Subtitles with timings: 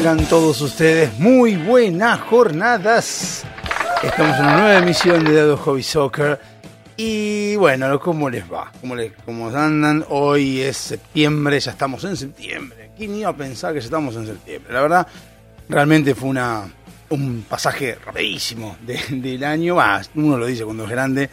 [0.00, 3.44] Tengan todos ustedes muy buenas jornadas.
[4.02, 6.40] Estamos en una nueva emisión de Dado Hobby Soccer.
[6.96, 8.72] Y bueno, ¿cómo les va?
[8.80, 10.02] ¿Cómo, les, ¿Cómo andan?
[10.08, 12.92] Hoy es septiembre, ya estamos en septiembre.
[12.96, 14.72] ¿Quién iba a pensar que ya estamos en septiembre?
[14.72, 15.06] La verdad,
[15.68, 16.62] realmente fue una,
[17.10, 19.74] un pasaje rapidísimo de- del año.
[19.74, 21.28] Va, uno lo dice cuando es grande,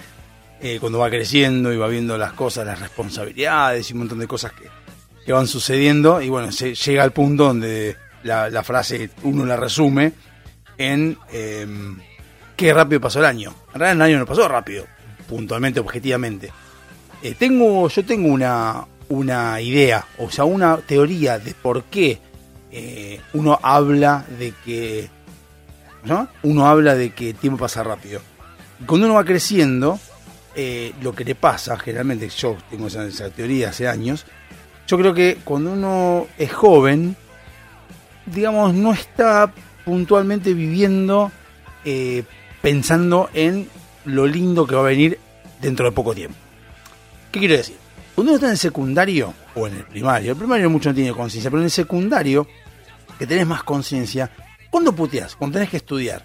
[0.60, 4.28] eh, cuando va creciendo y va viendo las cosas, las responsabilidades y un montón de
[4.28, 4.66] cosas que,
[5.26, 6.22] que van sucediendo.
[6.22, 7.96] Y bueno, se llega al punto donde
[8.28, 10.14] la, frase uno la resume
[10.78, 11.66] en eh,
[12.56, 13.54] qué rápido pasó el año.
[13.74, 14.86] En realidad el año no pasó rápido,
[15.28, 16.52] puntualmente, objetivamente.
[17.24, 22.20] Eh, tengo, yo tengo una, una idea, o sea, una teoría de por qué
[22.72, 25.10] eh, uno habla de que.
[26.04, 26.28] ¿no?
[26.44, 28.22] Uno habla de que el tiempo pasa rápido.
[28.86, 30.00] Cuando uno va creciendo,
[30.56, 34.26] eh, lo que le pasa, generalmente, yo tengo esa teoría hace años,
[34.88, 37.16] yo creo que cuando uno es joven,
[38.28, 39.52] digamos, no está
[39.86, 41.32] puntualmente viviendo
[41.86, 42.24] eh,
[42.62, 43.70] pensando en
[44.06, 45.20] lo lindo que va a venir
[45.62, 46.38] dentro de poco tiempo.
[47.32, 47.78] ¿Qué quiero decir?
[48.16, 51.14] Cuando uno está en el secundario o en el primario, el primario mucho no tiene
[51.14, 52.48] conciencia, pero en el secundario,
[53.20, 54.30] que tenés más conciencia,
[54.70, 55.36] ¿cuándo puteás?
[55.36, 56.24] Cuando tenés que estudiar.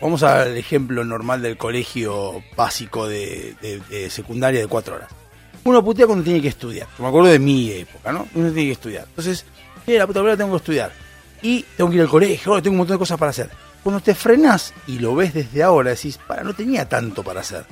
[0.00, 3.54] Vamos al ejemplo normal del colegio básico de,
[4.10, 5.08] secundaria de cuatro horas.
[5.62, 6.88] Uno putea cuando tiene que estudiar.
[6.98, 8.28] Yo me acuerdo de mi época, ¿no?
[8.34, 9.06] Uno tiene que estudiar.
[9.08, 9.46] Entonces,
[9.86, 11.03] eh, la puta madre, tengo que estudiar.
[11.44, 13.50] Y tengo que ir al colegio, tengo un montón de cosas para hacer.
[13.82, 17.66] Cuando te frenás y lo ves desde ahora, decís, para, no tenía tanto para hacer.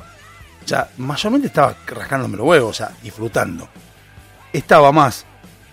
[0.62, 3.66] O sea, mayormente estaba rascándome los huevos, o sea, disfrutando.
[4.52, 5.24] Estaba más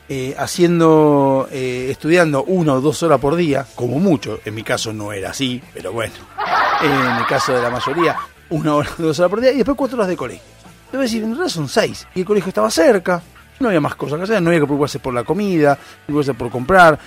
[0.08, 4.40] eh, haciendo, eh, estudiando una o dos horas por día, como mucho.
[4.46, 6.14] En mi caso no era así, pero bueno.
[6.82, 8.16] En el caso de la mayoría,
[8.52, 10.42] una hora dos horas por día y después cuatro horas de colegio.
[10.90, 12.08] Debo decir, en realidad son seis.
[12.16, 13.22] Y el colegio estaba cerca.
[13.60, 16.34] No había más cosas que hacer, no había que preocuparse por la comida, no preocuparse
[16.34, 16.98] por comprar.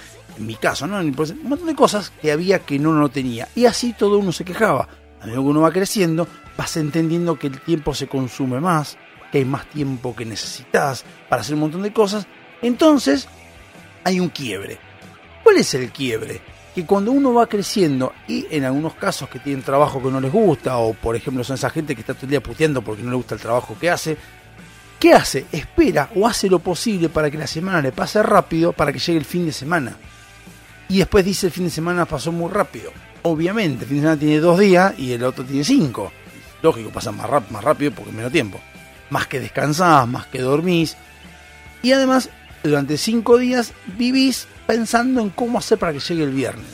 [0.43, 1.01] En mi caso, ¿no?
[1.13, 3.49] Por- Un montón de cosas que había que no no tenía.
[3.55, 4.89] Y así todo uno se quejaba.
[5.21, 6.27] A medida que uno va creciendo,
[6.59, 8.99] vas entendiendo que el tiempo se consume más,
[9.31, 12.27] que hay más tiempo que necesitas para hacer un montón de cosas.
[12.61, 13.29] Entonces,
[14.05, 14.79] hay un quiebre.
[15.45, 16.41] ¿Cuál es el quiebre?
[16.75, 20.33] Que cuando uno va creciendo y en algunos casos que tienen trabajo que no les
[20.33, 23.11] gusta, o por ejemplo son esa gente que está todo el día puteando porque no
[23.11, 24.17] le gusta el trabajo que hace,
[24.99, 25.47] ¿qué hace?
[25.53, 29.19] Espera o hace lo posible para que la semana le pase rápido para que llegue
[29.19, 29.97] el fin de semana.
[30.89, 32.93] Y después dice el fin de semana pasó muy rápido.
[33.23, 36.13] Obviamente, el fin de semana tiene dos días y el otro tiene cinco.
[36.63, 38.61] Lógico, pasa más, más rápido porque menos tiempo.
[39.11, 40.97] Más que descansás, más que dormís.
[41.83, 42.31] Y además,
[42.63, 46.67] durante cinco días vivís pensando en cómo hacer para que llegue el viernes.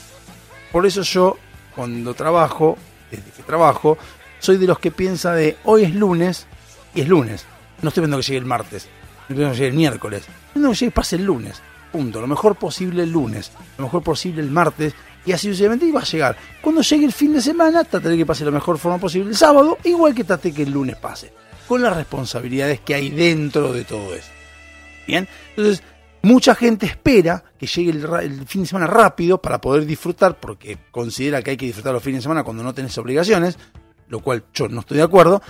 [0.70, 1.38] Por eso yo,
[1.74, 2.76] cuando trabajo,
[3.10, 3.98] desde que trabajo,
[4.38, 6.46] soy de los que piensa de hoy es lunes
[6.94, 7.46] y es lunes.
[7.80, 10.20] No estoy viendo que llegue el martes, no estoy viendo que llegue el miércoles.
[10.20, 11.62] Estoy viendo que llegue pase el lunes.
[11.92, 12.20] Punto.
[12.20, 14.94] Lo mejor posible el lunes, lo mejor posible el martes
[15.24, 16.36] y así sucesivamente y va a llegar.
[16.60, 19.36] Cuando llegue el fin de semana, trataré que pase de la mejor forma posible el
[19.36, 21.32] sábado, igual que traté que el lunes pase.
[21.66, 24.30] Con las responsabilidades que hay dentro de todo eso.
[25.06, 25.82] Bien, entonces
[26.22, 31.42] mucha gente espera que llegue el, fin de semana rápido para poder disfrutar, porque considera
[31.42, 33.58] que hay que disfrutar los fines de semana cuando no tenés obligaciones,
[34.08, 35.42] lo cual yo no estoy de acuerdo.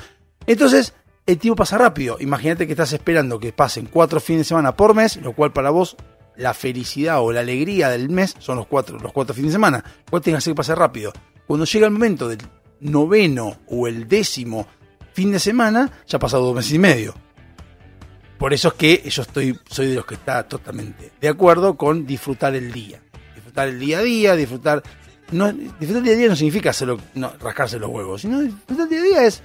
[0.46, 0.94] Entonces,
[1.26, 2.16] el tiempo pasa rápido.
[2.20, 5.70] Imagínate que estás esperando que pasen cuatro fines de semana por mes, lo cual para
[5.70, 5.96] vos
[6.38, 9.84] la felicidad o la alegría del mes son los cuatro, los cuatro fines de semana.
[10.10, 11.12] Vos tenés que pase rápido.
[11.46, 12.38] Cuando llega el momento del
[12.80, 14.66] noveno o el décimo
[15.12, 17.14] fin de semana, ya ha pasado dos meses y medio.
[18.38, 22.06] Por eso es que yo estoy, soy de los que está totalmente de acuerdo con
[22.06, 23.00] disfrutar el día.
[23.34, 24.82] Disfrutar el día a día, disfrutar.
[25.28, 28.88] Disfrutar el día a día no significa hacerlo, no, rascarse los huevos, sino disfrutar el
[28.88, 29.42] día a día es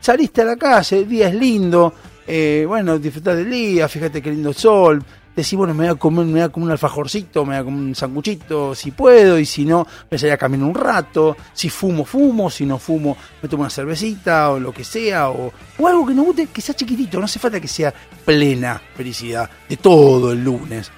[0.00, 1.94] saliste a la calle, el día es lindo,
[2.26, 5.02] eh, bueno, disfrutar del día, fíjate qué lindo sol,
[5.34, 7.64] decir, bueno, me voy a comer, me voy a comer un alfajorcito, me voy a
[7.64, 12.04] comer un sanguchito si puedo, y si no, me voy a un rato, si fumo,
[12.04, 16.06] fumo, si no fumo, me tomo una cervecita o lo que sea, o, o algo
[16.06, 17.92] que nos guste, que sea chiquitito, no hace falta que sea
[18.24, 20.90] plena felicidad de todo el lunes.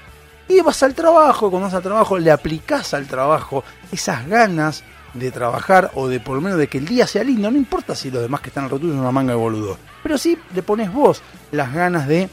[0.49, 4.85] Y vas al trabajo, cuando vas al trabajo le aplicás al trabajo esas ganas
[5.15, 7.95] de trabajar o de por lo menos de que el día sea lindo, no importa
[7.95, 10.93] si los demás que están alrededor son una manga de boludo, pero sí le pones
[10.93, 11.23] vos
[11.53, 12.29] las ganas de,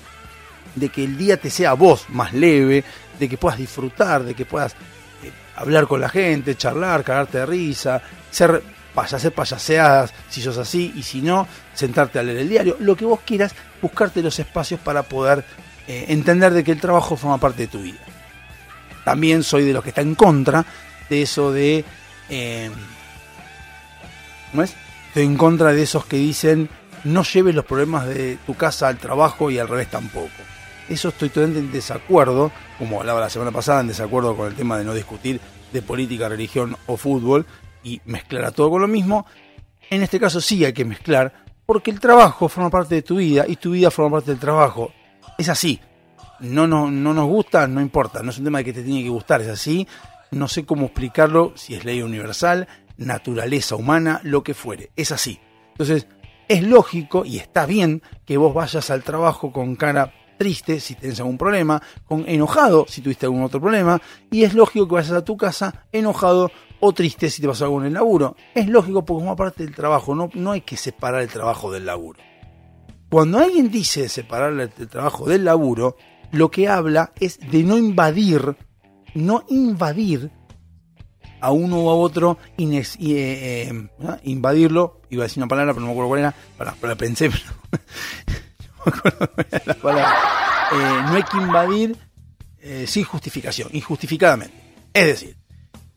[0.76, 2.84] de que el día te sea vos más leve,
[3.20, 7.46] de que puedas disfrutar, de que puedas eh, hablar con la gente, charlar, cagarte de
[7.46, 8.64] risa, ser
[8.96, 13.06] hacer payaseadas si sos así y si no, sentarte a leer el diario, lo que
[13.06, 15.44] vos quieras, buscarte los espacios para poder
[15.88, 18.00] eh, entender de que el trabajo forma parte de tu vida.
[19.04, 20.66] También soy de los que está en contra
[21.10, 21.84] de eso de...
[22.30, 22.70] Eh,
[24.52, 24.76] ¿Cómo es?
[25.08, 26.70] Estoy en contra de esos que dicen
[27.04, 30.30] no lleves los problemas de tu casa al trabajo y al revés tampoco.
[30.90, 34.78] Eso estoy totalmente en desacuerdo, como hablaba la semana pasada, en desacuerdo con el tema
[34.78, 35.40] de no discutir
[35.72, 37.46] de política, religión o fútbol
[37.84, 39.26] y mezclar a todo con lo mismo.
[39.90, 43.46] En este caso sí hay que mezclar, porque el trabajo forma parte de tu vida
[43.48, 44.92] y tu vida forma parte del trabajo.
[45.38, 45.80] Es así.
[46.40, 49.04] No, no, no nos gusta, no importa, no es un tema de que te tiene
[49.04, 49.88] que gustar, es así.
[50.32, 54.92] No sé cómo explicarlo, si es ley universal, naturaleza humana, lo que fuere.
[54.96, 55.40] Es así.
[55.72, 56.08] Entonces,
[56.48, 61.20] es lógico y está bien que vos vayas al trabajo con cara triste si tenés
[61.20, 64.02] algún problema, con enojado si tuviste algún otro problema,
[64.32, 67.80] y es lógico que vayas a tu casa enojado o triste si te pasó algo
[67.82, 68.36] en el laburo.
[68.54, 71.86] Es lógico porque como parte del trabajo, no, no hay que separar el trabajo del
[71.86, 72.20] laburo.
[73.10, 75.96] Cuando alguien dice separar el trabajo del laburo,
[76.32, 78.58] lo que habla es de no invadir,
[79.14, 80.32] no invadir
[81.40, 83.88] a uno u a otro, eh, eh,
[84.24, 87.30] invadirlo, iba a decir una palabra, pero no me acuerdo cuál era, para, para pensé,
[87.30, 87.82] pero
[90.74, 91.96] Eh, no hay que invadir
[92.60, 94.56] eh, sin justificación, injustificadamente.
[94.92, 95.38] Es decir,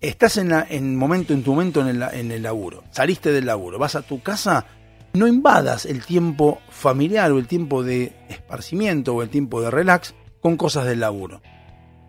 [0.00, 3.78] estás en, en momento, en tu momento en el, en el laburo, saliste del laburo,
[3.78, 4.66] vas a tu casa,
[5.14, 10.14] no invadas el tiempo familiar o el tiempo de esparcimiento o el tiempo de relax
[10.40, 11.40] con cosas del laburo.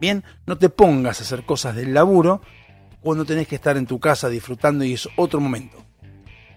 [0.02, 2.42] Bien, no te pongas a hacer cosas del laburo
[3.02, 5.78] cuando tenés que estar en tu casa disfrutando y es otro momento.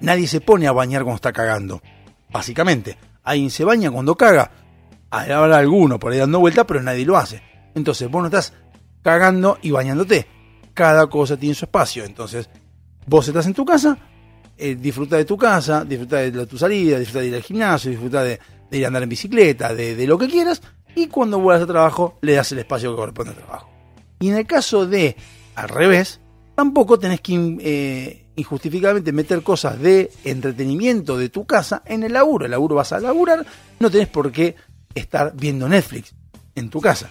[0.01, 1.83] Nadie se pone a bañar cuando está cagando,
[2.31, 2.97] básicamente.
[3.31, 4.51] Alguien se baña cuando caga.
[5.09, 7.41] Habrá alguno por ahí dando vuelta, pero nadie lo hace.
[7.77, 8.53] Entonces vos no estás
[9.03, 10.27] cagando y bañándote.
[10.75, 12.05] Cada cosa tiene su espacio.
[12.05, 12.51] Entonces
[13.07, 13.97] vos estás en tu casa,
[14.59, 18.25] eh, disfruta de tu casa, disfruta de tu salida, disfruta de ir al gimnasio, disfruta
[18.25, 18.41] de,
[18.73, 20.61] ir a andar en bicicleta, de, lo que quieras.
[20.97, 23.71] Y cuando vuelvas a trabajo, le das el espacio que corresponde al trabajo.
[24.19, 25.15] Y en el caso de
[25.55, 26.21] al revés,
[26.57, 32.45] tampoco tenés que eh, injustificadamente meter cosas de entretenimiento de tu casa en el laburo.
[32.45, 33.45] El laburo vas a laburar,
[33.79, 34.57] no tenés por qué
[34.95, 36.15] estar viendo Netflix
[36.55, 37.11] en tu casa.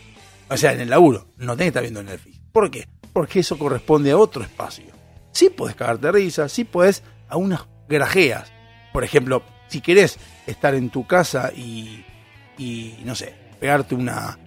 [0.50, 2.40] O sea, en el laburo, no tenés que estar viendo Netflix.
[2.52, 2.88] ¿Por qué?
[3.14, 4.86] Porque eso corresponde a otro espacio.
[5.32, 8.52] Sí podés cagarte risa, sí podés a unas grajeas.
[8.92, 10.18] Por ejemplo, si querés
[10.48, 12.04] estar en tu casa y,
[12.58, 14.40] y no sé, pegarte una,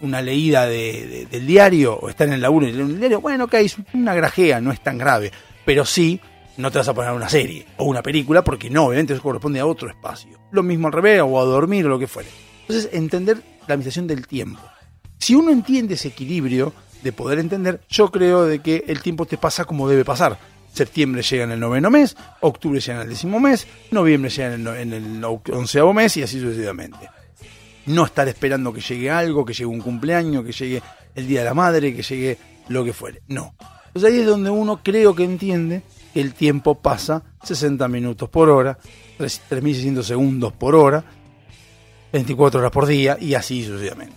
[0.00, 3.48] una leída de, del diario o estar en el laburo y leer un diario, bueno,
[3.52, 5.32] es una grajea, no es tan grave
[5.66, 6.18] pero sí
[6.56, 9.60] no te vas a poner una serie o una película porque no, obviamente eso corresponde
[9.60, 10.38] a otro espacio.
[10.52, 12.30] Lo mismo al revés o a dormir o lo que fuere.
[12.62, 14.62] Entonces, entender la administración del tiempo.
[15.18, 16.72] Si uno entiende ese equilibrio
[17.02, 20.38] de poder entender, yo creo de que el tiempo te pasa como debe pasar.
[20.72, 24.66] Septiembre llega en el noveno mes, octubre llega en el décimo mes, noviembre llega en
[24.66, 27.08] el, en el onceavo mes y así sucesivamente.
[27.86, 30.82] No estar esperando que llegue algo, que llegue un cumpleaños, que llegue
[31.14, 33.22] el Día de la Madre, que llegue lo que fuere.
[33.28, 33.54] No.
[33.96, 35.80] Pues ahí es donde uno creo que entiende
[36.12, 38.76] que el tiempo pasa 60 minutos por hora,
[39.18, 41.02] 3.600 segundos por hora,
[42.12, 44.14] 24 horas por día y así sucesivamente.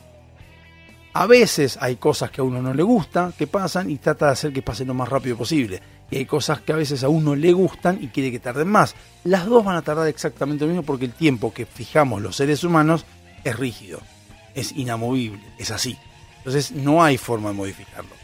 [1.14, 4.32] A veces hay cosas que a uno no le gustan, que pasan y trata de
[4.34, 5.82] hacer que pasen lo más rápido posible.
[6.12, 8.96] Y hay cosas que a veces a uno le gustan y quiere que tarden más.
[9.24, 12.66] Las dos van a tardar exactamente lo mismo porque el tiempo que fijamos los seres
[12.66, 13.06] humanos
[13.46, 14.02] es rígido,
[14.56, 15.98] es inamovible, es así.
[16.40, 18.19] Entonces no hay forma de modificarlo.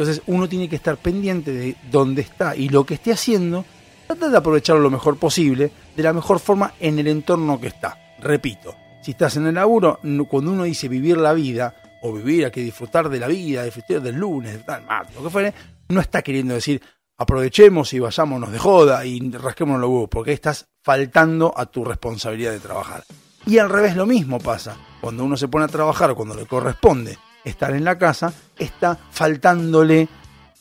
[0.00, 3.66] Entonces uno tiene que estar pendiente de dónde está y lo que esté haciendo,
[4.06, 7.98] tratar de aprovecharlo lo mejor posible, de la mejor forma en el entorno que está.
[8.18, 12.50] Repito, si estás en el laburo, cuando uno dice vivir la vida, o vivir, hay
[12.50, 15.54] que disfrutar de la vida, disfrutar del lunes, del martes, lo que fuere,
[15.90, 16.80] no está queriendo decir
[17.18, 22.52] aprovechemos y vayámonos de joda y rasquémonos los huevos, porque estás faltando a tu responsabilidad
[22.52, 23.04] de trabajar.
[23.44, 27.18] Y al revés lo mismo pasa, cuando uno se pone a trabajar cuando le corresponde
[27.44, 30.08] estar en la casa, está faltándole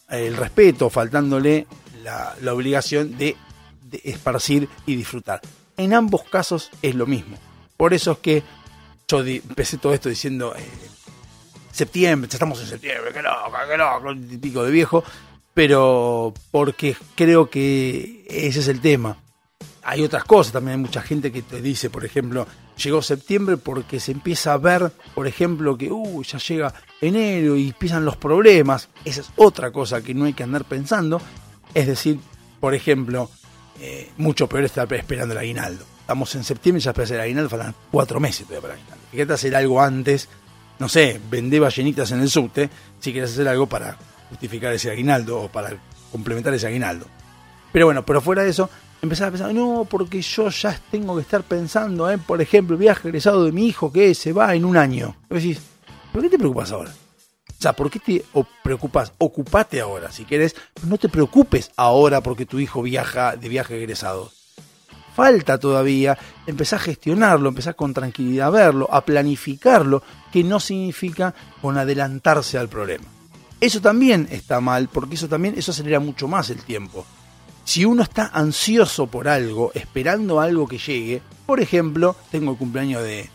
[0.10, 1.68] el respeto, faltándole
[2.04, 3.36] la, obligación de,
[4.04, 5.42] esparcir y disfrutar.
[5.78, 7.38] En ambos casos es lo mismo.
[7.78, 8.44] Por eso es que
[9.08, 10.64] yo empecé todo esto diciendo eh,
[11.72, 15.04] septiembre, estamos en septiembre, que loco, que loco, pico de viejo,
[15.54, 19.18] pero porque creo que ese es el tema
[19.90, 22.46] hay otras cosas, también hay mucha gente que te dice, por ejemplo,
[22.80, 27.68] llegó septiembre porque se empieza a ver, por ejemplo, que uh, ya llega enero y
[27.68, 28.90] empiezan los problemas.
[29.06, 31.22] Esa es otra cosa que no hay que andar pensando.
[31.74, 32.20] Es decir,
[32.60, 33.30] por ejemplo,
[33.80, 35.86] eh, mucho peor estar esperando el aguinaldo.
[36.02, 39.06] Estamos en septiembre y ya esperas el aguinaldo, faltan cuatro meses todavía para el aguinaldo.
[39.12, 40.28] Fíjate hacer algo antes,
[40.80, 42.70] no sé, vender ballenitas en el subte,
[43.00, 43.98] si quieres hacer algo para
[44.30, 45.78] justificar ese aguinaldo o para
[46.12, 47.06] complementar ese aguinaldo.
[47.72, 48.70] Pero bueno, pero fuera de eso,
[49.02, 52.82] empezar a pensar, no, porque yo ya tengo que estar pensando, en, por ejemplo, el
[52.82, 55.16] viaje egresado de mi hijo que se va en un año.
[55.30, 55.60] Y decís,
[56.12, 56.92] ¿por qué te preocupas ahora?
[56.92, 58.24] O sea, ¿por qué te
[58.64, 59.12] preocupas?
[59.18, 60.56] Ocupate ahora, si quieres.
[60.88, 64.32] No te preocupes ahora porque tu hijo viaja de viaje egresado.
[65.14, 70.02] Falta todavía empezar a gestionarlo, empezar con tranquilidad a verlo, a planificarlo,
[70.32, 73.04] que no significa con adelantarse al problema.
[73.60, 77.06] Eso también está mal, porque eso también eso acelera mucho más el tiempo.
[77.70, 83.04] Si uno está ansioso por algo, esperando algo que llegue, por ejemplo, tengo el cumpleaños
[83.04, 83.30] de,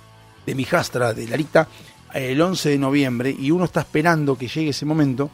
[0.45, 1.69] de mi hijastra, de Larita,
[2.13, 5.31] el 11 de noviembre y uno está esperando que llegue ese momento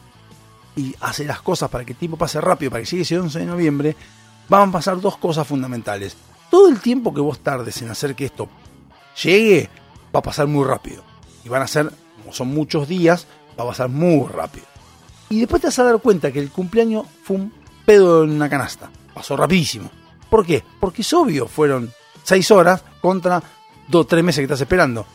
[0.75, 3.39] y hace las cosas para que el tiempo pase rápido, para que llegue ese 11
[3.39, 3.95] de noviembre,
[4.47, 6.15] van a pasar dos cosas fundamentales.
[6.51, 8.49] Todo el tiempo que vos tardes en hacer que esto
[9.23, 9.67] llegue,
[10.15, 11.01] va a pasar muy rápido.
[11.43, 13.25] Y van a ser, como son muchos días,
[13.59, 14.67] va a pasar muy rápido.
[15.27, 18.49] Y después te vas a dar cuenta que el cumpleaños fue un pedo en una
[18.49, 18.89] canasta.
[19.13, 19.89] Pasó rapidísimo.
[20.29, 20.63] ¿Por qué?
[20.79, 21.91] Porque es obvio, fueron
[22.23, 23.41] seis horas contra
[23.87, 25.05] dos, tres meses que estás esperando.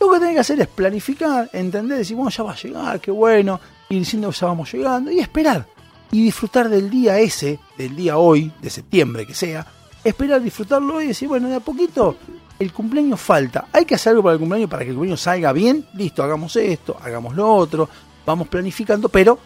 [0.00, 3.10] Lo que tenés que hacer es planificar, entender, decir, bueno, ya va a llegar, qué
[3.10, 5.66] bueno, y diciendo ya vamos llegando, y esperar.
[6.10, 9.66] Y disfrutar del día ese, del día hoy, de septiembre que sea,
[10.04, 12.16] esperar, disfrutarlo y decir, bueno, de a poquito
[12.58, 13.66] el cumpleaños falta.
[13.72, 16.54] Hay que hacer algo para el cumpleaños para que el cumpleaños salga bien, listo, hagamos
[16.56, 17.88] esto, hagamos lo otro,
[18.24, 19.38] vamos planificando, pero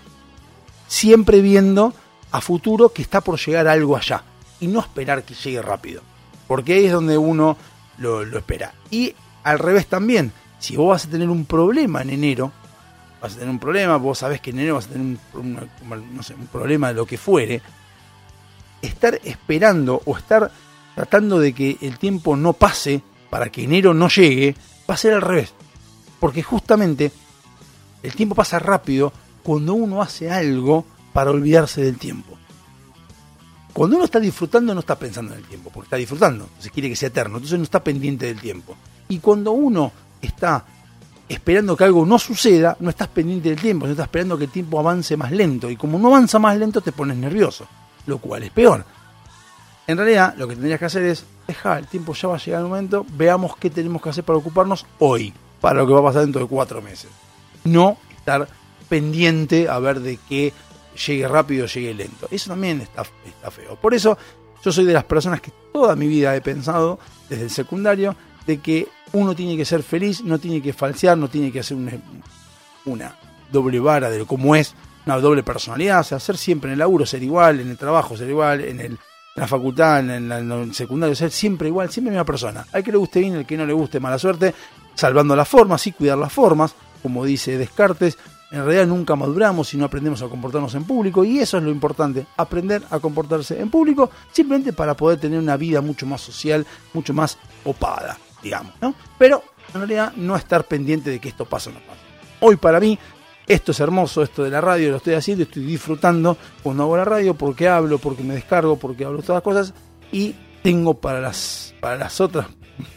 [0.87, 1.95] siempre viendo
[2.33, 4.25] a futuro que está por llegar algo allá
[4.61, 6.03] y no esperar que llegue rápido,
[6.49, 7.57] porque ahí es donde uno
[7.99, 8.75] lo, espera.
[8.91, 12.51] Y al revés también, si vos vas a tener un problema en enero,
[13.21, 16.89] vas a tener un problema, vos sabés que en enero vas a tener un problema
[16.89, 17.61] de lo que fuere,
[18.81, 20.51] estar esperando o estar
[20.95, 24.55] tratando de que el tiempo no pase para que enero no llegue,
[24.89, 25.55] va a ser al revés.
[26.21, 27.13] Porque justamente
[28.03, 29.13] el tiempo pasa rápido
[29.43, 32.37] cuando uno hace algo para olvidarse del tiempo.
[33.73, 36.89] Cuando uno está disfrutando no está pensando en el tiempo, porque está disfrutando, entonces quiere
[36.91, 38.77] que sea eterno, entonces no está pendiente del tiempo.
[39.09, 40.65] Y cuando uno está
[41.29, 44.51] esperando que algo no suceda, no estás pendiente del tiempo, no estás esperando que el
[44.51, 45.71] tiempo avance más lento.
[45.71, 47.67] Y como no avanza más lento, te pones nervioso,
[48.07, 48.85] lo cual es peor.
[49.87, 52.61] En realidad, lo que tendrías que hacer es, dejar, el tiempo ya va a llegar
[52.61, 56.05] el momento, veamos qué tenemos que hacer para ocuparnos hoy, para lo que va a
[56.05, 57.11] pasar dentro de cuatro meses.
[57.65, 58.49] No estar
[58.89, 60.53] pendiente a ver de qué
[60.95, 62.29] llegue rápido llegue lento.
[62.31, 63.77] Eso también está, está feo.
[63.77, 64.17] Por eso,
[64.65, 68.59] yo soy de las personas que toda mi vida he pensado, desde el secundario, de
[68.59, 71.77] que uno tiene que ser feliz, no tiene que falsear, no tiene que hacer
[72.85, 73.17] una,
[73.51, 74.75] doble vara de cómo es,
[75.07, 78.17] una doble personalidad, o sea, ser siempre en el laburo, ser igual, en el trabajo,
[78.17, 78.99] ser igual, en, el,
[79.35, 82.67] la facultad, en, el secundario, ser siempre igual, siempre misma persona.
[82.73, 84.55] Al que le guste bien, al que no le guste, mala suerte,
[84.95, 88.17] salvando las formas, y cuidar las formas, como dice Descartes,
[88.53, 91.71] en realidad nunca maduramos si no aprendemos a comportarnos en público y eso es lo
[91.71, 96.65] importante, aprender a comportarse en público simplemente para poder tener una vida mucho más social,
[96.93, 98.95] mucho más opada digamos, ¿no?
[99.19, 99.43] Pero
[99.73, 102.01] en realidad no estar pendiente de que esto pase o no pase.
[102.41, 102.99] Hoy para mí
[103.47, 107.05] esto es hermoso, esto de la radio, lo estoy haciendo, estoy disfrutando cuando hago la
[107.05, 109.75] radio porque hablo, porque me descargo, porque hablo todas las cosas
[110.11, 112.47] y tengo para las, para las otras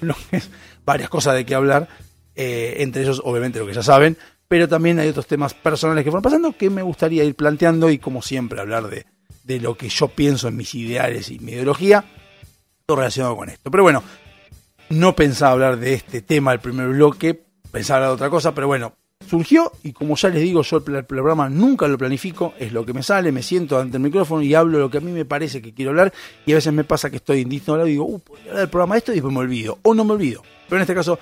[0.86, 1.88] varias cosas de que hablar,
[2.36, 4.18] eh, entre ellos obviamente lo que ya saben,
[4.56, 7.98] pero también hay otros temas personales que fueron pasando que me gustaría ir planteando y
[8.00, 9.06] como siempre hablar de,
[9.44, 12.06] de lo que yo pienso en mis ideales y mi ideología,
[12.86, 13.70] todo relacionado con esto.
[13.70, 14.02] Pero bueno,
[14.92, 17.38] no pensaba hablar de este tema el primer bloque,
[17.70, 18.94] pensaba hablar de otra cosa, pero bueno,
[19.28, 22.94] surgió y como ya les digo, yo el, programa nunca lo planifico, es lo que
[22.94, 25.62] me sale, me siento ante el micrófono y hablo lo que a mí me parece
[25.62, 26.14] que quiero hablar
[26.46, 28.96] y a veces me pasa que estoy indistinto y digo, uh, voy hablar del programa
[28.96, 30.44] de esto y después me olvido, o no me olvido.
[30.70, 31.20] Pero en este caso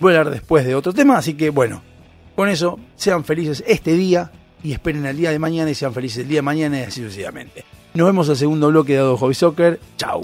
[0.00, 1.82] voy a hablar después de otro tema, así que bueno,
[2.34, 4.30] con eso sean felices este día
[4.62, 7.02] y esperen el día de mañana y sean felices el día de mañana y así
[7.02, 7.64] sucesivamente.
[7.94, 9.80] Nos vemos el segundo bloque de Ado Hobby Soccer.
[9.96, 10.22] Chau.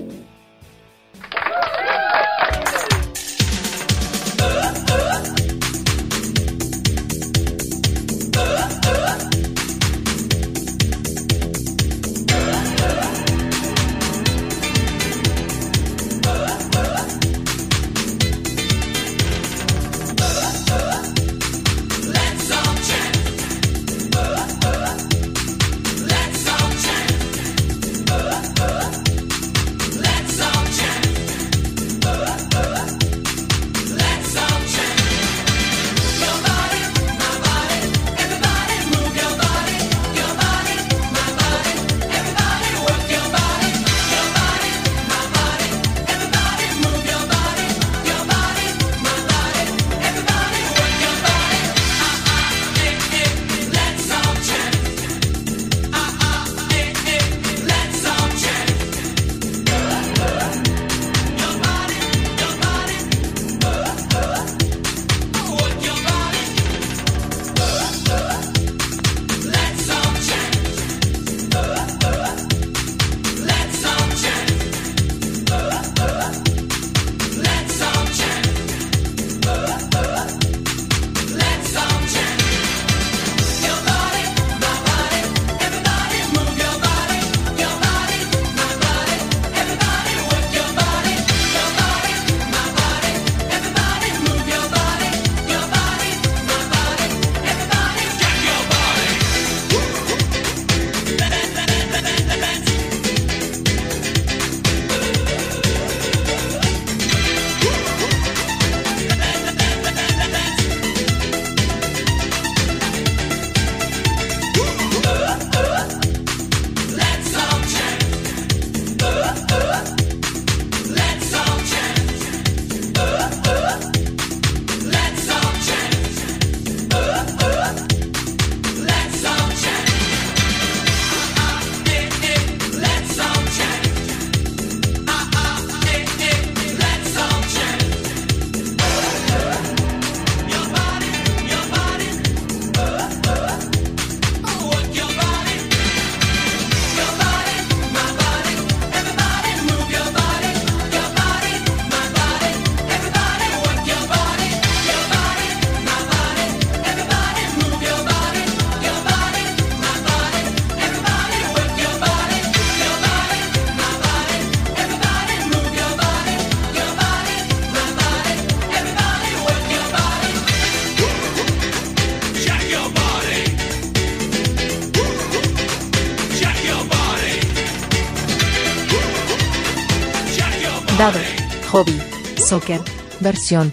[182.48, 182.80] Soccer.
[183.20, 183.72] Versión.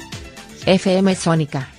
[0.65, 1.69] FM Sónica.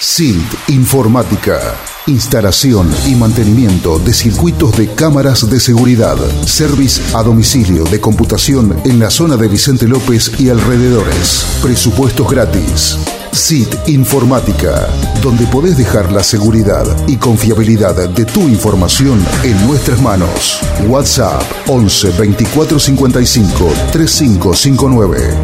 [0.00, 1.60] SILT Informática.
[2.06, 6.16] Instalación y mantenimiento de circuitos de cámaras de seguridad.
[6.46, 11.44] Service a domicilio de computación en la zona de Vicente López y alrededores.
[11.60, 12.96] Presupuestos gratis.
[13.32, 14.88] SIT Informática,
[15.22, 20.60] donde podés dejar la seguridad y confiabilidad de tu información en nuestras manos.
[20.88, 25.34] WhatsApp 11 24 55 3559.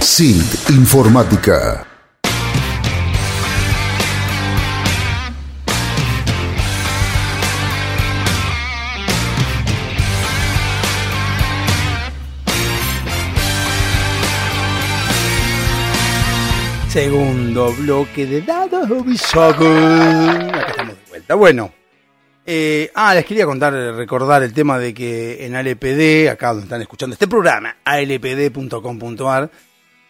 [0.00, 1.87] SIT Informática.
[16.98, 18.90] Segundo bloque de Dados.
[19.32, 21.34] Acá estamos de vuelta.
[21.36, 21.72] Bueno.
[22.44, 26.82] eh, ah, les quería contar, recordar el tema de que en ALPD, acá donde están
[26.82, 29.48] escuchando este programa, alpd.com.ar,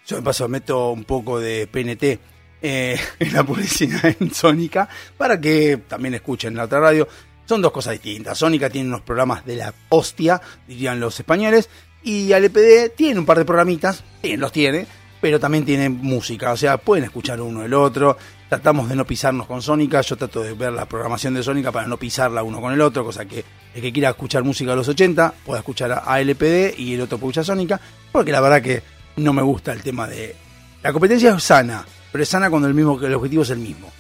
[0.06, 2.20] yo de paso meto un poco de PNT
[2.62, 7.06] eh, en la publicidad en Sónica para que también escuchen la otra radio.
[7.44, 8.38] Son dos cosas distintas.
[8.38, 11.68] Sónica tiene unos programas de la hostia, dirían los españoles,
[12.02, 14.86] y ALPD tiene un par de programitas, bien los tiene,
[15.20, 18.16] pero también tiene música, o sea, pueden escuchar uno el otro.
[18.48, 21.86] Tratamos de no pisarnos con Sónica, yo trato de ver la programación de Sónica para
[21.86, 24.88] no pisarla uno con el otro, cosa que el que quiera escuchar música de los
[24.88, 28.82] 80 pueda escuchar a ALPD y el otro puede escuchar Sónica, porque la verdad que
[29.16, 30.34] no me gusta el tema de...
[30.82, 33.90] La competencia es sana, pero es sana cuando el, mismo, el objetivo es el mismo.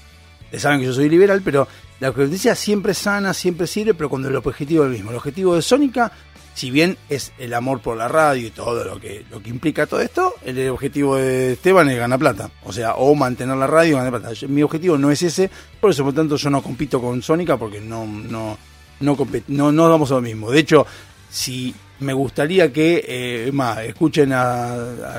[0.44, 1.68] Ustedes saben que yo soy liberal, pero
[2.00, 5.10] la competencia siempre es sana, siempre sirve, pero cuando el objetivo es el mismo.
[5.10, 6.10] El objetivo de Sónica
[6.58, 9.86] si bien es el amor por la radio y todo lo que, lo que implica
[9.86, 12.50] todo esto, el objetivo de Esteban es ganar plata.
[12.64, 14.32] O sea, o mantener la radio y ganar plata.
[14.32, 15.48] Yo- Mi objetivo no es ese,
[15.80, 18.58] por eso por tanto yo no compito con Sónica porque no, no,
[18.98, 19.16] no,
[19.48, 20.50] no, no damos a lo mismo.
[20.50, 20.84] De hecho,
[21.30, 24.74] si me gustaría que, eh, más, escuchen a,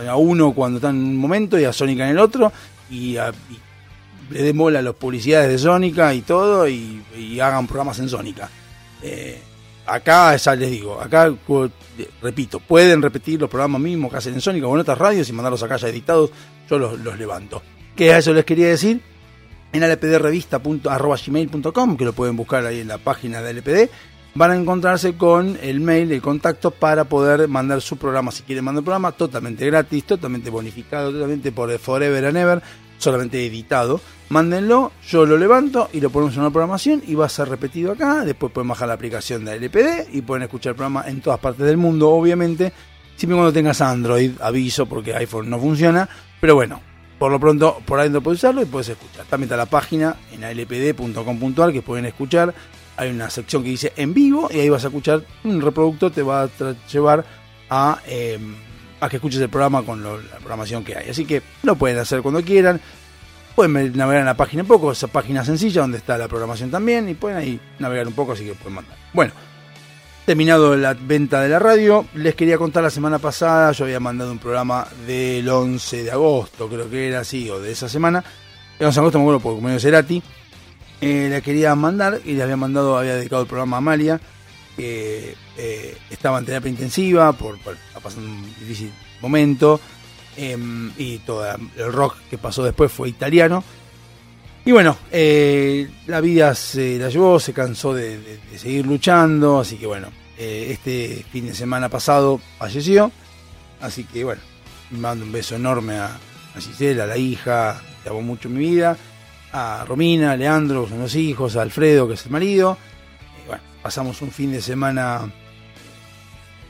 [0.09, 2.51] a uno cuando está en un momento y a Sónica en el otro
[2.89, 7.39] y, a- y le den bola a las publicidades de Sónica y todo y, y
[7.39, 8.49] hagan programas en Sónica.
[9.01, 9.41] Eh,
[9.89, 11.33] acá, ya les digo, acá,
[12.21, 15.33] repito, pueden repetir los programas mismos que hacen en Sónica o en otras radios y
[15.33, 16.31] mandarlos acá ya editados,
[16.69, 17.61] yo los, los levanto.
[17.95, 19.01] Que a eso les quería decir,
[19.73, 23.89] en lpdrevista.gmail.com, que lo pueden buscar ahí en la página de LPD,
[24.35, 28.63] van a encontrarse con el mail, el contacto para poder mandar su programa, si quieren
[28.63, 32.61] mandar un programa, totalmente gratis, totalmente bonificado, totalmente por Forever and Ever,
[32.99, 33.99] solamente editado.
[34.29, 37.93] Mándenlo, yo lo levanto y lo ponemos en una programación y va a ser repetido
[37.93, 38.23] acá.
[38.23, 41.65] Después pueden bajar la aplicación de LPD y pueden escuchar el programa en todas partes
[41.65, 42.71] del mundo, obviamente.
[43.15, 46.07] Siempre cuando tengas Android, aviso porque iPhone no funciona.
[46.39, 46.79] Pero bueno,
[47.17, 49.25] por lo pronto por ahí no puedes usarlo y puedes escuchar.
[49.25, 52.53] También está la página en alpd.com.ar que pueden escuchar.
[52.97, 56.21] Hay una sección que dice en vivo y ahí vas a escuchar un reproductor, te
[56.21, 56.49] va a
[56.91, 57.25] llevar
[57.69, 58.37] a, eh,
[58.99, 61.09] a que escuches el programa con la programación que hay.
[61.09, 62.79] Así que lo pueden hacer cuando quieran.
[63.55, 67.09] Pueden navegar en la página un poco, esa página sencilla donde está la programación también
[67.09, 68.95] y pueden ahí navegar un poco, así que pueden mandar.
[69.11, 69.33] Bueno,
[70.25, 74.31] terminado la venta de la radio, les quería contar la semana pasada, yo había mandado
[74.31, 78.23] un programa del 11 de agosto, creo que era así, o de esa semana.
[78.77, 80.23] El 11 de agosto me acuerdo porque como Cerati,
[81.01, 84.21] eh, le quería mandar y le había mandado, había dedicado el programa a Amalia,
[84.79, 87.57] que eh, estaba en terapia intensiva, por,
[88.01, 89.79] pasando un difícil momento,
[90.37, 93.61] em, y todo el rock que pasó después fue italiano.
[94.63, 99.85] Y bueno, eh, la vida se la llevó, se cansó de, seguir luchando, así que
[99.85, 103.11] bueno, eh, este fin de semana pasado falleció,
[103.81, 104.41] así que bueno,
[104.91, 106.17] mando un beso enorme a,
[106.55, 108.97] a Gisela, a la hija, te amo mucho mi vida,
[109.51, 112.77] a Romina, a Leandro, que son los hijos, a Alfredo, que es el marido.
[113.81, 115.29] Pasamos un fin de semana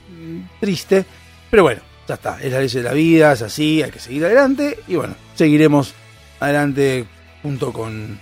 [0.09, 1.05] mm, triste,
[1.49, 4.25] pero bueno, ya está, es la ley de la vida, es así, hay que seguir
[4.25, 5.93] adelante y bueno, seguiremos
[6.39, 7.05] adelante
[7.41, 8.19] junto con,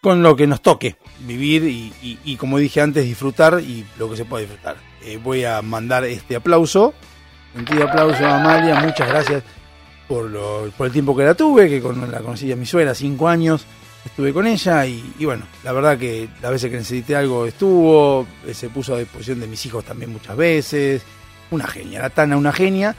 [0.00, 4.10] con lo que nos toque vivir y, y- y, como dije antes, disfrutar y lo
[4.10, 4.76] que se pueda disfrutar.
[5.04, 6.94] Eh, voy a mandar este aplauso,
[7.54, 9.42] sentido aplauso a Amalia, muchas gracias
[10.08, 12.94] por, lo- por el tiempo que la tuve, que con, la conocí a mi suegra,
[12.94, 13.64] cinco años,
[14.04, 18.54] estuve con ella y, bueno, la verdad que las veces que necesité algo estuvo, eh,
[18.54, 21.02] se puso a disposición de mis hijos también muchas veces,
[21.50, 22.94] una genia, la Tana, una genia,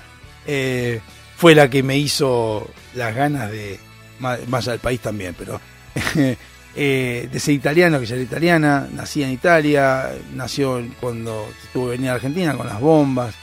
[0.46, 1.02] eh,
[1.36, 3.80] fue la que me hizo las ganas de,
[4.20, 5.60] más, más del país también, pero
[6.76, 12.10] eh, de ser italiano, que ya era italiana, nací en Italia, nació cuando que venir
[12.10, 13.36] a Argentina con las bombas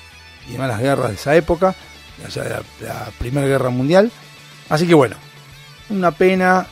[0.48, 1.74] y demás las guerras de esa época,
[2.24, 2.50] allá de
[2.86, 4.10] la, Primera Guerra Mundial.
[4.68, 5.16] Así que bueno,
[5.90, 6.66] una pena,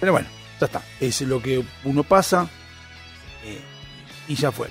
[0.00, 2.48] pero bueno, ya está, es lo que uno pasa
[3.44, 3.60] eh,
[4.28, 4.68] y ya fue.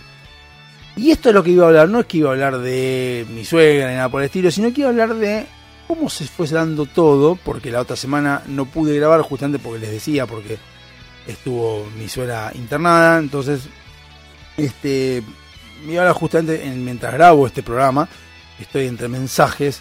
[0.97, 3.25] Y esto es lo que iba a hablar, no es que iba a hablar de
[3.29, 5.45] mi suegra ni nada por el estilo, sino que iba a hablar de
[5.87, 9.91] cómo se fue dando todo, porque la otra semana no pude grabar justamente porque les
[9.91, 10.57] decía, porque
[11.27, 13.61] estuvo mi suegra internada, entonces
[14.57, 15.23] este
[15.87, 18.09] y ahora justamente en- mientras grabo este programa,
[18.59, 19.79] estoy entre mensajes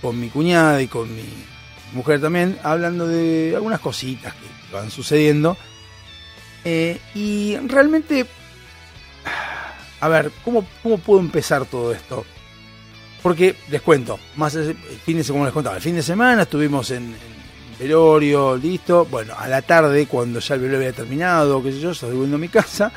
[0.00, 1.24] con mi cuñada y con mi
[1.92, 5.56] mujer también, hablando de algunas cositas que van sucediendo.
[6.64, 8.26] Eh, y realmente,
[10.00, 12.24] a ver, ¿cómo, ¿cómo puedo empezar todo esto?
[13.22, 16.90] Porque les cuento, más el fin de semana, les contaba, el fin de semana estuvimos
[16.90, 19.04] en, en velorio, listo.
[19.06, 22.36] Bueno, a la tarde, cuando ya el velorio había terminado, qué sé yo, estoy volviendo
[22.36, 22.92] a mi casa.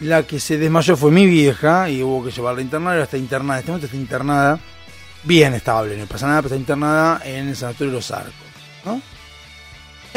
[0.00, 2.92] La que se desmayó fue mi vieja y hubo que llevarla a internar.
[2.92, 4.60] Ahora está internada, en este momento está internada,
[5.24, 8.34] bien estable, no pasa nada, pero está internada en el Sanatorio de los Arcos.
[8.84, 9.02] ¿no?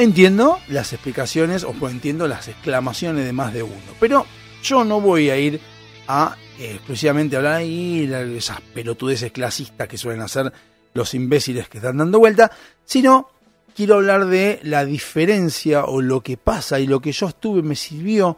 [0.01, 4.25] Entiendo las explicaciones, o entiendo las exclamaciones de más de uno, pero
[4.63, 5.61] yo no voy a ir
[6.07, 10.51] a eh, exclusivamente hablar de esas pelotudeces clasistas que suelen hacer
[10.95, 12.51] los imbéciles que están dando vuelta,
[12.83, 13.29] sino
[13.75, 17.75] quiero hablar de la diferencia o lo que pasa y lo que yo estuve me
[17.75, 18.37] sirvió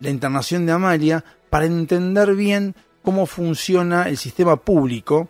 [0.00, 2.74] la internación de Amalia para entender bien
[3.04, 5.28] cómo funciona el sistema público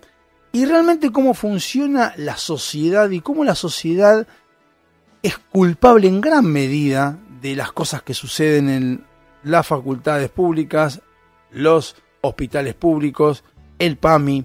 [0.51, 4.27] y realmente cómo funciona la sociedad y cómo la sociedad
[5.25, 9.05] es culpable en gran medida de las cosas que suceden en
[9.43, 11.01] las facultades públicas,
[11.51, 13.43] los hospitales públicos,
[13.79, 14.45] el PAMI,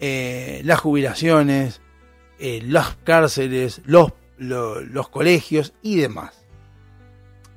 [0.00, 1.80] eh, las jubilaciones,
[2.38, 6.44] eh, las cárceles, los, lo- los colegios y demás.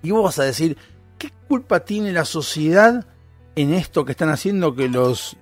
[0.04, 0.78] Y vos vas a decir,
[1.17, 3.06] ¿qué culpa tiene la sociedad
[3.56, 5.38] en esto que están haciendo que los,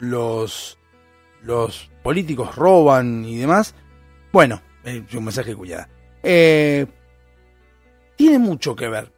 [2.04, 3.76] políticos roban y demás?
[4.34, 5.56] Bueno, eh, un mensaje.
[6.24, 6.86] Eh,
[8.20, 9.14] tiene mucho que ver.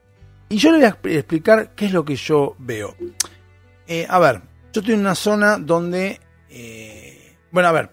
[0.47, 2.95] Y yo le voy a expl- explicar qué es lo que yo veo.
[3.87, 6.21] Eh, a ver, yo estoy en una zona donde...
[6.49, 7.89] eh, bueno, a ver,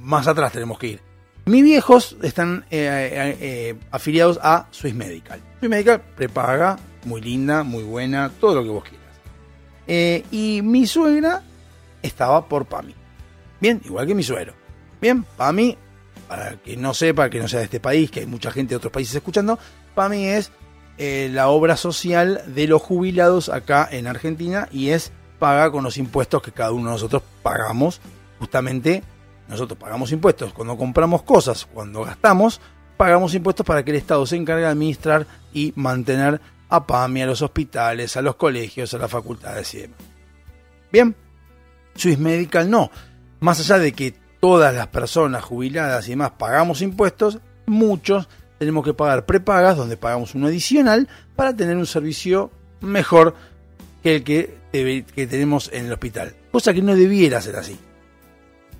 [0.00, 1.00] más atrás tenemos que ir.
[1.44, 5.40] Mis viejos están eh, afiliados a Swiss Medical.
[5.60, 10.24] Swiss Medical prepaga, muy linda, muy buena, todo lo que vos quieras.
[10.32, 11.44] Y mi suegra
[12.02, 12.96] estaba por PAMI.
[13.60, 14.54] Bien, igual que mi suegro.
[15.00, 15.78] Bien, PAMI,
[16.26, 18.76] para que no sepa, que no sea de este país, que hay mucha gente de
[18.78, 19.56] otros países escuchando,
[19.96, 20.52] PAMI es
[20.98, 25.98] eh, la obra social de los jubilados acá en Argentina y es paga con los
[25.98, 28.00] impuestos que cada uno de nosotros pagamos.
[28.38, 29.02] Justamente
[29.48, 32.60] nosotros pagamos impuestos cuando compramos cosas, cuando gastamos,
[32.96, 37.26] pagamos impuestos para que el Estado se encargue de administrar y mantener a PAMI, a
[37.26, 39.98] los hospitales, a los colegios, a las facultades y demás.
[40.92, 41.16] Bien,
[41.94, 42.90] Swiss Medical no.
[43.40, 48.94] Más allá de que todas las personas jubiladas y demás pagamos impuestos, muchos tenemos que
[48.94, 53.34] pagar prepagas donde pagamos uno adicional para tener un servicio mejor
[54.02, 56.34] que el que, que tenemos en el hospital.
[56.52, 57.78] Cosa que no debiera ser así.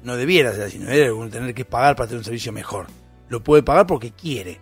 [0.02, 2.86] No debiera ser así, no debiera uno tener que pagar para tener un servicio mejor.
[3.28, 4.60] Lo puede pagar porque quiere,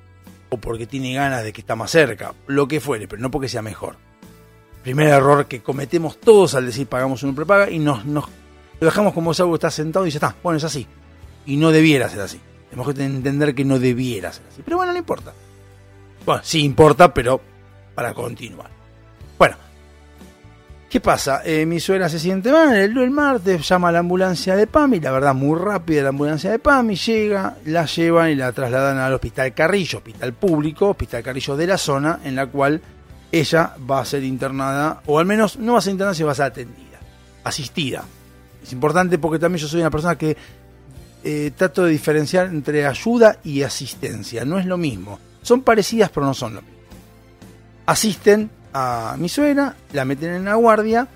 [0.49, 3.49] o porque tiene ganas de que está más cerca, lo que fuere, pero no porque
[3.49, 3.97] sea mejor.
[4.83, 8.25] Primer error que cometemos todos al decir pagamos una prepaga y nos, nos
[8.81, 10.87] lo dejamos como es algo que está sentado y ya está, bueno, es así.
[11.47, 12.41] Y no debiera ser así.
[12.75, 14.61] Tenemos que entender que no debiera ser así.
[14.65, 15.33] Pero bueno, no importa.
[16.27, 17.41] Bueno, sí importa, pero
[17.95, 18.69] para continuar.
[19.39, 19.55] Bueno,
[20.91, 21.43] ¿qué pasa?
[21.45, 24.99] Eh, mi suegra se siente mal el, el martes, llama a la ambulancia de PAMI,
[24.99, 29.15] la verdad muy rápida la ambulancia de PAMI, llega, la llevan y la trasladan al
[29.15, 32.83] hospital Carrillo, hospital público, hospital Carrillo de la zona, en la cual
[33.31, 36.33] ella va a ser internada, o al menos no va a ser internada, sino va
[36.33, 36.99] a ser atendida,
[37.45, 38.03] asistida.
[38.61, 40.37] Es importante porque también yo soy una persona que
[41.27, 44.45] eh, trato de diferenciar entre ayuda y asistencia.
[44.45, 45.19] No es lo mismo.
[45.41, 46.77] Son parecidas, pero no son lo mismo.
[47.87, 51.09] Asisten a mi suegra, la meten en la guardia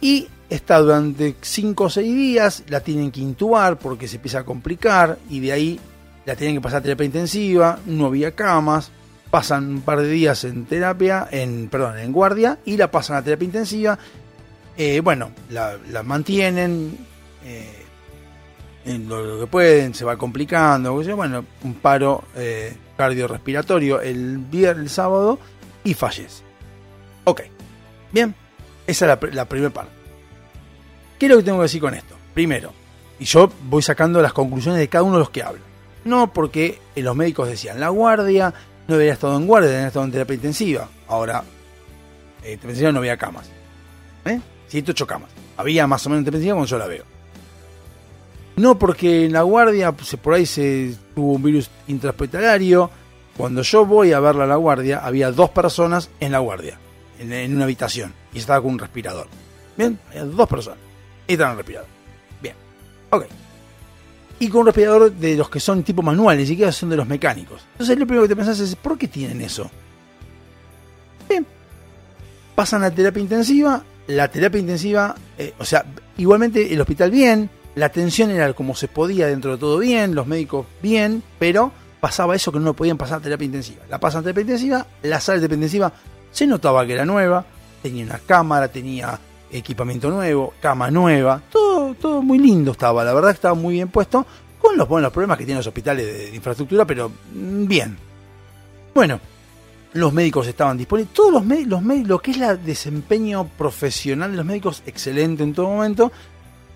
[0.00, 4.44] y está durante 5 o 6 días, la tienen que intubar porque se empieza a
[4.44, 5.80] complicar y de ahí
[6.24, 8.92] la tienen que pasar a terapia intensiva, no había camas,
[9.28, 13.22] pasan un par de días en terapia, en perdón, en guardia y la pasan a
[13.22, 13.98] terapia intensiva.
[14.76, 16.96] Eh, bueno, la, la mantienen
[17.44, 17.79] eh,
[18.84, 25.38] en lo, que pueden, se va complicando, bueno, un paro eh, cardiorrespiratorio el viernes, sábado
[25.84, 26.42] y fallece.
[27.24, 27.42] Ok,
[28.12, 28.34] bien,
[28.86, 30.00] esa es la primera parte.
[31.20, 32.16] ¿Qué es lo que tengo que decir con esto?
[32.32, 32.72] Primero,
[33.18, 35.62] y yo voy sacando las conclusiones de cada uno de los que hablan.
[36.06, 38.54] No porque eh, los médicos decían, la guardia
[38.88, 40.88] no debería estado en guardia, debería estado en terapia intensiva.
[41.06, 41.44] Ahora,
[42.38, 43.50] eh, terapia intensiva no había camas.
[44.24, 44.40] ¿Eh?
[44.68, 45.28] 108 camas.
[45.58, 47.04] Había más o menos en terapia intensiva cuando yo la veo.
[48.60, 52.90] No porque en la guardia pues, por ahí se tuvo un virus intrahospitalario.
[53.34, 56.78] Cuando yo voy a verla a la guardia, había dos personas en la guardia,
[57.18, 59.28] en, en una habitación, y estaba con un respirador.
[59.78, 60.78] Bien, había dos personas.
[61.26, 61.88] Y un respirador.
[62.42, 62.54] Bien.
[63.08, 63.24] Ok.
[64.40, 67.08] Y con un respirador de los que son tipo manuales, y que son de los
[67.08, 67.62] mecánicos.
[67.72, 69.70] Entonces lo primero que te pensás es, ¿por qué tienen eso?
[71.30, 71.46] Bien.
[72.54, 73.82] Pasan a terapia intensiva.
[74.08, 75.86] La terapia intensiva, eh, o sea,
[76.18, 80.26] igualmente el hospital bien, la atención era como se podía dentro de todo bien, los
[80.26, 83.82] médicos bien, pero pasaba eso que no podían pasar terapia intensiva.
[83.88, 85.92] La pasan terapia intensiva, la sala de terapia intensiva
[86.32, 87.44] se notaba que era nueva,
[87.82, 89.18] tenía una cámara, tenía
[89.52, 94.26] equipamiento nuevo, cama nueva, todo, todo muy lindo estaba, la verdad estaba muy bien puesto,
[94.60, 97.96] con los, buenos problemas que tienen los hospitales de, infraestructura, pero mm, bien.
[98.94, 99.18] Bueno,
[99.94, 104.46] los médicos estaban disponibles, todos los médicos, lo que es el desempeño profesional de los
[104.46, 106.12] médicos, excelente en todo momento,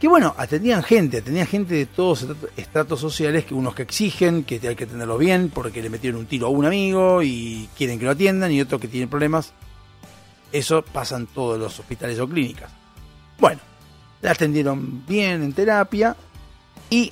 [0.04, 2.26] que bueno, atendían gente, atendían gente de todos
[2.58, 6.26] estratos sociales, que unos que exigen que hay que atenderlo bien porque le metieron un
[6.26, 9.54] tiro a un amigo y quieren que lo atiendan, y otros que tienen problemas.
[10.52, 12.70] Eso pasa en todos los hospitales o clínicas.
[13.38, 13.62] Bueno,
[14.20, 16.14] la atendieron bien en terapia
[16.90, 17.10] y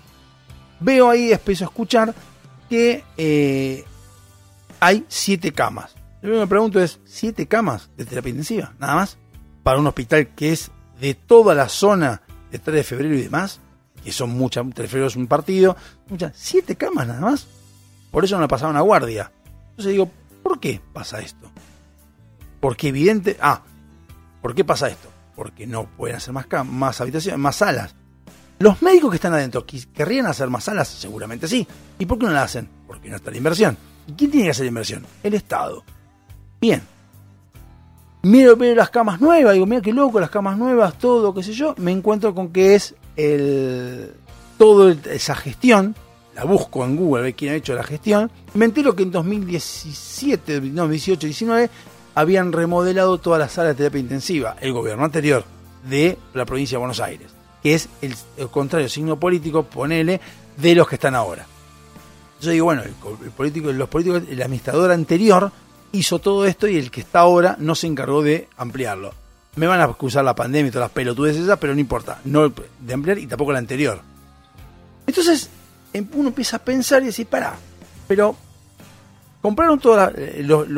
[0.78, 2.14] veo ahí, empiezo a escuchar
[2.68, 3.86] que eh,
[4.80, 5.94] hay siete camas.
[6.20, 8.74] Lo que me pregunto es, ¿siete camas de terapia intensiva?
[8.78, 9.16] Nada más.
[9.62, 12.20] Para un hospital que es de toda la zona
[12.52, 13.58] de 3 de febrero y demás,
[14.04, 15.76] que son muchas, 3 de febrero es un partido,
[16.08, 17.46] muchas, siete camas nada más.
[18.10, 19.32] Por eso no le pasaron a guardia.
[19.70, 20.10] Entonces digo,
[20.42, 21.50] ¿por qué pasa esto?
[22.60, 23.62] Porque evidente, ah,
[24.42, 25.08] ¿por qué pasa esto?
[25.34, 27.94] Porque no pueden hacer más, más habitaciones, más salas.
[28.58, 30.86] Los médicos que están adentro, ¿querrían hacer más salas?
[30.86, 31.66] Seguramente sí.
[31.98, 32.68] ¿Y por qué no la hacen?
[32.86, 33.76] Porque no está la inversión.
[34.06, 35.06] ¿Y quién tiene que hacer la inversión?
[35.22, 35.82] El Estado.
[36.60, 36.82] Bien,
[38.22, 41.52] miro, veo las camas nuevas, digo, mira qué loco, las camas nuevas, todo, qué sé
[41.52, 44.12] yo, me encuentro con que es el
[44.56, 45.94] toda esa gestión,
[46.34, 49.10] la busco en Google, a ver quién ha hecho la gestión, me entero que en
[49.10, 51.70] 2017, no, 18, 19,
[52.14, 55.44] habían remodelado toda la sala de terapia intensiva, el gobierno anterior
[55.88, 57.28] de la provincia de Buenos Aires,
[57.62, 58.14] que es el,
[58.50, 60.20] contrario signo político, ponele,
[60.56, 61.46] de los que están ahora.
[62.40, 65.50] Yo digo, bueno, el, político, los políticos, el administrador anterior
[65.92, 69.14] hizo todo esto y el que está ahora no se encargó de ampliarlo.
[69.56, 72.48] Me van a acusar la pandemia y todas las pelotudes esas, pero no importa, no
[72.48, 74.00] de ampliar y tampoco la anterior.
[75.06, 75.50] Entonces
[75.92, 77.54] em, uno empieza a pensar y decir, para,
[78.08, 78.34] pero
[79.42, 80.68] compraron toda la, eh, los,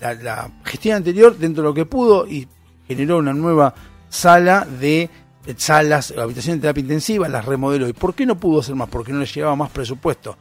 [0.00, 2.46] la, gestión anterior dentro de lo que pudo y
[2.86, 3.74] generó una nueva
[4.10, 5.08] sala de
[5.56, 7.88] salas, habitaciones de terapia intensiva, las remodeló.
[7.88, 8.90] ¿Y por qué no pudo hacer más?
[8.90, 10.36] Porque no le llevaba más presupuesto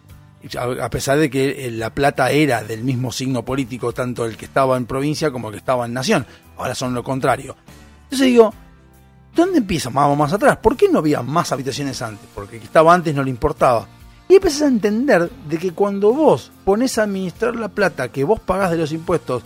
[0.58, 4.46] a pesar de que eh, la plata era del mismo signo político, tanto el que
[4.46, 6.26] estaba en provincia como el que estaba en nación.
[6.58, 7.56] Ahora son lo contrario.
[8.04, 8.54] Entonces digo,
[9.36, 9.90] ¿dónde empieza?
[9.90, 10.58] Vamos más atrás.
[10.58, 12.28] ¿Por qué no había más habitaciones antes?
[12.34, 13.88] Porque el que estaba antes no le importaba.
[14.28, 18.40] Y empezás a entender de que cuando vos pones a administrar la plata que vos
[18.40, 19.44] pagás de los impuestos,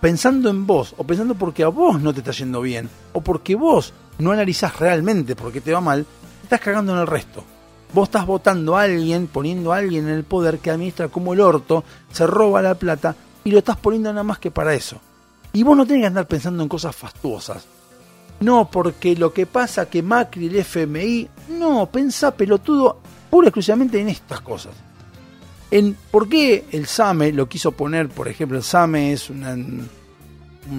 [0.00, 3.54] pensando en vos, o pensando porque a vos no te está yendo bien, o porque
[3.54, 6.06] vos no analizás realmente por qué te va mal,
[6.42, 7.44] estás cagando en el resto.
[7.92, 11.40] Vos estás votando a alguien, poniendo a alguien en el poder que administra como el
[11.40, 14.98] orto, se roba la plata y lo estás poniendo nada más que para eso.
[15.52, 17.66] Y vos no tenés que andar pensando en cosas fastuosas.
[18.40, 22.98] No, porque lo que pasa que Macri, el FMI, no, pensá pelotudo
[23.30, 24.72] pura y exclusivamente en estas cosas.
[25.70, 29.88] En por qué el SAME lo quiso poner, por ejemplo, el SAME es un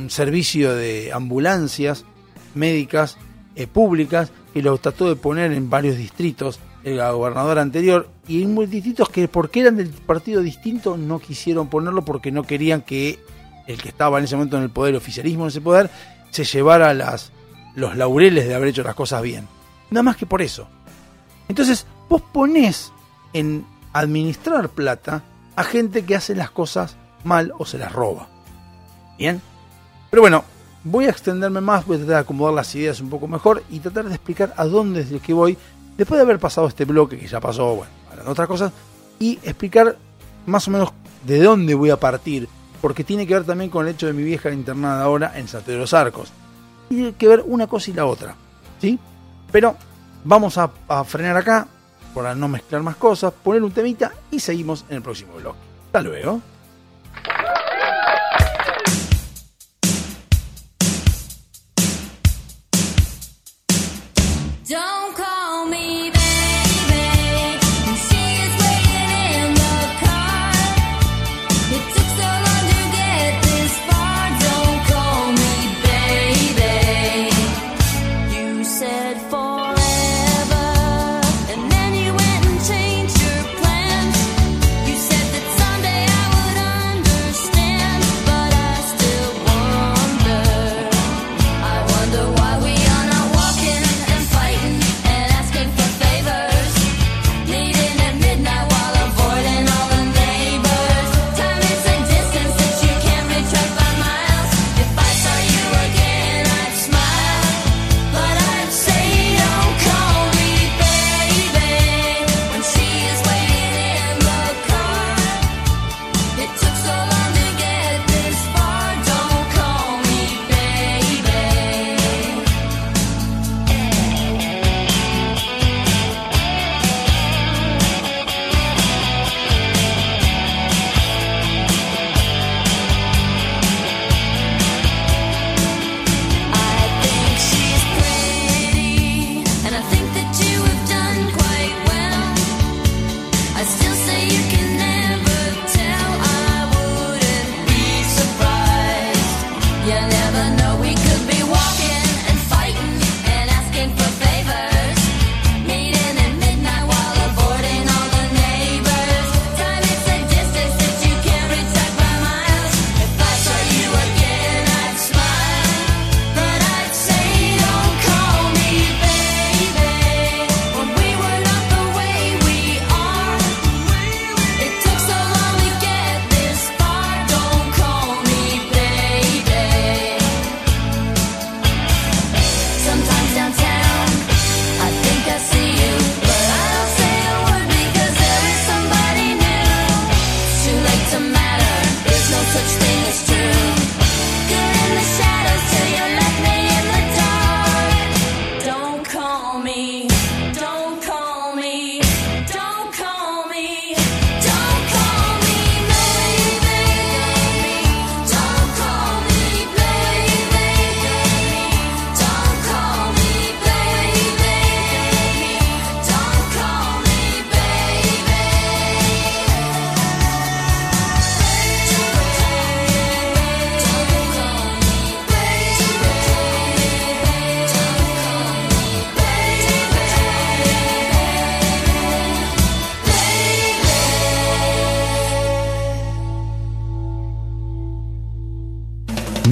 [0.10, 2.06] servicio de ambulancias
[2.56, 3.17] médicas
[3.56, 8.55] eh, públicas que lo trató de poner en varios distritos el gobernador anterior, y en
[8.69, 13.19] distritos que porque eran del partido distinto no quisieron ponerlo porque no querían que
[13.67, 15.89] el que estaba en ese momento en el poder, el oficialismo en ese poder,
[16.31, 17.31] se llevara las,
[17.75, 19.47] los laureles de haber hecho las cosas bien.
[19.91, 20.67] Nada más que por eso.
[21.47, 22.91] Entonces, vos ponés
[23.31, 25.23] en administrar plata
[25.55, 28.27] a gente que hace las cosas mal o se las roba.
[29.17, 29.41] ¿Bien?
[30.09, 30.43] Pero bueno,
[30.83, 33.79] voy a extenderme más, voy a tratar de acomodar las ideas un poco mejor y
[33.79, 35.57] tratar de explicar a dónde es el que voy
[35.97, 38.71] después de haber pasado este bloque, que ya pasó, bueno, para otras cosas,
[39.19, 39.97] y explicar
[40.45, 40.89] más o menos
[41.25, 42.47] de dónde voy a partir,
[42.82, 45.71] porque tiene que ver también con el hecho de mi vieja internada ahora en Santo
[45.71, 46.32] de los Arcos.
[46.89, 48.36] Tiene que ver una cosa y la otra,
[48.82, 48.99] ¿sí?
[49.51, 49.75] Pero
[50.23, 51.67] vamos a, a frenar acá,
[52.13, 55.60] para no mezclar más cosas, poner un temita y seguimos en el próximo bloque.
[55.88, 56.41] Hasta luego.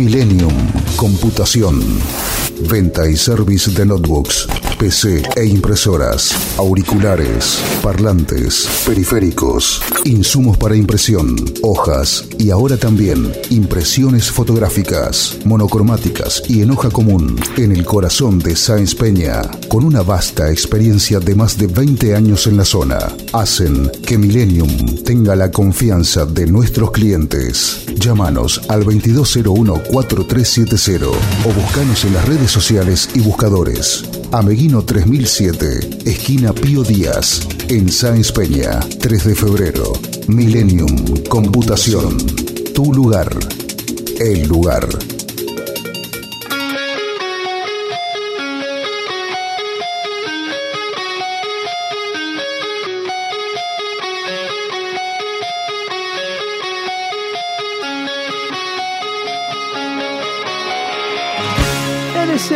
[0.04, 0.52] Millennium
[0.95, 1.80] Computación.
[2.62, 4.47] Venta y service de notebooks,
[4.82, 15.38] PC e impresoras, auriculares, parlantes, periféricos, insumos para impresión, hojas y ahora también impresiones fotográficas,
[15.45, 21.19] monocromáticas y en hoja común en el corazón de Sáenz Peña, con una vasta experiencia
[21.19, 22.97] de más de 20 años en la zona,
[23.34, 27.86] hacen que Millennium tenga la confianza de nuestros clientes.
[27.99, 34.20] Llámanos al 2201-4370 o buscanos en las redes sociales y buscadores.
[34.34, 39.91] Ameguino 3007, esquina Pío Díaz, en Sáenz Peña, 3 de febrero.
[40.27, 42.17] Millennium Computación.
[42.73, 43.29] Tu lugar.
[44.19, 44.88] El lugar.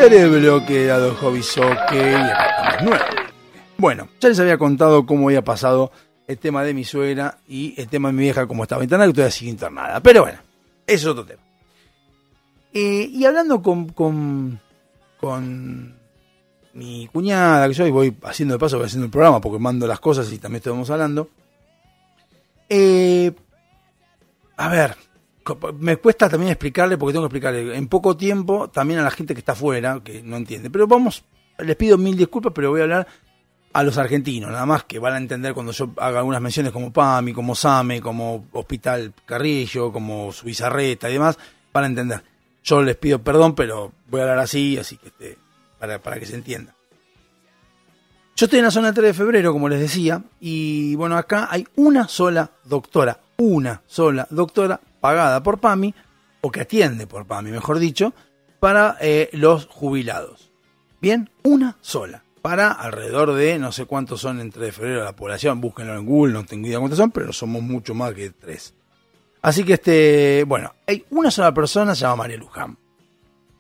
[0.07, 3.31] Cerebro quedado Hobby Soccer y acá estamos nuevos.
[3.75, 5.91] Bueno, ya les había contado cómo había pasado
[6.27, 9.15] el tema de mi suegra y el tema de mi vieja, cómo estaba internada, que
[9.15, 9.99] todavía sigue internada.
[10.01, 10.37] Pero bueno,
[10.85, 11.41] ese es otro tema.
[12.71, 14.59] Eh, y hablando con, con,
[15.19, 15.95] con
[16.73, 19.87] mi cuñada, que yo y voy haciendo de paso, voy haciendo el programa porque mando
[19.87, 21.29] las cosas y también estamos hablando.
[22.69, 23.31] Eh,
[24.55, 24.95] a ver,
[25.79, 29.33] me cuesta también explicarle, porque tengo que explicarle en poco tiempo también a la gente
[29.33, 30.69] que está afuera, que no entiende.
[30.69, 31.23] Pero vamos,
[31.59, 33.07] les pido mil disculpas, pero voy a hablar
[33.73, 36.93] a los argentinos, nada más que van a entender cuando yo haga algunas menciones como
[36.93, 41.37] PAMI, como SAME, como Hospital Carrillo, como Subizarreta y demás,
[41.73, 42.23] van a entender.
[42.63, 45.37] Yo les pido perdón, pero voy a hablar así, así que este,
[45.77, 46.73] para, para que se entienda.
[48.37, 51.49] Yo estoy en la zona del 3 de febrero, como les decía, y bueno, acá
[51.51, 55.93] hay una sola doctora, una sola doctora pagada por PAMI,
[56.41, 58.15] o que atiende por PAMI, mejor dicho,
[58.59, 60.51] para eh, los jubilados.
[60.99, 65.15] Bien, una sola, para alrededor de, no sé cuántos son en 3 de febrero la
[65.15, 68.73] población, búsquenlo en Google, no tengo idea cuántos son, pero somos mucho más que tres.
[69.43, 72.75] Así que este, bueno, hay una sola persona, se llama María Luján.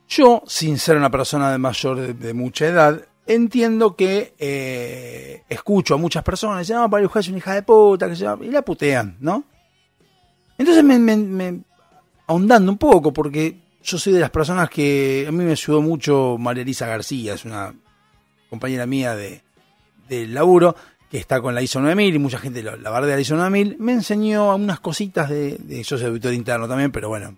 [0.07, 5.97] Yo, sin ser una persona de mayor de, mucha edad, entiendo que eh, escucho a
[5.97, 8.49] muchas personas, dicen, no, María Luján es una hija de puta, que se llama", y
[8.49, 9.43] la putean, ¿no?
[10.57, 11.59] Entonces me, me- me-
[12.27, 16.37] ahondando un poco, porque yo soy de las personas que a mí me ayudó mucho
[16.39, 17.73] María Elisa García, es una
[18.49, 19.41] compañera mía de,
[20.09, 20.75] del laburo,
[21.11, 23.77] que está con la ISO 9000 y mucha gente la, bardea de la ISO 9000,
[23.79, 27.35] me enseñó algunas cositas de, de yo soy auditor interno también, pero bueno,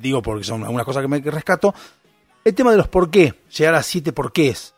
[0.00, 1.74] digo porque son algunas cosas que me que rescato.
[2.44, 4.74] El tema de los por qué, llegar a siete porqués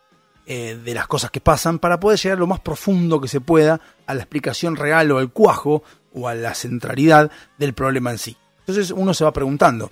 [0.47, 3.81] eh, de las cosas que pasan para poder llegar lo más profundo que se pueda
[4.07, 5.83] a la explicación real o al cuajo
[6.15, 8.37] o a la centralidad del problema en sí.
[8.61, 9.91] Entonces uno se va preguntando.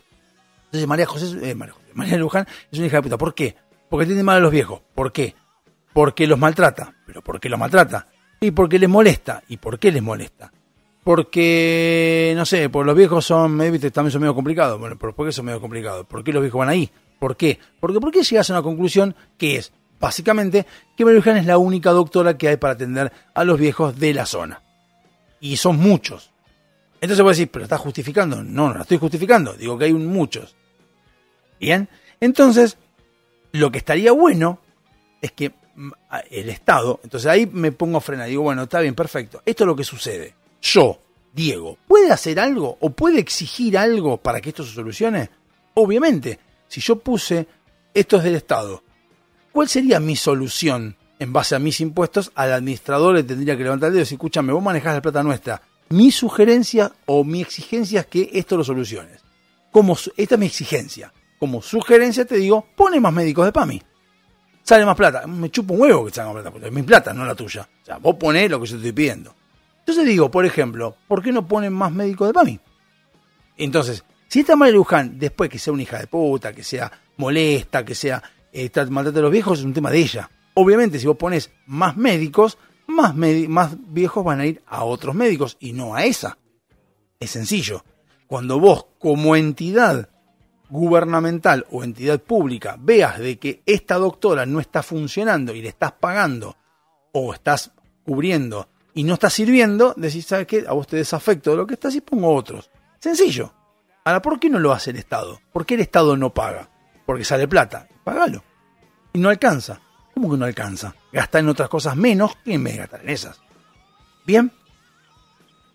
[0.66, 3.18] Entonces María José, eh, María, María Luján es una hija de puta.
[3.18, 3.56] ¿Por qué?
[3.88, 4.80] Porque tiene mal a los viejos.
[4.94, 5.34] ¿Por qué?
[5.92, 6.94] Porque los maltrata.
[7.06, 8.08] ¿Pero por qué los maltrata?
[8.40, 9.42] Y porque les molesta.
[9.48, 10.52] ¿Y por qué les molesta?
[11.02, 14.78] Porque, no sé, por los viejos son, eh, viste, también son medio complicados.
[14.78, 16.06] Bueno, ¿pero ¿por qué son medio complicados?
[16.06, 16.90] ¿Por qué los viejos van ahí?
[17.18, 17.58] ¿Por qué?
[17.80, 20.66] Porque ¿por qué llegas a una conclusión que es, básicamente,
[20.96, 24.12] que María Luján es la única doctora que hay para atender a los viejos de
[24.14, 24.62] la zona?
[25.40, 26.30] Y son muchos.
[27.00, 28.42] Entonces voy a decir, ¿pero estás justificando?
[28.42, 29.52] No, no la estoy justificando.
[29.54, 30.56] Digo que hay muchos.
[31.60, 31.88] Bien.
[32.20, 32.76] Entonces,
[33.52, 34.60] lo que estaría bueno
[35.20, 35.90] es que mm,
[36.30, 39.66] el Estado, entonces ahí me pongo a frenar, digo, bueno, está bien, perfecto, esto es
[39.66, 40.34] lo que sucede.
[40.60, 41.00] Yo,
[41.32, 45.30] Diego, ¿puede hacer algo o puede exigir algo para que esto se solucione?
[45.74, 47.46] Obviamente, si yo puse
[47.94, 48.82] esto es del Estado,
[49.52, 52.30] ¿cuál sería mi solución en base a mis impuestos?
[52.34, 55.22] Al administrador le tendría que levantar el dedo y decir, escúchame, vos manejás la plata
[55.22, 55.60] nuestra.
[55.90, 59.22] Mi sugerencia o mi exigencia es que esto lo soluciones.
[59.72, 61.12] Como esta es mi exigencia.
[61.38, 63.82] Como sugerencia te digo, pone más médicos de PAMI
[64.62, 65.26] sale más plata.
[65.26, 67.66] Me chupo un huevo que salga más plata, es mi plata, no la tuya.
[67.82, 69.34] O sea, vos ponés lo que yo te estoy pidiendo.
[69.78, 72.60] Entonces digo, por ejemplo, ¿por qué no ponen más médicos de PAMI?
[73.56, 77.82] Entonces, si esta María Luján, después que sea una hija de puta, que sea molesta,
[77.82, 80.30] que sea eh, tra- maltrata a los viejos, es un tema de ella.
[80.60, 85.56] Obviamente, si vos pones más médicos, más, más viejos van a ir a otros médicos
[85.60, 86.36] y no a esa.
[87.20, 87.84] Es sencillo.
[88.26, 90.08] Cuando vos, como entidad
[90.68, 95.92] gubernamental o entidad pública veas de que esta doctora no está funcionando y le estás
[95.92, 96.56] pagando
[97.12, 97.70] o estás
[98.04, 100.64] cubriendo y no está sirviendo, decís, ¿sabes qué?
[100.66, 102.68] A vos te desafecto de lo que estás y pongo otros.
[102.98, 103.54] Sencillo.
[104.04, 105.40] Ahora, ¿por qué no lo hace el Estado?
[105.52, 106.68] ¿Por qué el Estado no paga?
[107.06, 107.86] Porque sale plata.
[108.02, 108.42] Págalo.
[109.12, 109.82] Y no alcanza.
[110.18, 110.96] ¿Cómo que no alcanza?
[111.12, 113.40] Gasta en otras cosas menos que en vez de gastar en esas.
[114.26, 114.50] Bien.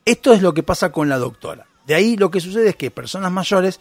[0.03, 1.65] Esto es lo que pasa con la doctora.
[1.87, 3.79] De ahí lo que sucede es que personas mayores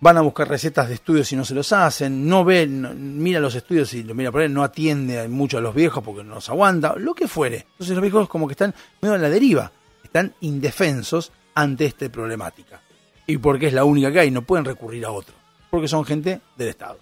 [0.00, 3.54] van a buscar recetas de estudios y no se los hacen, no ven, mira los
[3.56, 6.48] estudios y lo mira por ahí, no atiende mucho a los viejos porque no los
[6.48, 7.66] aguanta, lo que fuere.
[7.72, 9.70] Entonces los viejos como que están medio a la deriva,
[10.02, 12.80] están indefensos ante esta problemática.
[13.26, 15.34] Y porque es la única que hay, no pueden recurrir a otro,
[15.68, 16.96] porque son gente del Estado,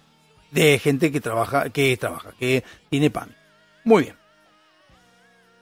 [0.53, 3.33] de gente que trabaja, que trabaja, que tiene PAMI.
[3.83, 4.15] Muy bien.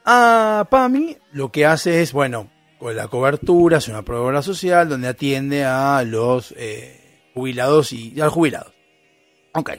[0.06, 5.08] A PAMI lo que hace es, bueno, con la cobertura, es una prueba social donde
[5.08, 8.74] atiende a los eh, jubilados y, y a los jubilados.
[9.54, 9.72] Ok.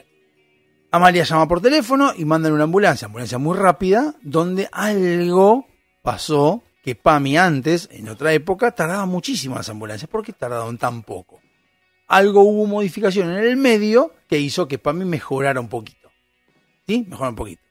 [0.91, 5.67] Amalia llama por teléfono y mandan una ambulancia, ambulancia muy rápida, donde algo
[6.01, 10.09] pasó que PAMI antes, en otra época, tardaba muchísimo las ambulancias.
[10.09, 11.42] ¿Por qué tardaron tan poco?
[12.13, 16.11] Algo hubo modificación en el medio que hizo que PAMI mejorara un poquito.
[16.85, 17.07] ¿Sí?
[17.09, 17.63] Mejora un poquito.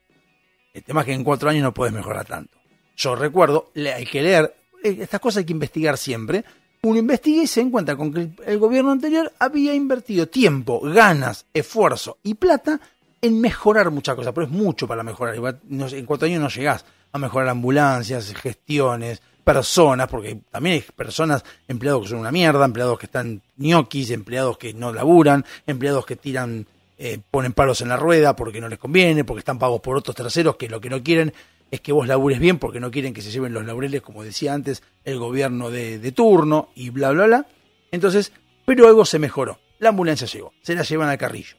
[0.74, 2.58] El tema es que en cuatro años no puedes mejorar tanto.
[2.96, 6.44] Yo recuerdo, hay que leer, eh, estas cosas hay que investigar siempre.
[6.82, 12.18] Uno investiga y se encuentra con que el, gobierno anterior había invertido tiempo, ganas, esfuerzo
[12.24, 12.80] y plata
[13.20, 15.36] en mejorar muchas cosas, pero es mucho para mejorar.
[15.70, 22.02] En cuatro años no llegás a mejorar ambulancias, gestiones, personas, porque también hay personas, empleados
[22.02, 26.66] que son una mierda, empleados que están ñoquis, empleados que no laburan, empleados que tiran,
[26.98, 30.14] eh, ponen palos en la rueda porque no les conviene, porque están pagos por otros
[30.14, 31.32] terceros que lo que no quieren
[31.70, 34.52] es que vos labures bien porque no quieren que se lleven los laureles, como decía
[34.52, 37.46] antes, el gobierno de, de turno y bla, bla, bla.
[37.90, 38.30] Entonces,
[38.66, 39.58] pero algo se mejoró.
[39.78, 41.56] La ambulancia llegó, se la llevan al carrillo.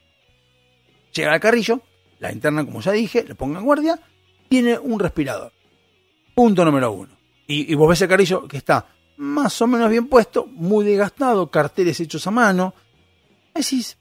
[1.12, 1.80] Llega al carrillo,
[2.20, 3.98] la interna, como ya dije, le pongan guardia,
[4.48, 5.52] tiene un respirador.
[6.34, 7.13] Punto número uno.
[7.46, 8.86] Y, vos ves el carrillo que está
[9.16, 12.74] más o menos bien puesto, muy desgastado, carteles hechos a mano.
[13.54, 13.96] Decís,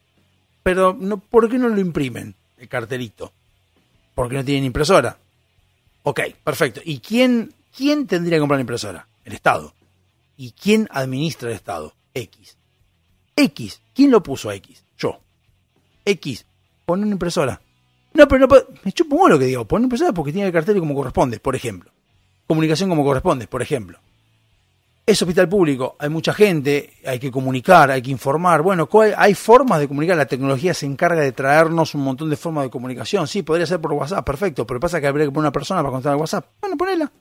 [0.64, 3.32] pero no, ¿por qué no lo imprimen el cartelito?
[4.16, 5.18] Porque no tienen impresora.
[6.04, 6.82] Ok, perfecto.
[6.84, 9.08] ¿Y quién, quién tendría que comprar la impresora?
[9.24, 9.74] El Estado.
[10.38, 11.94] ¿Y quién administra el Estado?
[12.14, 12.58] X.
[13.36, 13.82] X.
[13.94, 14.84] ¿Quién lo puso a X?
[14.98, 15.20] Yo.
[16.06, 16.46] X.
[16.86, 17.62] Pon una impresora.
[18.14, 19.66] No, pero no me chupo lo que digo.
[19.66, 21.93] Pon una impresora porque tiene el cartel como corresponde, por ejemplo.
[22.48, 24.00] Comunicación como corresponde, por ejemplo.
[25.06, 28.62] Es hospital público, hay mucha gente, hay que comunicar, hay que informar.
[28.62, 32.38] Bueno, ¿cuál- hay formas de comunicar, la tecnología se encarga de traernos un montón de
[32.38, 33.28] formas de comunicación.
[33.28, 35.92] Sí, podría ser por WhatsApp, perfecto, pero pasa que habría que poner una persona para
[35.92, 36.46] contestar el WhatsApp.
[36.62, 37.12] Bueno, ponela.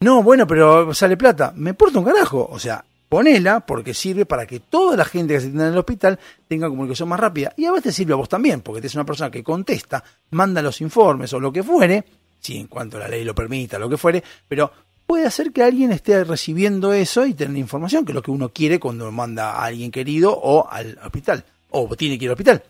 [0.00, 1.52] No, bueno, pero sale plata.
[1.54, 2.48] Me importa un carajo.
[2.50, 5.78] O sea, ponela porque sirve para que toda la gente que se atiende en el
[5.78, 6.18] hospital
[6.48, 7.52] tenga comunicación más rápida.
[7.58, 10.80] Y a veces sirve a vos también, porque tenés una persona que contesta, manda los
[10.80, 12.04] informes o lo que fuere,
[12.40, 14.70] si en cuanto la ley lo permita, lo que fuere, pero
[15.06, 18.50] puede hacer que alguien esté recibiendo eso y tener información, que es lo que uno
[18.50, 22.62] quiere cuando manda a alguien querido o al hospital, o tiene que ir al hospital.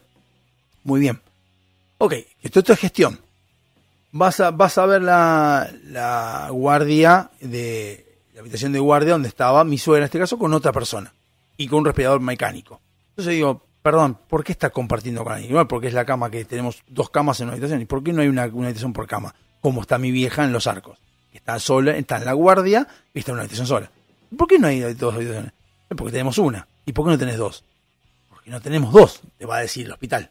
[0.84, 1.20] Muy bien.
[1.98, 3.18] Ok, esto, esto es gestión
[4.16, 9.64] vas a, vas a ver la, la guardia de la habitación de guardia donde estaba
[9.64, 11.12] mi suegra en este caso con otra persona
[11.56, 12.80] y con un respirador mecánico.
[13.10, 15.50] Entonces digo, perdón, ¿por qué está compartiendo con alguien?
[15.50, 17.80] Igual porque es la cama que tenemos dos camas en una habitación.
[17.80, 19.34] ¿Y por qué no hay una, una habitación por cama?
[19.66, 20.96] Como está mi vieja en los arcos.
[21.32, 23.90] Está sola, está en la guardia y está en una habitación sola.
[24.38, 25.50] ¿Por qué no hay dos habitaciones?
[25.88, 26.68] Porque tenemos una.
[26.84, 27.64] ¿Y por qué no tenés dos?
[28.28, 30.30] Porque no tenemos dos, te va a decir el hospital.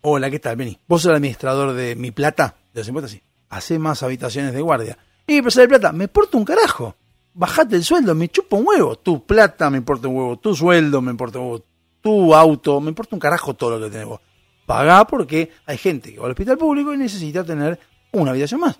[0.00, 0.56] Hola, ¿qué tal?
[0.56, 0.80] Vení.
[0.88, 2.56] ¿Vos sos el administrador de Mi Plata?
[2.74, 3.22] De los impuestos, sí.
[3.50, 4.98] Hacé más habitaciones de guardia.
[5.24, 6.96] Y pero de plata, me importa un carajo.
[7.34, 8.96] Bajate el sueldo, me chupa un huevo.
[8.96, 10.38] Tu plata me importa un huevo.
[10.40, 11.64] Tu sueldo me importa un huevo.
[12.00, 14.20] Tu auto, me importa un carajo todo lo que tenés vos.
[14.66, 17.78] Pagá porque hay gente que va al hospital público y necesita tener
[18.12, 18.78] una habitación más.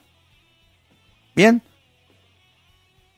[1.34, 1.62] ¿Bien?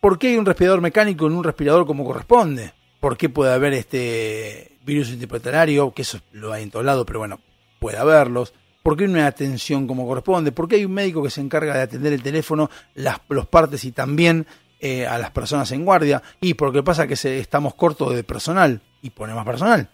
[0.00, 2.72] ¿Por qué hay un respirador mecánico en un respirador como corresponde?
[3.00, 5.92] ¿Por qué puede haber este virus interpretarario?
[5.92, 7.40] Que eso lo hay en todos lados, pero bueno,
[7.78, 8.54] puede haberlos.
[8.82, 10.52] ¿Por qué hay atención como corresponde?
[10.52, 13.82] ¿Por qué hay un médico que se encarga de atender el teléfono, las, los partes
[13.86, 14.46] y también
[14.78, 16.22] eh, a las personas en guardia?
[16.40, 19.88] Y porque pasa que se, estamos cortos de personal y pone más personal.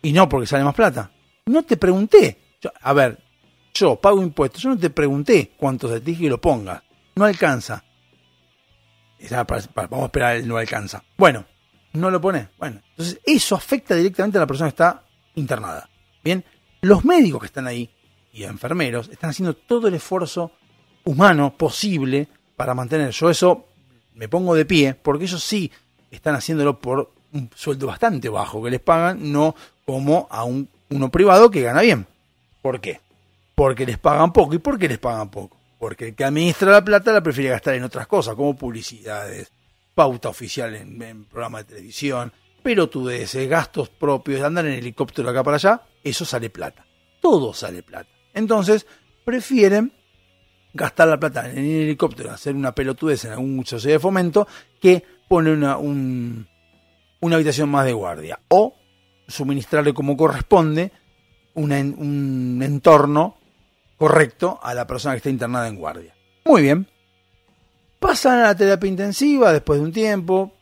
[0.00, 1.10] Y no porque sale más plata.
[1.46, 2.38] No te pregunté.
[2.82, 3.18] A ver,
[3.74, 4.62] yo pago impuestos.
[4.62, 6.82] Yo no te pregunté cuánto se te dije que lo pongas.
[7.16, 7.84] No alcanza.
[9.74, 11.02] Vamos a esperar no alcanza.
[11.16, 11.44] Bueno,
[11.92, 12.48] no lo pone.
[12.58, 15.02] Bueno, entonces eso afecta directamente a la persona que está
[15.34, 15.88] internada.
[16.22, 16.44] Bien,
[16.80, 17.90] los médicos que están ahí
[18.32, 20.52] y enfermeros están haciendo todo el esfuerzo
[21.04, 23.10] humano posible para mantener.
[23.10, 23.66] Yo eso
[24.14, 25.70] me pongo de pie porque ellos sí
[26.10, 29.54] están haciéndolo por un sueldo bastante bajo que les pagan, no
[29.86, 32.06] como a un, uno privado que gana bien.
[32.62, 33.00] ¿Por qué?
[33.60, 34.54] Porque les pagan poco.
[34.54, 35.58] ¿Y por qué les pagan poco?
[35.78, 39.52] Porque el que administra la plata la prefiere gastar en otras cosas, como publicidades,
[39.94, 42.32] pauta oficial en, programas de televisión,
[42.62, 46.86] pelotudeces, gastos propios, andar en helicóptero acá para allá, eso sale plata.
[47.20, 48.08] Todo sale plata.
[48.32, 48.86] Entonces,
[49.26, 49.92] prefieren
[50.72, 54.48] gastar la plata en el helicóptero, hacer una pelotudez en algún sociedad de fomento,
[54.80, 56.48] que poner una, un-
[57.20, 58.40] una habitación más de guardia.
[58.48, 58.74] O
[59.28, 60.92] suministrarle como corresponde
[61.52, 63.36] una un entorno
[64.00, 66.14] correcto a la persona que está internada en guardia.
[66.46, 66.88] Muy bien.
[67.98, 70.54] Pasan a la terapia intensiva después de un tiempo.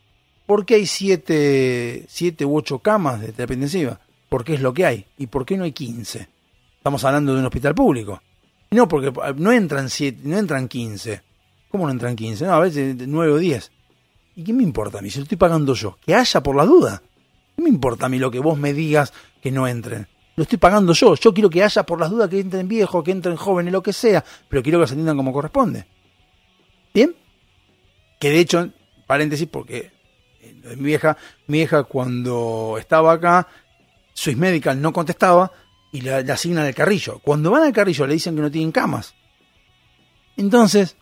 [0.45, 4.01] ¿Por qué hay siete, siete u ocho camas de terapia intensiva?
[4.27, 5.05] Porque es lo que hay.
[5.17, 6.27] ¿Y por qué no hay 15?
[6.75, 8.21] Estamos hablando de un hospital público.
[8.71, 11.21] No, porque no entran siete, no entran 15.
[11.69, 12.45] ¿Cómo no entran 15?
[12.45, 13.71] No, a veces 9 o 10.
[14.35, 15.09] ¿Y qué me importa a mí?
[15.09, 15.97] Si lo estoy pagando yo.
[16.05, 17.01] Que haya por la duda.
[17.55, 20.09] ¿Qué me importa a mí lo que vos me digas que no entren?
[20.39, 21.15] Lo estoy pagando yo.
[21.15, 23.91] Yo quiero que haya por las dudas que entren viejos, que entren jóvenes, lo que
[23.91, 24.23] sea.
[24.47, 25.85] Pero quiero que se atiendan como corresponde.
[26.93, 27.13] ¿Bien?
[28.17, 28.69] Que de hecho,
[29.05, 29.91] paréntesis, porque
[30.39, 31.17] eh, mi vieja,
[31.47, 33.49] mi vieja cuando estaba acá,
[34.13, 35.51] Swiss Medical no contestaba
[35.91, 37.19] y le asignan el carrillo.
[37.19, 39.15] Cuando van al carrillo le dicen que no tienen camas.
[40.37, 40.95] Entonces,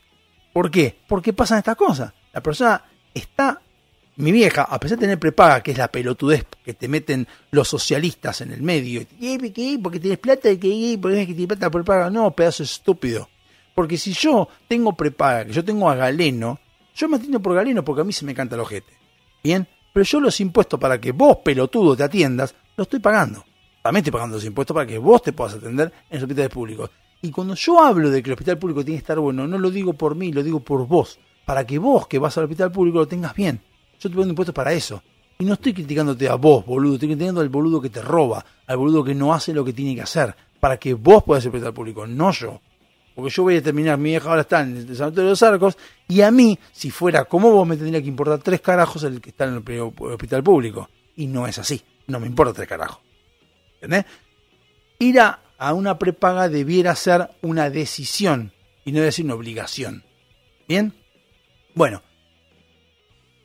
[0.52, 0.98] ¿por qué?
[1.08, 2.12] Porque pasan estas cosas.
[2.34, 2.84] La persona
[3.14, 3.62] está,
[4.18, 7.68] mi vieja, a pesar de tener prepaga, que es la pelotudez que te meten los
[7.68, 10.98] socialistas en el medio, ¿qué, porque tienes plata, ¿qué?
[11.00, 12.10] porque tienes plata prepaga.
[12.10, 13.30] No, pedazo estúpido.
[13.76, 16.60] Porque si yo tengo prepaga, que yo tengo a Galeno,
[16.96, 18.92] yo me atiendo por Galeno porque a mí se me canta el ojete.
[19.44, 23.46] Bien, pero yo los impuestos para que vos, pelotudo, te atiendas, lo estoy pagando.
[23.84, 26.90] También estoy pagando los impuestos para que vos te puedas atender en los hospitales públicos.
[27.22, 29.70] Y cuando yo hablo de que el hospital público tiene que estar bueno, no lo
[29.70, 31.20] digo por mí, lo digo por vos.
[31.46, 33.62] Para que vos, que vas al hospital público, lo tengas bien.
[34.00, 35.02] Yo te pongo impuestos para eso.
[35.40, 36.96] Y no estoy criticándote a vos, boludo.
[36.96, 39.96] Estoy criticando al boludo que te roba, al boludo que no hace lo que tiene
[39.96, 40.36] que hacer.
[40.60, 42.60] Para que vos puedas ir al público, no yo.
[43.14, 45.76] Porque yo voy a terminar, mi vieja ahora está en el Santuario de los Arcos,
[46.08, 49.32] y a mí, si fuera como vos, me tendría que importar tres carajos el que
[49.32, 50.90] está en el hospital público.
[51.16, 51.82] Y no es así.
[52.06, 53.00] No me importa tres carajos.
[53.76, 54.06] ¿Entendés?
[55.00, 55.40] Ir a,
[55.74, 58.54] una prepaga debiera ser una decisión
[58.86, 60.04] y no ser una obligación.
[60.68, 60.94] ¿Bien?
[61.74, 62.02] Bueno.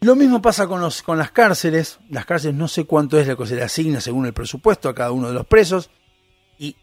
[0.02, 2.00] Lo mismo pasa con, los, con las cárceles.
[2.10, 4.94] Las cárceles no sé cuánto es lo que se le asigna según el presupuesto a
[4.96, 5.90] cada uno de los presos.
[6.58, 6.76] Y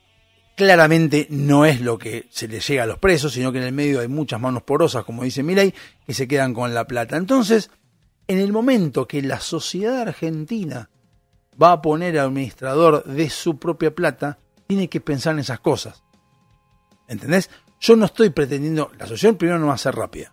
[0.56, 3.74] claramente no es lo que se le llega a los presos, sino que en el
[3.74, 5.74] medio hay muchas manos porosas, como dice Milei,
[6.06, 7.18] que se quedan con la plata.
[7.18, 7.72] Entonces,
[8.30, 10.90] en el momento que la sociedad argentina
[11.62, 16.04] va a poner al administrador de su propia plata, tiene que pensar en esas cosas.
[17.10, 17.50] ¿Entendés?
[17.82, 20.32] Yo no estoy pretendiendo, la asociación primero no va a ser rápida.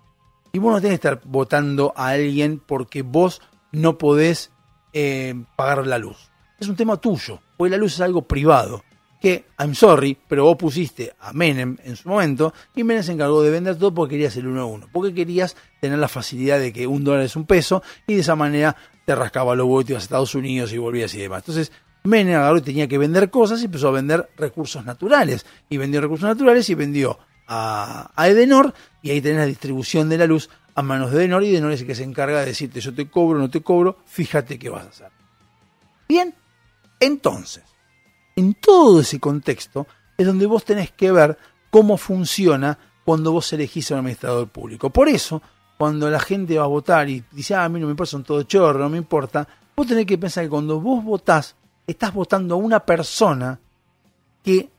[0.57, 3.43] Y vos no tenés que estar votando a alguien porque vos
[3.73, 4.51] no podés
[4.95, 6.31] eh, pagar la luz.
[6.59, 8.83] Es un tema tuyo, porque la luz es algo privado.
[9.21, 13.43] Que, I'm sorry, pero vos pusiste a Menem en su momento y Menem se encargó
[13.43, 14.89] de vender todo porque querías el uno a uno.
[14.91, 18.35] Porque querías tener la facilidad de que un dólar es un peso y de esa
[18.35, 21.41] manera te rascaba los huevos, te ibas a Estados Unidos y volvías y demás.
[21.43, 21.71] Entonces,
[22.03, 25.45] Menem agarró y tenía que vender cosas y empezó a vender recursos naturales.
[25.69, 30.27] Y vendió recursos naturales y vendió a, Edenor y ahí tenés la distribución de la
[30.27, 32.95] luz a manos de Edenor y Edenor es el que se encarga de decirte yo
[32.95, 35.11] te cobro, no te cobro, fíjate qué vas a hacer.
[36.09, 36.35] Bien,
[37.01, 37.65] entonces,
[38.37, 39.87] en todo ese contexto
[40.17, 41.39] es donde vos tenés que ver
[41.71, 44.91] cómo funciona cuando vos elegís a un administrador público.
[44.91, 45.43] Por eso,
[45.79, 48.25] cuando la gente va a votar y dice, ah, a mí no me importa, son
[48.25, 51.55] todo chorro, no me importa, vos tenés que pensar que cuando vos votás,
[51.87, 53.61] estás votando a una persona
[54.43, 54.71] que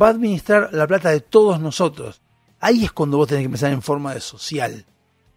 [0.00, 2.20] va a administrar la plata de todos nosotros.
[2.60, 4.84] Ahí es cuando vos tenés que pensar en forma de social.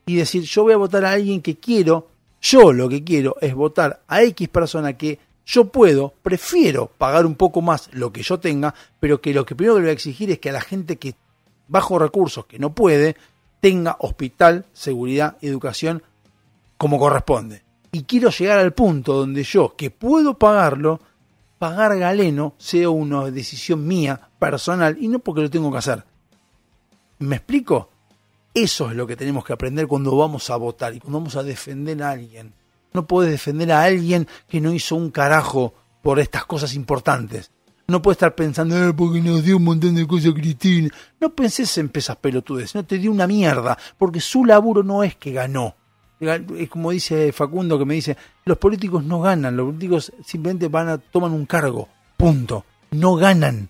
[0.05, 2.07] Y decir, yo voy a votar a alguien que quiero,
[2.41, 7.36] yo lo que quiero es votar a X persona que yo puedo, prefiero pagar un
[7.36, 9.93] poco más lo que yo tenga, pero que lo que primero que le voy a
[9.93, 11.16] exigir es que a la gente que
[11.68, 13.16] bajo recursos, que no puede,
[13.60, 16.03] tenga hospital, seguridad, educación
[16.78, 17.64] como corresponde.
[17.91, 20.99] Y quiero llegar al punto donde yo, que puedo pagarlo,
[21.57, 26.03] pagar galeno sea una decisión mía, personal, y no porque lo tengo que hacer.
[27.19, 27.89] ¿Me explico?
[28.53, 31.43] Eso es lo que tenemos que aprender cuando vamos a votar y cuando vamos a
[31.43, 32.53] defender a alguien.
[32.93, 37.51] No puedes defender a alguien que no hizo un carajo por estas cosas importantes.
[37.87, 40.89] No puedes estar pensando, eh, porque nos dio un montón de cosas Cristina.
[41.19, 45.15] No penses en pesas pelotudes, no te dio una mierda, porque su laburo no es
[45.15, 45.75] que ganó.
[46.19, 50.89] Es como dice Facundo que me dice, los políticos no ganan, los políticos simplemente van
[50.89, 51.87] a toman un cargo,
[52.17, 52.65] punto.
[52.91, 53.69] No ganan.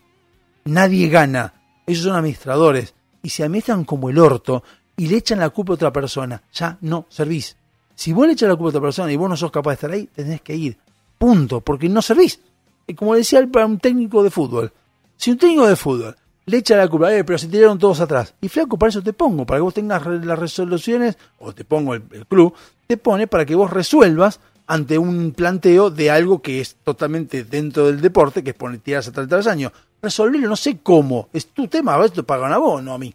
[0.70, 1.54] Nadie gana.
[1.86, 2.94] Ellos son administradores
[3.24, 4.64] y se administran como el orto
[4.96, 7.56] y le echan la culpa a otra persona, ya no servís.
[7.96, 9.74] Si vos le echas la culpa a otra persona y vos no sos capaz de
[9.76, 10.78] estar ahí, tenés que ir.
[11.18, 12.40] Punto, porque no servís.
[12.88, 14.72] Y como decía el- un técnico de fútbol,
[15.18, 16.16] si un técnico de fútbol
[16.46, 18.34] le echa la culpa, eh, pero se tiraron todos atrás.
[18.42, 21.94] Y flaco, para eso te pongo, para que vos tengas las resoluciones, o te pongo
[21.96, 22.54] el club,
[22.88, 24.40] te pone para que vos resuelvas
[24.70, 29.10] ante un planteo de algo que es totalmente dentro del deporte, que es poner tirarse
[29.10, 29.72] atrás del años.
[30.00, 33.00] Resolverlo, no sé cómo, es tu tema, a ver, te pagan a vos, no a
[33.00, 33.12] mí.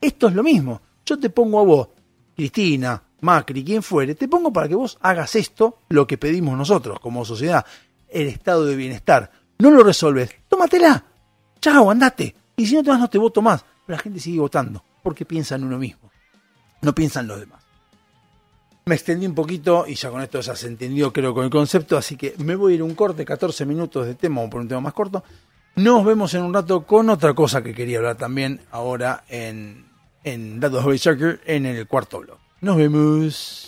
[0.00, 0.82] Esto es lo mismo.
[1.06, 1.88] Yo te pongo a vos,
[2.34, 6.98] Cristina, Macri, quien fuere, te pongo para que vos hagas esto, lo que pedimos nosotros
[6.98, 7.64] como sociedad.
[8.08, 9.30] el estado de bienestar.
[9.58, 11.04] No lo resolves, tómatela.
[11.60, 12.34] Chao, andate.
[12.56, 13.64] Y si no te vas, no te voto más.
[13.86, 16.10] Pero la gente sigue votando porque piensa en uno mismo.
[16.82, 17.57] No piensa en los demás.
[18.88, 21.98] Me extendí un poquito y ya con esto ya se entendió creo con el concepto,
[21.98, 24.68] así que me voy a ir un corte, 14 minutos de tema, o por un
[24.68, 25.22] tema más corto.
[25.76, 29.84] Nos vemos en un rato con otra cosa que quería hablar también ahora en,
[30.24, 32.38] en Datos Hobby Soccer en el cuarto blog.
[32.62, 33.67] Nos vemos.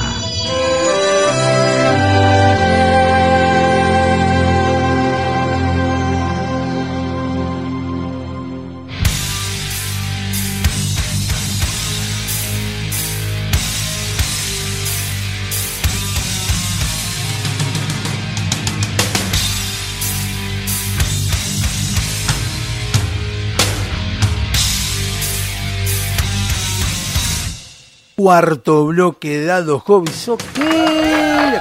[28.21, 31.59] Cuarto bloque dado Hobby Soccer.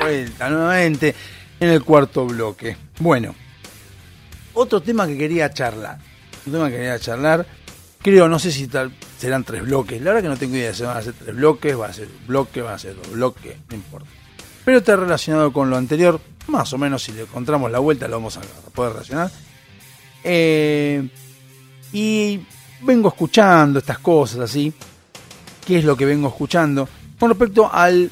[0.00, 1.12] Vuelta nuevamente
[1.58, 2.76] en el cuarto bloque.
[3.00, 3.34] Bueno,
[4.54, 5.98] otro tema que quería charlar.
[6.46, 7.44] Un tema que quería charlar.
[8.00, 8.70] Creo, no sé si
[9.18, 10.00] serán tres bloques.
[10.00, 12.06] La verdad que no tengo idea si van a ser tres bloques, va a ser
[12.06, 14.08] un bloque, va a ser dos bloques, no importa.
[14.64, 16.20] Pero está relacionado con lo anterior.
[16.46, 18.42] Más o menos, si le encontramos la vuelta, lo vamos a
[18.72, 19.28] poder relacionar.
[20.22, 21.08] Eh,
[21.92, 22.46] y
[22.82, 24.72] vengo escuchando estas cosas así
[25.66, 26.88] qué es lo que vengo escuchando
[27.18, 28.10] con respecto al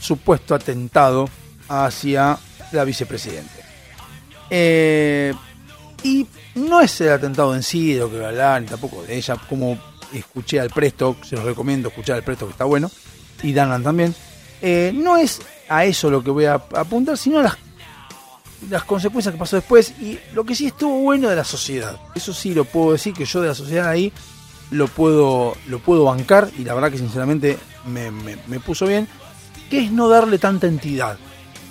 [0.00, 1.28] supuesto atentado
[1.68, 2.38] hacia
[2.72, 3.62] la vicepresidente.
[4.50, 5.32] Eh,
[6.02, 9.02] y no es el atentado en sí de lo que voy a hablar, ni tampoco
[9.02, 9.78] de ella, como
[10.12, 12.90] escuché al Presto, se los recomiendo escuchar al Presto que está bueno,
[13.42, 14.14] y Danan también.
[14.62, 17.58] Eh, no es a eso lo que voy a apuntar, sino a las,
[18.70, 21.98] las consecuencias que pasó después y lo que sí estuvo bueno de la sociedad.
[22.14, 24.12] Eso sí lo puedo decir, que yo de la sociedad ahí
[24.74, 27.56] lo puedo, lo puedo bancar y la verdad que sinceramente
[27.86, 29.06] me, me, puso bien,
[29.70, 31.16] que es no darle tanta entidad.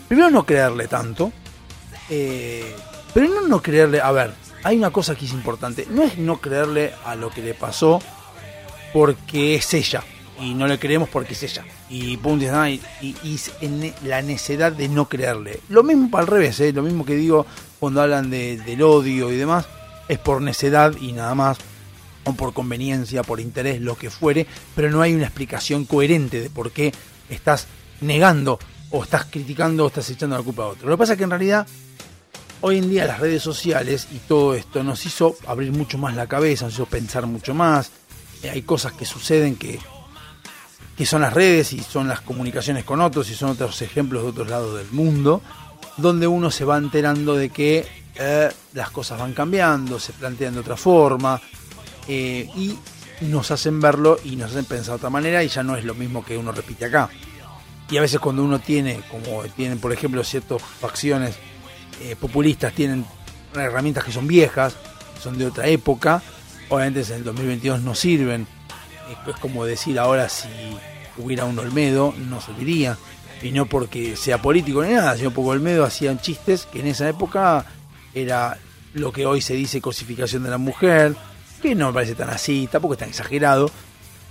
[0.07, 1.33] Primero no creerle tanto,
[2.09, 2.73] eh,
[3.13, 4.33] pero no no creerle, a ver,
[4.63, 8.01] hay una cosa que es importante, no es no creerle a lo que le pasó
[8.93, 10.01] porque es ella,
[10.39, 13.15] y no le creemos porque es ella, y punto y, y,
[13.61, 15.59] y la necedad de no creerle.
[15.67, 16.71] Lo mismo al revés, ¿eh?
[16.71, 17.45] lo mismo que digo
[17.81, 19.65] cuando hablan de, del odio y demás,
[20.07, 21.57] es por necedad y nada más
[22.25, 26.49] o por conveniencia, por interés, lo que fuere, pero no hay una explicación coherente de
[26.49, 26.93] por qué
[27.29, 27.67] estás
[28.01, 28.59] negando
[28.91, 30.87] o estás criticando o estás echando la culpa a otro.
[30.87, 31.67] Lo que pasa es que en realidad
[32.61, 36.27] hoy en día las redes sociales y todo esto nos hizo abrir mucho más la
[36.27, 37.91] cabeza, nos hizo pensar mucho más.
[38.41, 39.79] Eh, hay cosas que suceden que,
[40.95, 44.29] que son las redes y son las comunicaciones con otros y son otros ejemplos de
[44.29, 45.41] otros lados del mundo,
[45.97, 50.59] donde uno se va enterando de que eh, las cosas van cambiando, se plantean de
[50.59, 51.41] otra forma,
[52.07, 52.77] eh, y
[53.21, 55.95] nos hacen verlo y nos hacen pensar de otra manera y ya no es lo
[55.95, 57.09] mismo que uno repite acá.
[57.89, 61.35] Y a veces cuando uno tiene, como tienen por ejemplo ciertas facciones
[62.01, 63.05] eh, populistas, tienen
[63.53, 64.75] herramientas que son viejas,
[65.21, 66.21] son de otra época,
[66.69, 68.47] obviamente en el 2022 no sirven.
[69.27, 70.47] Es como decir ahora si
[71.17, 72.97] hubiera un Olmedo, no serviría.
[73.41, 77.09] Y no porque sea político ni nada, sino porque Olmedo hacían chistes que en esa
[77.09, 77.65] época
[78.13, 78.57] era
[78.93, 81.15] lo que hoy se dice cosificación de la mujer,
[81.63, 83.71] que no me parece tan así, tampoco es tan exagerado,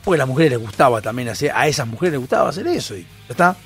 [0.05, 2.95] porque a las mujeres les gustaba también hacer, a esas mujeres les gustaba hacer eso,
[2.95, 3.57] y ya está.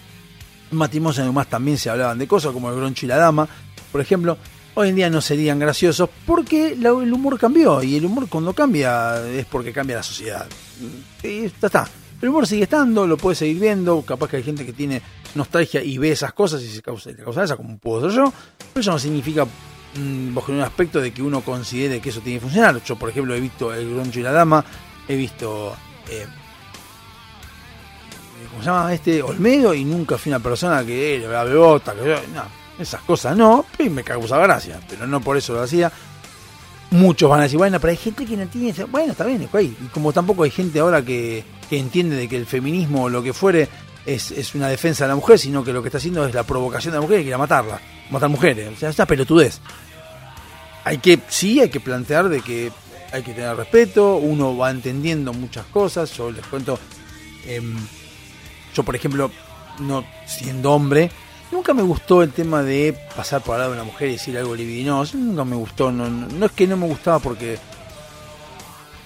[0.70, 3.48] En matrimonio además también se hablaban de cosas como el groncho y la dama,
[3.92, 4.38] por ejemplo,
[4.74, 9.26] hoy en día no serían graciosos porque el humor cambió, y el humor cuando cambia
[9.28, 10.46] es porque cambia la sociedad.
[11.22, 11.88] Y ya está.
[12.22, 15.02] El humor sigue estando, lo puedes seguir viendo, capaz que hay gente que tiene
[15.34, 18.32] nostalgia y ve esas cosas y se causa, causa esa, como puedo ser yo,
[18.72, 19.46] pero eso no significa
[19.98, 22.82] bajo un aspecto de que uno considere que eso tiene que funcionar.
[22.82, 24.64] Yo, por ejemplo, he visto El Groncho y la Dama,
[25.08, 25.76] he visto.
[26.10, 26.26] Eh,
[28.50, 29.22] ¿Cómo se llama este?
[29.22, 32.44] Olmedo, y nunca fui una persona que era bebota, que no,
[32.78, 35.90] esas cosas no, y me causaba gracia, pero no por eso lo hacía.
[36.90, 38.72] Muchos van a decir, bueno, pero hay gente que no tiene.
[38.84, 42.46] Bueno, está bien, y como tampoco hay gente ahora que, que entiende de que el
[42.46, 43.68] feminismo o lo que fuere
[44.06, 46.44] es, es, una defensa de la mujer, sino que lo que está haciendo es la
[46.44, 47.80] provocación de la mujer y quiere matarla,
[48.10, 48.72] matar mujeres.
[48.72, 49.60] O sea, esta pelotudez.
[50.84, 52.70] Hay que, sí, hay que plantear de que
[53.12, 56.78] hay que tener respeto, uno va entendiendo muchas cosas, yo les cuento,
[57.46, 57.76] em,
[58.74, 59.30] yo por ejemplo,
[59.80, 61.10] no siendo hombre,
[61.50, 64.36] nunca me gustó el tema de pasar por al lado de una mujer y decir
[64.38, 67.58] algo libidinoso, nunca me gustó, no, no, es que no me gustaba porque,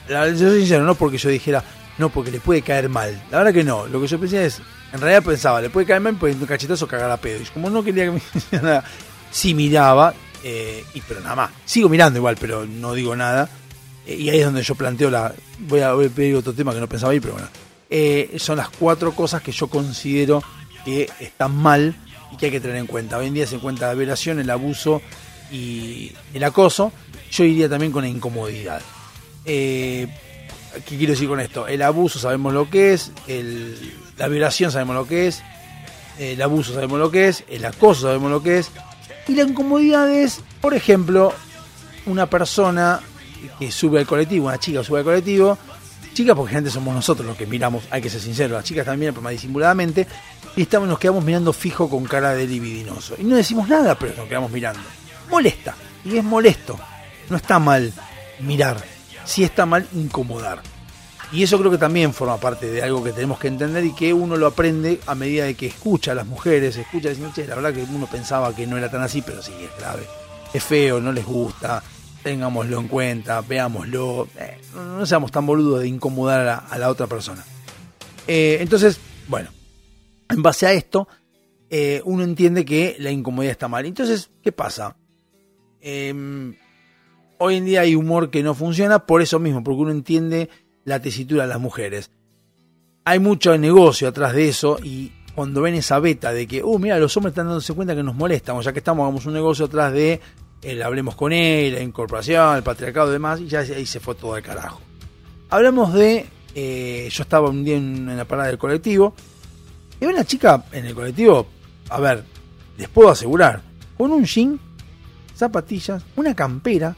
[0.09, 1.62] la, yo soy sincero, no porque yo dijera,
[1.98, 4.61] no porque le puede caer mal, la verdad que no, lo que yo pensé es,
[4.93, 7.70] en realidad pensaba, le puede caer mal, pues un cachetazo cagar a pedo, y como
[7.70, 8.20] no quería que me
[8.62, 8.84] nada,
[9.30, 11.51] sí miraba, eh, y, pero nada más.
[11.64, 13.49] Sigo mirando igual, pero no digo nada.
[14.07, 15.32] Eh, y ahí es donde yo planteo la.
[15.61, 17.49] Voy a, pedir otro tema que no pensaba ir, pero bueno.
[17.88, 20.43] Eh, son las cuatro cosas que yo considero
[20.84, 21.95] que están mal
[22.32, 23.18] y que hay que tener en cuenta.
[23.18, 25.03] Hoy en día se encuentra la violación, el abuso
[25.51, 26.93] y el acoso.
[27.30, 28.80] Yo iría también con la incomodidad.
[29.45, 30.09] ¿Qué
[30.86, 31.66] quiero decir con esto?
[31.66, 33.76] El abuso sabemos lo que es, el,
[34.20, 35.42] la violación sabemos lo que es,
[36.18, 38.70] el abuso sabemos lo que es, el acoso sabemos lo que es,
[39.26, 41.32] y la incomodidad es, por ejemplo,
[42.04, 43.00] una persona
[43.58, 45.56] que sube al colectivo, una chica sube al colectivo,
[46.12, 49.14] chica porque gente somos nosotros los que miramos, hay que ser sinceros, las chicas también,
[49.14, 50.06] pero más disimuladamente,
[50.54, 53.14] y estamos, nos quedamos mirando fijo con cara de libidinoso.
[53.18, 54.82] Y no decimos nada, pero nos quedamos mirando.
[55.30, 56.78] Molesta, y es molesto.
[57.30, 57.90] No está mal
[58.40, 58.84] mirar,
[59.24, 60.60] sí está mal incomodar.
[61.33, 64.12] Y eso creo que también forma parte de algo que tenemos que entender y que
[64.12, 67.55] uno lo aprende a medida de que escucha a las mujeres, escucha y dice, la
[67.55, 70.03] verdad que uno pensaba que no era tan así, pero sí es grave.
[70.53, 71.83] Es feo, no les gusta,
[72.24, 77.45] tengámoslo en cuenta, veámoslo, eh, no, seamos tan boludos de incomodar a la, otra persona.
[78.26, 79.51] Eh, entonces, bueno,
[80.28, 81.07] en base a esto,
[81.70, 83.87] eh, uno entiende que la incomodidad está mal.
[83.87, 84.97] Entonces, ¿qué pasa?
[85.81, 86.57] Em,
[87.39, 90.51] hoy en día hay humor que no funciona por eso mismo, porque uno entiende
[90.85, 92.11] la tesitura de las mujeres.
[93.05, 96.99] Hay mucho negocio atrás de eso y cuando ven esa beta de que, uh, mira,
[96.99, 99.93] los hombres están dándose cuenta que nos molestamos, ya que estamos, hagamos un negocio atrás
[99.93, 100.20] de
[100.62, 104.14] el hablemos con él, la incorporación, el patriarcado y demás, y ya ahí se fue
[104.14, 104.81] todo al carajo.
[105.49, 109.14] Hablamos de, eh, yo estaba un día en, la parada del colectivo,
[110.01, 111.47] y una chica en el colectivo,
[111.89, 112.24] a ver,
[112.76, 113.62] les puedo asegurar,
[113.97, 114.61] con un jean,
[115.35, 116.95] zapatillas, una campera,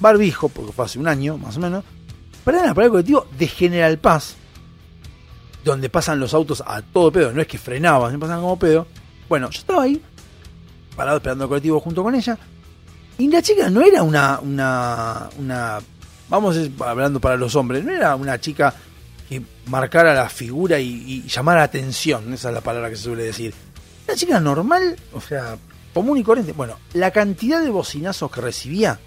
[0.00, 1.84] barbijo, porque fue hace un año más o menos,
[2.44, 4.36] para en la parada del colectivo de General Paz,
[5.64, 8.86] donde pasan los autos a todo pedo, no es que frenaban, pasan como pedo.
[9.28, 10.02] Bueno, yo estaba ahí,
[10.96, 12.38] parado esperando el colectivo junto con ella,
[13.18, 15.78] y la chica no era una, una, una,
[16.28, 18.74] vamos hablando para los hombres, no era una chica
[19.28, 23.24] que marcara la figura y, llamara la atención, esa es la palabra que se suele
[23.24, 23.54] decir.
[24.06, 25.56] Una chica normal, o sea,
[25.94, 26.52] común y corriente.
[26.52, 28.98] Bueno, la cantidad de bocinazos que recibía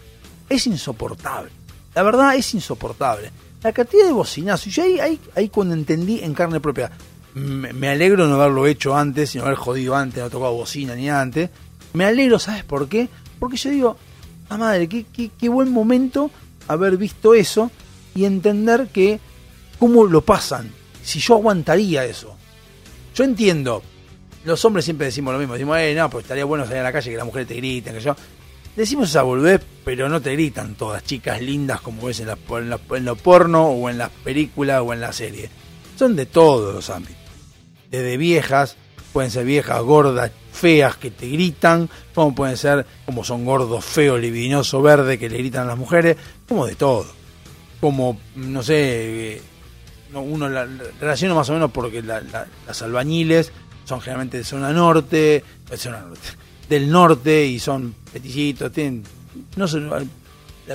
[0.47, 1.51] es insoportable.
[1.95, 3.31] La verdad es insoportable.
[3.63, 4.67] La cantidad de bocinazos.
[4.67, 6.91] Y yo ahí, ahí, ahí cuando entendí en carne propia,
[7.35, 11.49] me, alegro no haberlo hecho antes, sino haber jodido antes, no tocado bocina ni antes.
[11.93, 13.09] Me alegro, ¿sabes por qué?
[13.39, 13.97] Porque yo digo,
[14.49, 15.05] la madre, qué,
[15.37, 16.31] qué, buen momento
[16.67, 17.71] haber visto eso
[18.13, 19.19] y entender que
[19.79, 20.71] cómo lo pasan,
[21.03, 22.35] si yo aguantaría eso.
[23.13, 23.83] Yo entiendo,
[24.45, 26.93] los hombres siempre decimos lo mismo, decimos, eh, no, pues estaría bueno salir a la
[26.93, 28.15] calle que las mujeres te griten, que yo.
[28.75, 32.37] Decimos esa boludez, pero no te gritan todas chicas lindas como ves en, la,
[32.91, 35.49] en, lo porno o en las películas o en la serie.
[35.97, 37.23] Son de todos los ámbitos.
[37.89, 38.75] Desde viejas,
[39.13, 44.19] pueden ser viejas, gordas, feas que te gritan, como pueden ser, como son gordos, feos,
[44.19, 47.05] libidinoso, verde que le gritan a las mujeres, como de todo.
[47.79, 49.41] Como, no sé, eh,
[50.13, 50.67] uno la,
[50.99, 53.53] relaciona más o menos porque las albañiles
[53.85, 55.43] son generalmente de zona norte,
[56.69, 59.03] del norte y son petillitos, tienen,
[59.55, 59.81] no sé,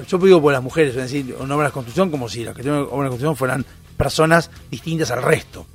[0.06, 2.62] yo digo por las mujeres, es decir, una obra de construcción como si las que
[2.62, 3.66] tienen obra de construcción fueran
[3.96, 5.66] personas distintas al resto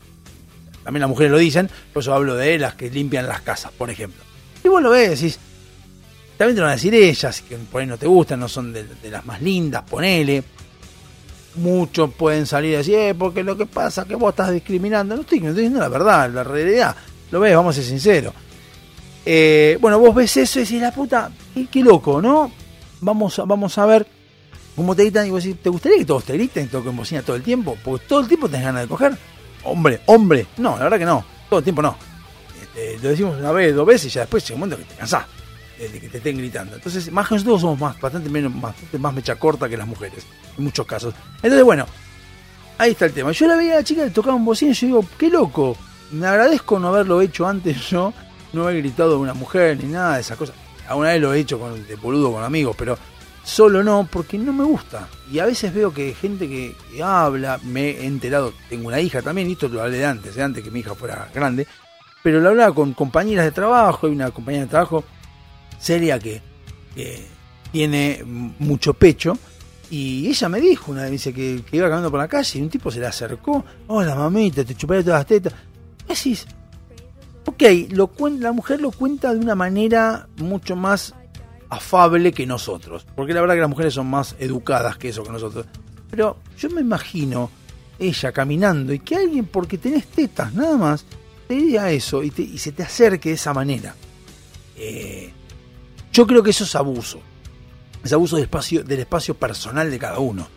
[0.86, 3.90] también las mujeres lo dicen, por eso hablo de las que limpian las casas, por
[3.90, 4.24] ejemplo.
[4.64, 5.40] Y vos lo ves, decís,
[6.38, 8.86] también te van a decir ellas, que por ahí no te gustan, no son de,
[9.10, 10.44] las más lindas, ponele.
[11.56, 15.16] Muchos pueden salir y decir, eh, porque lo que pasa es que vos estás discriminando.
[15.16, 16.96] No estoy, diciendo la verdad, la realidad.
[17.32, 18.34] Lo ves, vamos a ser sinceros.
[19.26, 21.32] Eh, bueno, vos ves eso y decís, la puta,
[21.72, 22.52] qué, loco, ¿no?
[23.02, 24.08] Vamos vamos a ver
[24.76, 27.36] cómo te gritan y vos decís, ¿te gustaría que todos te griten, toquen bocina todo
[27.36, 27.78] el tiempo?
[27.84, 29.18] Porque todo el tiempo tenés ganas de coger
[29.64, 30.48] hombre, hombre.
[30.58, 31.26] No, la verdad que no.
[31.50, 31.98] Todo el tiempo no.
[32.62, 34.96] Este, lo decimos una vez, dos veces y ya después llega un momento que te
[34.96, 35.26] cansás
[35.78, 36.76] de que te estén gritando.
[36.76, 40.26] Entonces, más que nosotros somos más, bastante menos, bastante más mecha corta que las mujeres,
[40.58, 41.14] en muchos casos.
[41.38, 41.86] Entonces, bueno,
[42.78, 43.32] ahí está el tema.
[43.32, 45.76] Yo la veía a la chica, le tocaba un bocina y yo digo, qué loco.
[46.12, 48.14] Me agradezco no haberlo hecho antes yo,
[48.64, 50.56] haber gritado a una mujer ni nada de esas cosas.
[50.88, 52.98] Alguna vez lo he hecho con, de boludo con amigos, pero
[53.46, 55.08] Solo no, porque no me gusta.
[55.32, 59.48] Y a veces veo que gente que, habla, me he enterado, tengo una hija también,
[59.48, 61.68] y esto lo hablé de antes, de antes que mi hija fuera grande,
[62.24, 65.04] pero lo hablaba con compañeras de trabajo, hay una compañera de trabajo
[65.78, 66.42] seria que,
[67.72, 69.38] tiene mucho pecho,
[69.92, 72.70] y ella me dijo una vez, dice que, iba caminando por la calle y un
[72.70, 75.54] tipo se le acercó, hola mamita, te chuparé todas las tetas.
[76.08, 76.48] decís,
[77.46, 77.64] ok,
[78.40, 81.14] la mujer lo cuenta de una manera mucho más
[81.70, 83.06] afable que nosotros.
[83.16, 85.66] Porque la verdad que las mujeres son más educadas que eso que nosotros.
[86.10, 87.50] Pero yo me imagino
[88.00, 91.06] ella caminando y que alguien, porque tenés tetas nada más,
[91.48, 93.96] te diga eso y, se te acerque de esa manera.
[94.78, 95.32] Eh,
[96.12, 97.20] yo creo que eso es abuso.
[98.04, 100.48] Es abuso del espacio, del espacio personal de cada uno.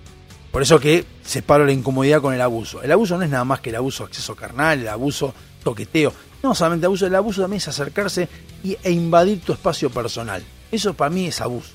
[0.51, 2.82] Por eso que separo la incomodidad con el abuso.
[2.82, 6.13] El abuso no es nada más que el abuso de acceso carnal, el abuso toqueteo.
[6.43, 8.29] No solamente abuso, el abuso también es acercarse
[8.63, 10.43] y, e invadir tu espacio personal.
[10.71, 11.75] Eso para mí es abuso.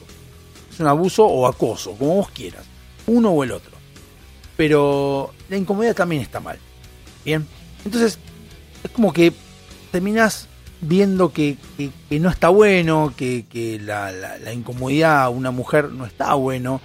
[0.71, 2.65] Es un abuso o acoso, como vos quieras.
[3.07, 3.71] Uno o el otro.
[4.55, 6.57] Pero la incomodidad también está mal.
[7.25, 7.45] Bien.
[7.85, 8.17] Entonces,
[8.83, 9.33] es como que
[9.91, 10.47] terminas
[10.81, 11.57] viendo que,
[12.09, 16.81] no está bueno, que, la, incomodidad a una mujer no está bueno.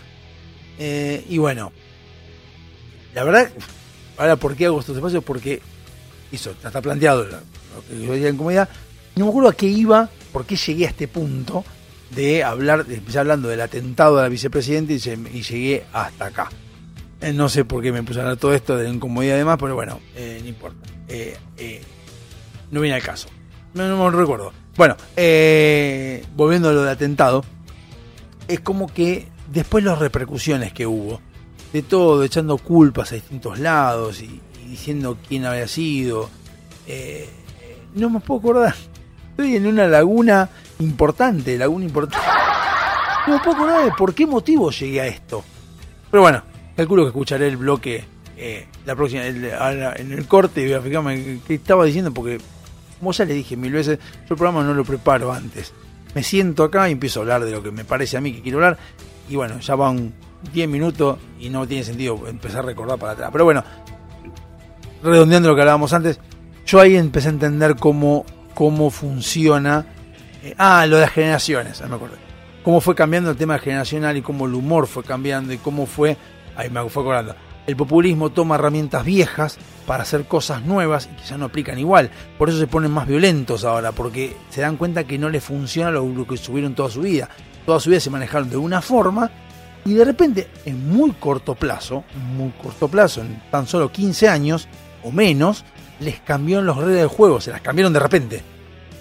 [0.79, 1.73] Eh, y bueno,
[3.15, 3.51] la verdad,
[4.17, 5.25] ahora, ¿por qué hago estos espacios?
[5.25, 5.61] Porque
[6.33, 7.39] eso, está planteado lo,
[7.89, 8.69] que yo decía incomodidad.
[9.17, 11.65] No me acuerdo a qué iba, por qué llegué a este punto
[12.11, 16.51] de hablar, de empezar hablando del atentado a la vicepresidenta y, llegué hasta acá.
[17.21, 19.59] Eh, no sé por qué me puse a hablar todo esto de incomodidad y demás,
[19.59, 20.89] pero bueno, eh, no importa.
[22.71, 23.29] no viene al caso.
[23.75, 24.53] No, no me recuerdo.
[24.77, 24.97] Bueno,
[26.37, 27.45] volviendo a lo de atentado,
[28.47, 31.21] es como que después las repercusiones que hubo
[31.73, 36.29] de todo, echando culpas a distintos lados y, diciendo quién había sido.
[36.87, 37.29] Eh,
[37.95, 38.75] no me puedo acordar.
[39.31, 40.49] Estoy en una laguna
[40.79, 42.27] importante, laguna importante.
[43.27, 45.45] No me puedo acordar de por qué motivo llegué a esto.
[46.11, 46.43] Pero bueno,
[46.77, 48.05] calculo que escucharé el bloque
[48.41, 52.39] eh, la próxima, en el corte voy a fijarme qué estaba diciendo porque,
[53.01, 55.73] como ya le dije mil veces, yo el programa no lo preparo antes.
[56.15, 58.43] Me siento acá y empiezo a hablar de lo que me parece a mí que
[58.43, 58.79] quiero hablar.
[59.29, 60.15] Y bueno, ya van
[60.53, 63.31] 10 minutos y no tiene sentido empezar a recordar para atrás.
[63.33, 63.65] Pero bueno,
[65.03, 66.21] redondeando lo que hablábamos antes,
[66.67, 68.25] yo ahí empecé a entender cómo,
[68.55, 69.87] cómo funciona.
[70.43, 72.17] Eh, ah, lo de las generaciones, me acuerdo.
[72.63, 76.17] Cómo fue cambiando el tema generacional y cómo el humor fue cambiando y cómo fue.
[76.57, 77.35] Ahí me fue acordando.
[77.67, 82.11] El populismo toma herramientas viejas para hacer cosas nuevas y que ya no aplican igual.
[82.37, 85.91] Por eso se ponen más violentos ahora, porque se dan cuenta que no les funciona
[85.91, 87.29] lo que subieron toda su vida.
[87.65, 89.31] Toda su vida se manejaron de una forma
[89.85, 92.05] y de repente, en muy corto plazo,
[92.37, 94.69] muy corto plazo, en tan solo 15 años
[95.09, 95.65] o menos,
[96.01, 98.43] les cambiaron los reglas del juego, se las cambiaron de repente.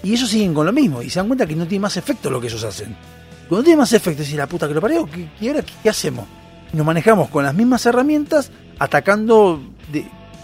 [0.02, 2.30] Y ellos siguen con lo mismo y se dan cuenta que no tiene más efecto
[2.30, 2.96] lo que ellos hacen.
[3.48, 6.26] Cuando tiene más efecto, es la puta que lo parió, ¿qué, qué, qué hacemos?
[6.72, 9.60] Nos manejamos con las mismas herramientas atacando,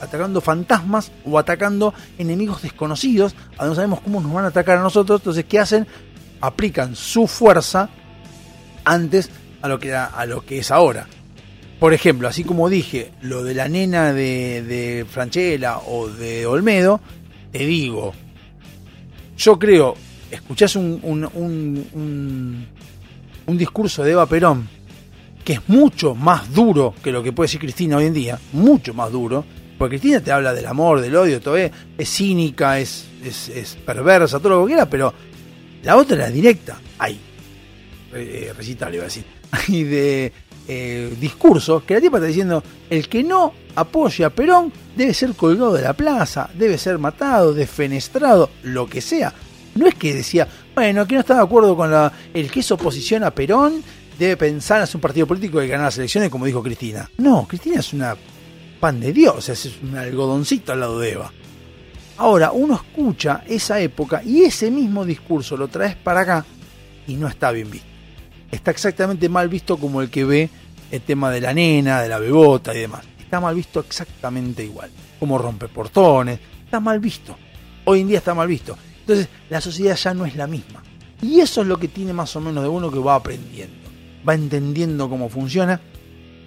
[0.00, 4.82] atacando fantasmas o atacando enemigos desconocidos, a no sabemos cómo nos van a atacar a
[4.82, 5.86] nosotros, entonces ¿qué hacen?
[6.40, 7.90] Aplican su fuerza
[8.84, 11.06] antes a lo que, a lo que es ahora.
[11.84, 16.98] Por ejemplo, así como dije lo de la nena de, de Franchella o de Olmedo,
[17.52, 18.14] te digo,
[19.36, 19.94] yo creo,
[20.30, 20.98] escuchás un,
[23.44, 24.66] un, discurso de Eva Perón
[25.44, 28.94] que es mucho más duro que lo que puede decir Cristina hoy en día, mucho
[28.94, 29.44] más duro,
[29.76, 34.38] porque Cristina te habla del amor, del odio, todo es, es cínica, es, es, perversa,
[34.38, 35.12] todo lo que quiera, pero
[35.82, 37.20] la otra era directa, ahí,
[38.14, 39.26] eh, recital iba a decir,
[39.68, 40.32] y de
[40.66, 45.34] eh, discursos que la tipa está diciendo, el que no apoya a Perón debe ser
[45.34, 49.32] colgado de la plaza, debe ser matado, defenestrado, lo que sea.
[49.74, 52.70] No es que decía, bueno, que no está de acuerdo con la, el que es
[52.70, 53.82] oposición a Perón,
[54.18, 57.10] debe pensar en hacer un partido político y ganar las elecciones, como dijo Cristina.
[57.18, 58.16] No, Cristina es una
[58.80, 61.32] pan de Dios, es un algodoncito al lado de Eva.
[62.16, 66.46] Ahora, uno escucha esa época y ese mismo discurso lo traes para acá
[67.06, 67.93] y no está bien visto
[68.54, 70.50] está exactamente mal visto como el que ve
[70.90, 73.04] el tema de la nena, de la bebota y demás.
[73.18, 74.90] Está mal visto exactamente igual.
[75.18, 77.36] Como rompe portones, está mal visto.
[77.84, 78.76] Hoy en día está mal visto.
[79.00, 80.82] Entonces la sociedad ya no es la misma.
[81.20, 83.88] Y eso es lo que tiene más o menos de uno que va aprendiendo.
[84.26, 85.80] Va entendiendo cómo funciona.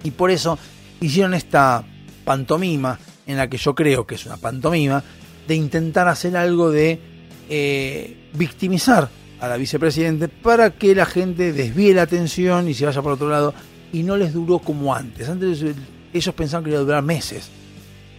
[0.02, 0.58] Y por eso
[1.00, 1.84] hicieron esta
[2.24, 5.02] pantomima, en la que yo creo que es una pantomima,
[5.46, 7.00] de intentar hacer algo de
[7.48, 9.08] eh, victimizar
[9.40, 13.28] a la vicepresidente para que la gente desvíe la atención y se vaya por otro
[13.28, 13.54] lado.
[13.92, 15.28] Y no les duró como antes.
[15.28, 15.64] Antes
[16.12, 17.48] ellos pensaban que iba a durar meses.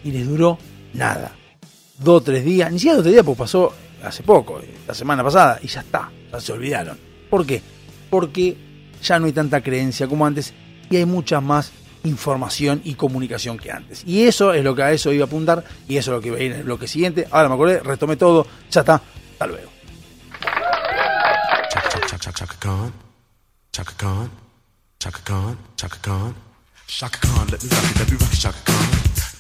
[0.03, 0.57] Y les duró
[0.93, 1.35] nada.
[1.99, 2.71] Dos o tres días.
[2.71, 3.73] Ni siquiera dos o tres días, pues pasó
[4.03, 5.59] hace poco, la semana pasada.
[5.61, 6.09] Y ya está.
[6.31, 6.97] Ya se olvidaron.
[7.29, 7.61] ¿Por qué?
[8.09, 8.57] Porque
[9.03, 10.53] ya no hay tanta creencia como antes.
[10.89, 11.71] Y hay mucha más
[12.03, 14.03] información y comunicación que antes.
[14.07, 15.63] Y eso es lo que a eso iba a apuntar.
[15.87, 17.27] Y eso es lo que va a ir en el bloque siguiente.
[17.29, 18.47] Ahora me acordé, retomé todo.
[18.71, 19.01] Ya está.
[19.33, 19.68] Hasta luego.
[22.31, 22.93] Chaka Khan,
[23.73, 24.29] Chaka Khan,
[24.99, 26.35] Chaka Khan, Chaka Khan.
[26.87, 28.85] Chaka Khan, let me rock it, let me rock it, Chaka Khan.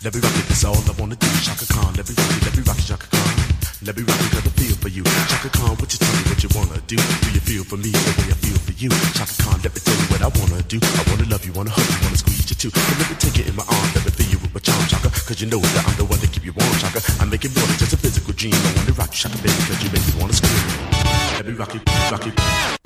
[0.03, 1.27] Let me rock it, that's all I wanna do.
[1.41, 3.33] Chaka Khan, let me rock it, let me rock it, Chaka Khan.
[3.81, 5.03] Let me rock it, cause I feel for you.
[5.03, 6.97] Chaka Khan, what you tell me what you wanna do?
[6.97, 8.89] Do you feel for me the way I feel for you?
[9.15, 10.77] Chaka Khan, let me tell you what I wanna do.
[10.81, 12.71] I wanna love you, wanna hug you, wanna squeeze you too.
[12.73, 14.83] And let me take it in my arms, let me feel you with my charm,
[14.91, 15.09] Chaka.
[15.09, 16.99] Cause you know that I'm the one to keep you warm, Chaka.
[17.21, 18.57] I make it more than just a physical dream.
[18.57, 20.63] I wanna rock you, Chaka, baby, cause you make me wanna scream.
[21.39, 21.81] Let me rock you,
[22.13, 22.78] rock you.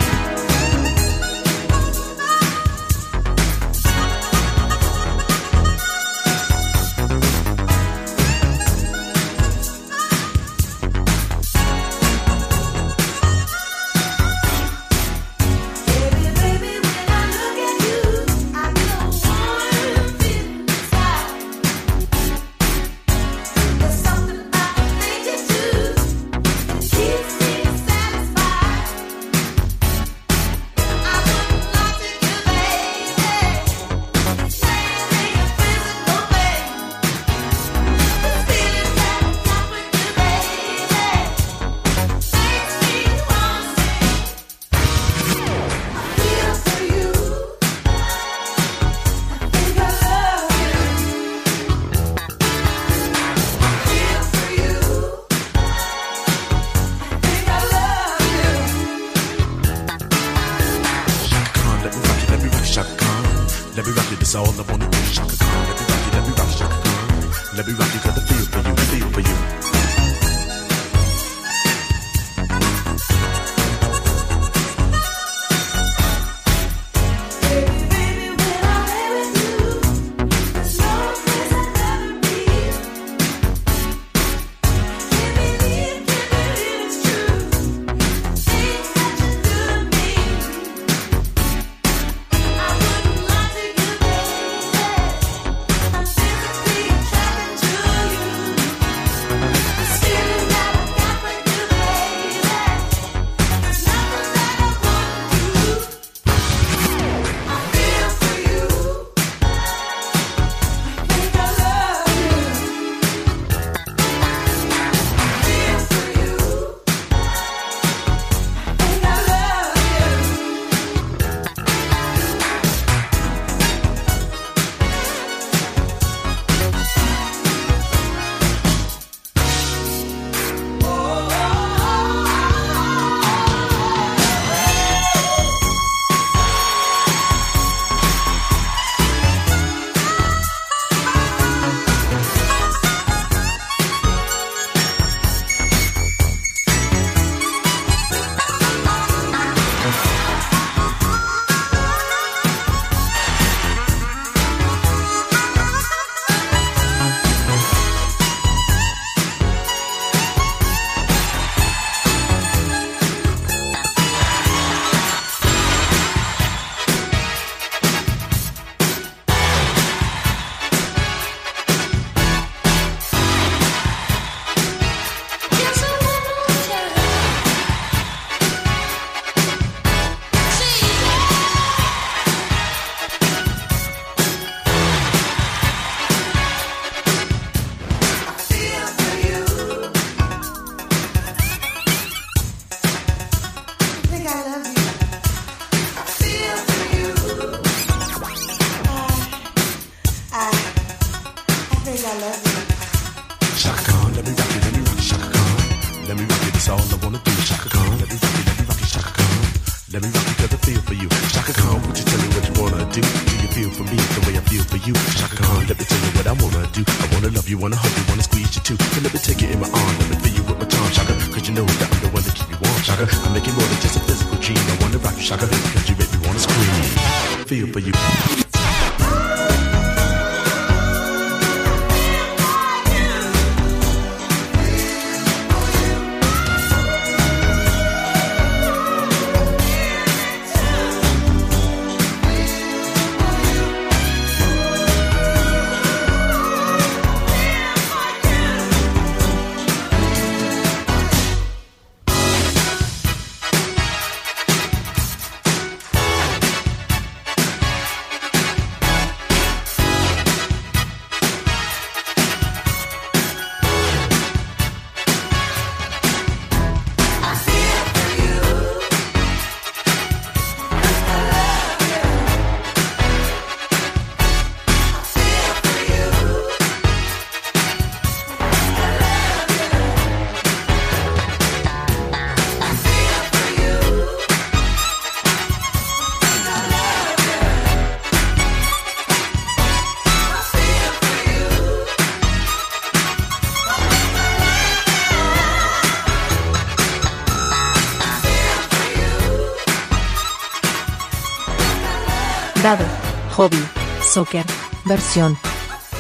[303.44, 303.62] Hobby,
[304.02, 304.46] Soccer,
[304.86, 305.38] versión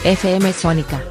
[0.05, 1.03] FM Sónica.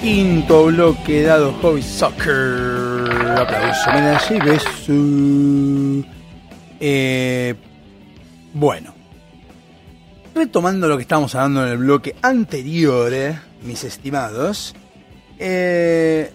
[0.00, 2.80] Quinto bloque dado Hobby Soccer.
[3.36, 5.69] Aplausos, homenaje y besos.
[6.82, 7.54] Eh,
[8.54, 8.94] bueno,
[10.34, 14.74] retomando lo que estábamos hablando en el bloque anterior, eh, mis estimados,
[15.38, 16.32] eh,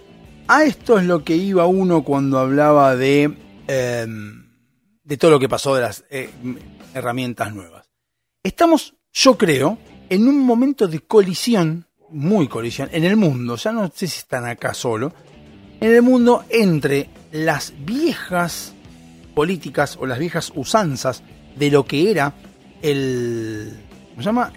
[0.47, 3.35] a esto es lo que iba uno cuando hablaba de,
[3.67, 4.45] em,
[5.03, 6.05] de todo lo que pasó de las
[6.93, 7.89] herramientas nuevas.
[8.43, 13.87] Estamos, yo creo, en un momento de colisión, muy colisión, en el mundo, ya no
[13.87, 15.11] sé si están acá solo,
[15.81, 18.74] en el mundo entre las viejas
[19.35, 21.21] políticas o las viejas usanzas
[21.55, 22.33] de lo que era
[22.81, 23.77] el.
[24.11, 24.53] ¿Cómo se llama?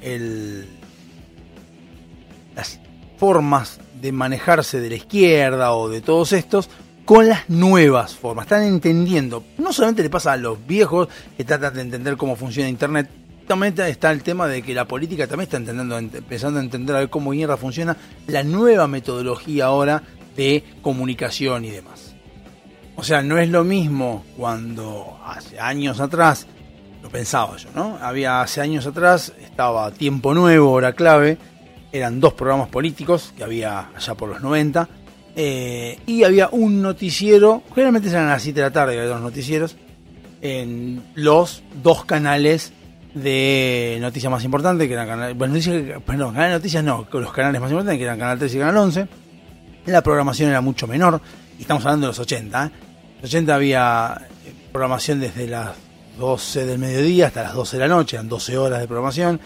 [2.55, 2.81] Las
[3.19, 6.71] formas de manejarse de la izquierda o de todos estos
[7.05, 8.45] con las nuevas formas.
[8.45, 9.43] Están entendiendo.
[9.59, 13.09] No solamente le pasa a los viejos que tratan de entender cómo funciona Internet.
[13.47, 16.99] También está el tema de que la política también está entendiendo, empezando a entender a
[17.01, 17.97] ver cómo mierda funciona
[18.27, 20.03] la nueva metodología ahora
[20.37, 22.08] de comunicación y demás.
[22.99, 26.49] O sea, no es lo mismo cuando hace años atrás,
[27.01, 27.97] lo pensaba yo, ¿no?
[28.03, 31.39] Había hace años atrás, estaba Tiempo Nuevo, Hora Clave,
[31.93, 34.89] eran dos programas políticos que había allá por los 90,
[35.37, 39.77] eh, y había un noticiero, generalmente eran las 7 de la tarde, había dos noticieros,
[40.43, 42.73] en los dos canales
[43.15, 47.33] de noticias más importantes, que eran canal, bueno, noticias, perdón, canales de noticias no, los
[47.33, 49.09] canales más importantes, que eran Canal 13 y Canal 11.
[49.87, 51.20] La programación era mucho menor,
[51.57, 52.66] y estamos hablando de los 80.
[52.66, 52.88] ¿eh?
[53.19, 54.28] En los 80 había
[54.70, 55.70] programación desde las
[56.20, 59.40] 12 del mediodía hasta las 12 de la noche, eran 12 horas de programación.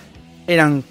[0.46, 0.84] Eran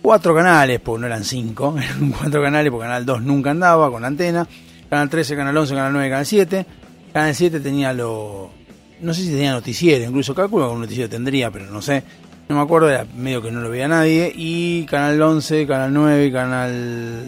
[0.00, 4.04] cuatro canales, porque no eran cinco, eran cuatro canales, porque Canal 2 nunca andaba con
[4.04, 4.46] antena.
[4.88, 6.66] Canal 13, Canal 11, Canal 9, Canal 7.
[7.12, 8.50] Canal 7 tenía lo.
[9.00, 12.04] No sé si tenía noticiero, incluso cálculo que un noticiero tendría, pero no sé.
[12.48, 14.32] No me acuerdo, era medio que no lo veía nadie.
[14.36, 17.24] Y Canal 11, Canal 9 y Canal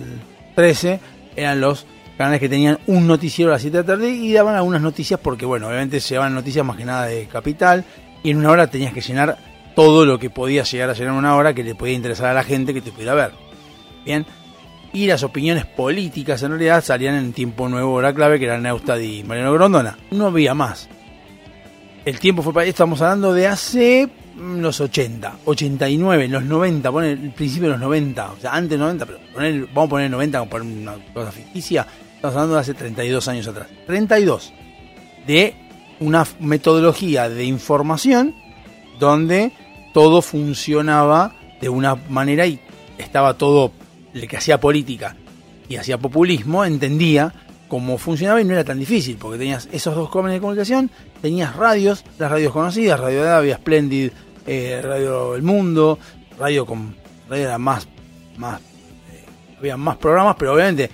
[0.54, 1.00] 13
[1.34, 1.86] eran los
[2.16, 5.20] canales que tenían un noticiero a las 7 de la tarde y daban algunas noticias
[5.20, 7.84] porque, bueno, obviamente se llevaban noticias más que nada de capital
[8.22, 9.38] y en una hora tenías que llenar
[9.74, 12.34] todo lo que podía llegar a llenar en una hora que le podía interesar a
[12.34, 13.32] la gente que te pudiera ver.
[14.05, 14.24] Bien.
[14.93, 18.98] Y las opiniones políticas en realidad salían en tiempo nuevo, hora clave, que eran Neustad
[18.98, 19.98] y Mariano Grondona.
[20.10, 20.88] No había más.
[22.06, 27.10] El tiempo fue para estamos hablando de hace mm, los 80, 89, los 90, pone
[27.10, 29.18] el principio de los 90, o sea, antes de 90, pero
[29.74, 31.86] vamos a poner 90 como poner una cosa ficticia,
[32.16, 33.68] estamos hablando de hace 32 años atrás.
[33.86, 34.52] 32.
[35.26, 35.55] De
[36.01, 38.34] una metodología de información
[38.98, 39.52] donde
[39.94, 42.60] todo funcionaba de una manera y
[42.98, 43.72] estaba todo,
[44.14, 45.16] el que hacía política
[45.68, 47.32] y hacía populismo, entendía
[47.68, 50.90] cómo funcionaba y no era tan difícil, porque tenías esos dos jóvenes de comunicación,
[51.20, 54.10] tenías radios, las radios conocidas, Radio Davia, Splendid,
[54.47, 55.98] eh, Radio El Mundo,
[56.38, 56.94] radio con
[57.28, 57.88] radio era más,
[58.36, 59.24] más eh,
[59.59, 60.90] había más programas, pero obviamente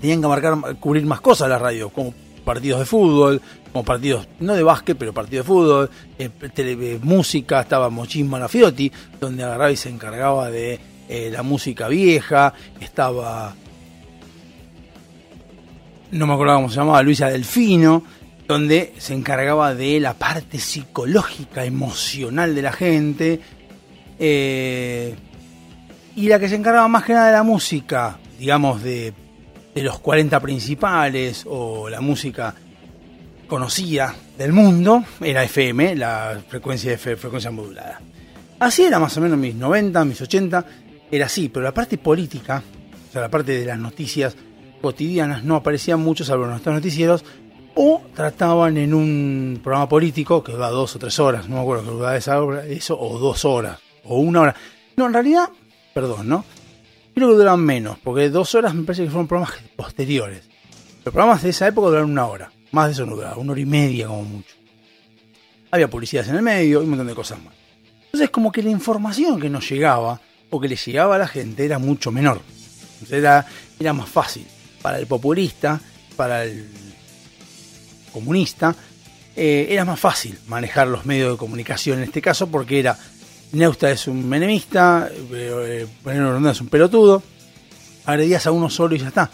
[0.00, 2.14] tenían que marcar, cubrir más cosas las radios, como
[2.44, 3.40] partidos de fútbol,
[3.72, 8.90] como partidos, no de básquet, pero partidos de fútbol, eh, tele, música, estaba Mochismo Lafiotti,
[9.20, 13.54] donde agarraba y se encargaba de eh, la música vieja, estaba,
[16.10, 18.02] no me acuerdo cómo se llamaba, Luisa Delfino,
[18.48, 23.40] donde se encargaba de la parte psicológica, emocional de la gente,
[24.18, 25.14] eh,
[26.16, 29.14] y la que se encargaba más que nada de la música, digamos, de,
[29.74, 32.54] de los 40 principales, o la música
[33.46, 38.00] conocida del mundo era FM, la frecuencia de frecuencia modulada.
[38.60, 40.64] Así era más o menos mis 90, mis 80,
[41.10, 42.62] era así, pero la parte política,
[43.08, 44.36] o sea, la parte de las noticias
[44.80, 47.24] cotidianas no aparecían mucho, salvo en nuestros noticieros,
[47.74, 51.84] o trataban en un programa político que dura dos o tres horas, no me acuerdo
[51.84, 54.56] que hora, eso, o dos horas, o una hora.
[54.96, 55.48] No, en realidad,
[55.94, 56.44] perdón, ¿no?
[57.20, 60.48] Creo que duran menos, porque dos horas me parece que fueron programas posteriores.
[61.04, 62.50] Los programas de esa época duraron una hora.
[62.72, 64.54] Más de eso no duraba, una hora y media como mucho.
[65.70, 67.52] Había publicidades en el medio y un montón de cosas más.
[68.06, 70.18] Entonces, como que la información que nos llegaba
[70.48, 72.40] o que le llegaba a la gente era mucho menor.
[72.94, 73.46] Entonces era,
[73.78, 74.46] era más fácil
[74.80, 75.78] para el populista,
[76.16, 76.70] para el
[78.14, 78.74] comunista,
[79.36, 82.96] eh, era más fácil manejar los medios de comunicación en este caso porque era
[83.52, 87.22] Neusta es un menemista, eh, eh es un pelotudo,
[88.06, 89.30] agredías a uno solo y ya está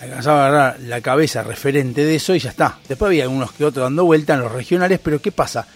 [0.00, 2.78] alcanzaba a agarrar la cabeza referente de eso y ya está.
[2.88, 5.66] Después había unos que otros dando vuelta en los regionales, pero ¿qué pasa?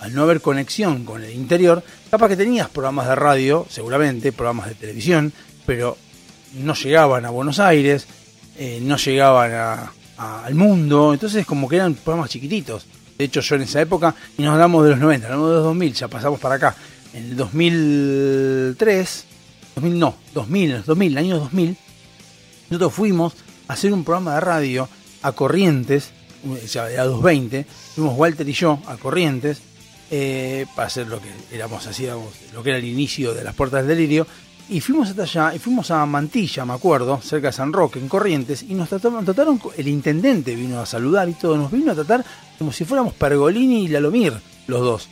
[0.00, 4.68] Al no haber conexión con el interior, capaz que tenías programas de radio, seguramente, programas
[4.68, 5.32] de televisión,
[5.66, 5.96] pero
[6.54, 8.06] no llegaban a Buenos Aires,
[8.58, 12.86] eh, no llegaban al mundo, entonces como que eran programas chiquititos.
[13.18, 15.64] De hecho, yo en esa época, y nos hablamos de los 90, hablamos de los
[15.64, 16.74] 2000, ya pasamos para acá.
[17.14, 19.24] En el 2003,
[19.76, 21.76] 2000 no, 2000, 2000, el año 2000,
[22.70, 23.34] nosotros fuimos
[23.68, 24.88] hacer un programa de radio
[25.22, 26.10] a Corrientes,
[26.66, 29.60] sea, a 220, fuimos Walter y yo a Corrientes,
[30.10, 33.86] eh, para hacer lo que éramos, hacíamos, lo que era el inicio de las puertas
[33.86, 34.26] del delirio,
[34.68, 38.08] y fuimos hasta allá, y fuimos a Mantilla, me acuerdo, cerca de San Roque, en
[38.08, 41.94] Corrientes, y nos trataron, trataron, el intendente vino a saludar y todo, nos vino a
[41.94, 42.24] tratar
[42.58, 44.32] como si fuéramos Pergolini y Lalomir,
[44.66, 45.08] los dos.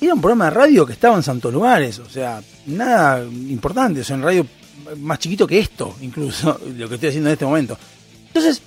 [0.00, 4.04] Era un programa de radio que estaba en santos lugares, o sea, nada importante, o
[4.04, 4.46] sea, en radio
[4.98, 7.76] más chiquito que esto, incluso, lo que estoy haciendo en este momento.
[8.28, 8.62] Entonces,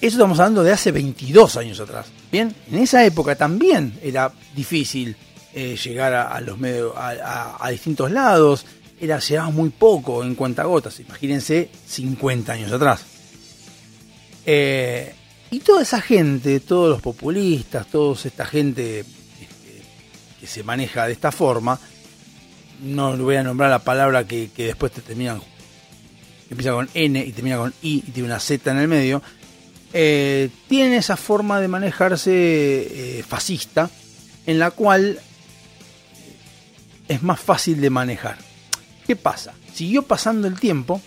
[0.00, 2.06] eso estamos hablando de hace 22 años atrás.
[2.30, 5.14] Bien, en esa época también era difícil
[5.54, 8.64] eh, llegar a, los medios, a, distintos lados,
[9.00, 13.04] era llegaba muy poco en cuentagotas, imagínense 50 años atrás.
[14.44, 15.14] Eh,
[15.50, 19.04] y toda esa gente, todos los populistas, toda esta gente
[20.46, 21.78] se maneja de esta forma,
[22.82, 25.46] no le voy a nombrar la palabra que, que después te terminan, que
[26.50, 29.22] empieza con N y termina con I y tiene una Z en el medio,
[29.92, 33.88] eh, tienen esa forma de manejarse eh, fascista,
[34.46, 35.18] en la cual
[37.08, 38.36] es más fácil de manejar.
[39.06, 39.54] ¿Qué pasa?
[39.74, 41.00] Siguió pasando el tiempo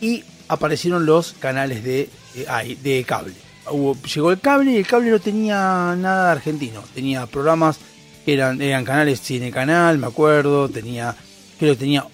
[0.00, 3.34] y aparecieron los canales de, eh, de cable.
[3.70, 6.82] Hubo- llegó el cable y el cable no tenía nada argentino.
[6.94, 7.78] Tenía programas
[8.26, 10.68] eran, eran canales Cine Canal, me acuerdo.
[10.68, 11.14] Tenía,
[11.58, 12.06] creo que tenía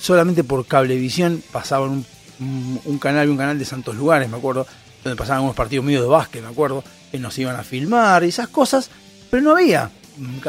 [0.00, 2.04] solamente por cablevisión pasaban
[2.38, 4.66] un, canal y un canal de Santos Lugares, me acuerdo,
[5.02, 8.28] donde pasaban unos partidos míos de básquet, me acuerdo, que nos iban a filmar y
[8.28, 8.90] esas cosas,
[9.30, 9.90] pero no había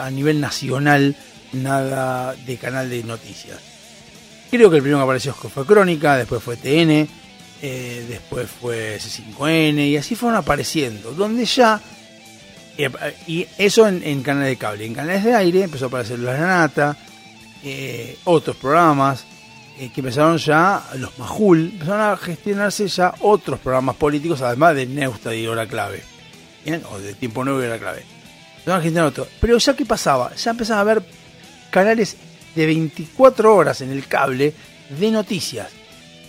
[0.01, 1.15] a nivel nacional
[1.53, 3.59] nada de canal de noticias.
[4.49, 7.07] Creo que el primero que apareció fue Crónica, después fue TN,
[7.61, 11.81] eh, después fue C5N y así fueron apareciendo, donde ya,
[13.25, 16.33] y eso en, en canales de cable, en canales de aire empezó a aparecer La
[16.33, 16.97] Granata,
[17.63, 19.25] eh, otros programas
[19.79, 24.85] eh, que empezaron ya, los Majul, empezaron a gestionarse ya otros programas políticos, además de
[24.85, 26.03] Neusta y Hora Clave,
[26.91, 28.03] o de Tiempo Nuevo y Hora Clave.
[28.57, 29.27] Empezaron a gestionar otro.
[29.39, 31.03] Pero ya qué pasaba, ya empezaba a haber
[31.69, 32.17] canales
[32.55, 34.53] de 24 horas en el cable
[34.99, 35.69] de noticias.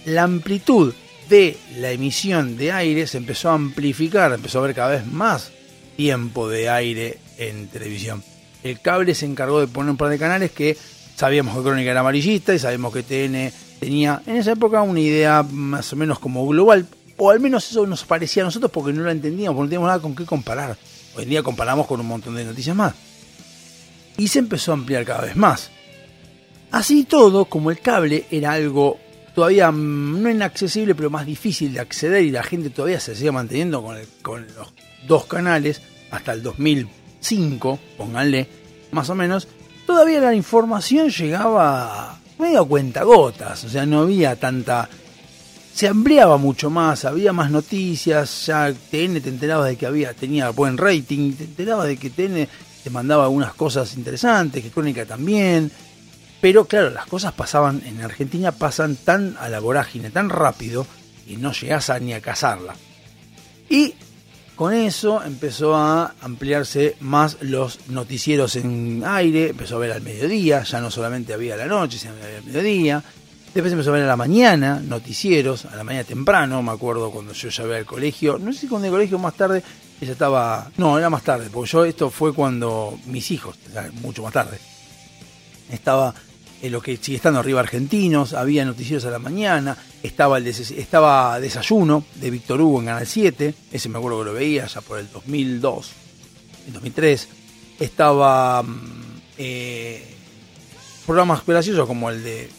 [0.04, 0.94] La amplitud
[1.28, 5.52] de la emisión de aire se empezó a amplificar, empezó a haber cada vez más
[6.02, 8.22] tiempo de aire en televisión.
[8.62, 10.76] El cable se encargó de poner un par de canales que
[11.16, 15.42] sabíamos que Crónica era amarillista y sabíamos que TN tenía en esa época una idea
[15.42, 19.02] más o menos como global, o al menos eso nos parecía a nosotros porque no
[19.02, 20.76] la entendíamos, porque no teníamos nada con qué comparar.
[21.16, 22.94] Hoy en día comparamos con un montón de noticias más.
[24.16, 25.70] Y se empezó a ampliar cada vez más.
[26.70, 28.98] Así todo, como el cable era algo
[29.34, 33.32] todavía mm, no inaccesible, pero más difícil de acceder y la gente todavía se seguía
[33.32, 34.72] manteniendo con, el- con los
[35.06, 38.48] dos canales hasta el 2005, pónganle,
[38.90, 39.48] más o menos,
[39.86, 44.88] todavía la información llegaba medio a cuentagotas, o sea, no había tanta...
[45.74, 50.50] Se ampliaba mucho más, había más noticias, ya TN te enterabas de que había, tenía
[50.50, 52.48] buen rating, te enterabas de que TN
[52.82, 55.70] te mandaba algunas cosas interesantes, que Crónica también,
[56.40, 60.86] pero claro, las cosas pasaban en Argentina, pasan tan a la vorágine, tan rápido,
[61.26, 62.74] y no llegás a, ni a cazarla.
[63.68, 63.94] Y
[64.58, 70.64] con eso empezó a ampliarse más los noticieros en aire, empezó a ver al mediodía,
[70.64, 73.04] ya no solamente había la noche, sino había al mediodía.
[73.54, 77.34] Después empezó a ver a la mañana, noticieros, a la mañana temprano, me acuerdo cuando
[77.34, 79.62] yo ya iba al colegio, no sé si cuando el colegio más tarde,
[80.00, 83.56] ella estaba, no, era más tarde, porque yo esto fue cuando mis hijos,
[84.02, 84.58] mucho más tarde,
[85.70, 86.12] estaba
[86.60, 91.38] en lo que sigue estando arriba argentinos, había noticieros a la mañana, estaba el estaba
[91.40, 94.98] desayuno de Víctor Hugo en Canal 7, ese me acuerdo que lo veía ya por
[94.98, 95.90] el 2002,
[96.66, 97.28] el 2003,
[97.80, 100.14] estaba mm, eh,
[101.06, 102.50] programas graciosos como el de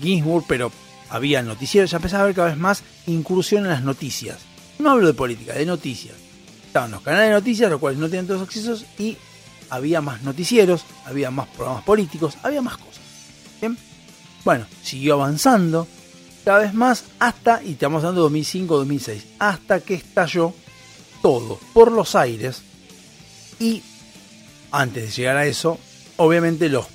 [0.00, 0.72] Ginsburg, pero
[1.10, 4.38] había noticieros, ya empezaba a haber cada vez más incursión en las noticias.
[4.78, 6.14] No hablo de política, de noticias.
[6.66, 9.18] Estaban los canales de noticias, los cuales no tienen todos los accesos, y
[9.68, 13.01] había más noticieros, había más programas políticos, había más cosas.
[14.44, 15.86] Bueno, siguió avanzando
[16.44, 20.52] cada vez más hasta, y estamos hablando de 2005-2006, hasta que estalló
[21.20, 22.62] todo por los aires.
[23.60, 23.82] Y
[24.72, 25.78] antes de llegar a eso,
[26.16, 26.86] obviamente los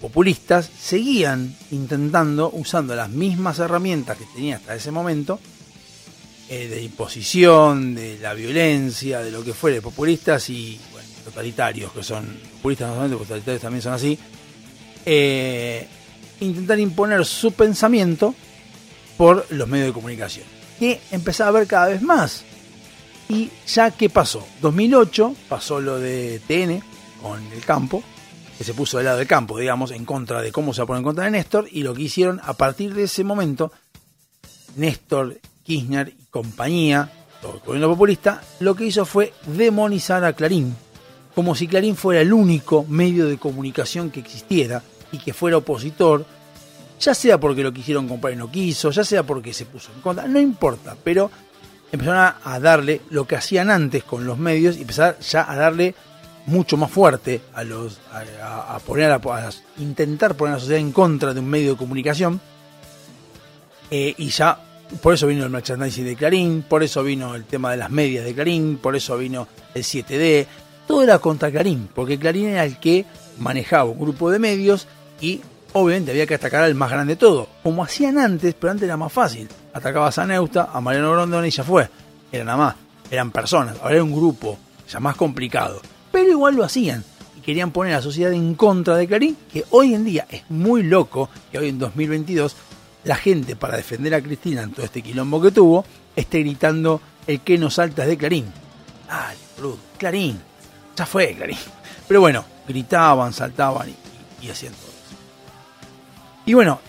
[0.00, 5.40] populistas seguían intentando, usando las mismas herramientas que tenía hasta ese momento,
[6.48, 10.78] eh, de imposición, de la violencia, de lo que fuere, populistas y
[11.24, 12.24] totalitarios, que son
[12.58, 14.18] populistas no solamente, totalitarios también son así,
[15.10, 15.88] eh,
[16.40, 18.34] intentar imponer su pensamiento
[19.16, 20.44] por los medios de comunicación,
[20.78, 22.44] que empezaba a ver cada vez más.
[23.30, 26.82] Y ya qué pasó, 2008 pasó lo de TN
[27.22, 28.02] con el campo,
[28.58, 30.86] que se puso del lado del campo, digamos, en contra de cómo se va a
[30.88, 33.72] poner en contra de Néstor, y lo que hicieron a partir de ese momento,
[34.76, 37.10] Néstor, Kirchner y compañía,
[37.40, 40.76] todo el gobierno populista, lo que hizo fue demonizar a Clarín,
[41.34, 44.82] como si Clarín fuera el único medio de comunicación que existiera
[45.12, 46.24] y que fuera opositor,
[47.00, 50.00] ya sea porque lo quisieron comprar y no quiso, ya sea porque se puso en
[50.00, 51.30] contra, no importa, pero
[51.92, 55.94] empezaron a, darle lo que hacían antes con los medios y empezar ya a darle
[56.46, 57.98] mucho más fuerte a los
[58.42, 61.72] a- a poner a, a intentar poner a la sociedad en contra de un medio
[61.72, 62.40] de comunicación
[63.90, 64.58] eh, y ya
[65.02, 68.24] por eso vino el merchandising de Clarín, por eso vino el tema de las medias
[68.24, 70.46] de Clarín, por eso vino el 7D.
[70.86, 73.04] Todo era contra Clarín, porque Clarín era el que
[73.38, 74.86] manejaba un grupo de medios
[75.20, 75.40] y
[75.72, 78.96] obviamente había que atacar al más grande de todo, como hacían antes, pero antes era
[78.96, 79.48] más fácil.
[79.72, 81.88] Atacabas a Neusta, a Mariano Grondona y ya fue.
[82.30, 82.74] Era nada más,
[83.10, 84.58] eran personas, ahora era un grupo,
[84.88, 85.80] ya más complicado.
[86.10, 87.04] Pero igual lo hacían
[87.36, 90.42] y querían poner a la sociedad en contra de Clarín, que hoy en día es
[90.50, 92.56] muy loco que hoy en 2022
[93.04, 95.84] la gente para defender a Cristina en todo este quilombo que tuvo
[96.16, 98.52] esté gritando el que nos saltas de Clarín.
[99.06, 99.38] Dale,
[99.96, 100.40] Clarín,
[100.96, 101.58] ya fue Clarín.
[102.06, 104.87] Pero bueno, gritaban, saltaban y, y eso.
[106.48, 106.80] Y bueno,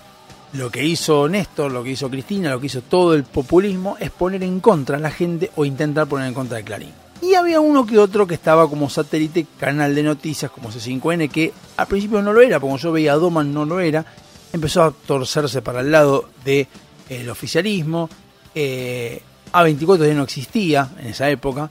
[0.53, 4.09] lo que hizo Néstor, lo que hizo Cristina, lo que hizo todo el populismo es
[4.09, 6.93] poner en contra a la gente o intentar poner en contra de Clarín.
[7.21, 11.51] Y había uno que otro que estaba como satélite, canal de noticias como C5N, que
[11.75, 14.05] al principio no lo era, porque yo veía a Doman no lo era,
[14.53, 16.65] empezó a torcerse para el lado del
[17.09, 18.09] el oficialismo.
[18.55, 19.21] Eh,
[19.51, 21.69] A24 ya no existía en esa época.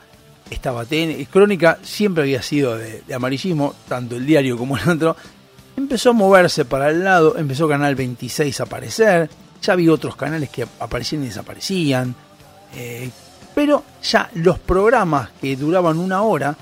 [0.51, 1.24] Estaba TN.
[1.31, 5.16] Crónica siempre había sido de, de, amarillismo, tanto el diario como el otro.
[5.78, 9.30] Empezó a moverse para el lado, empezó Canal 26 a aparecer.
[9.62, 12.14] Ya había otros canales que aparecían y desaparecían.
[12.74, 13.09] Eh,
[13.55, 16.56] pero ya los programas que duraban una hora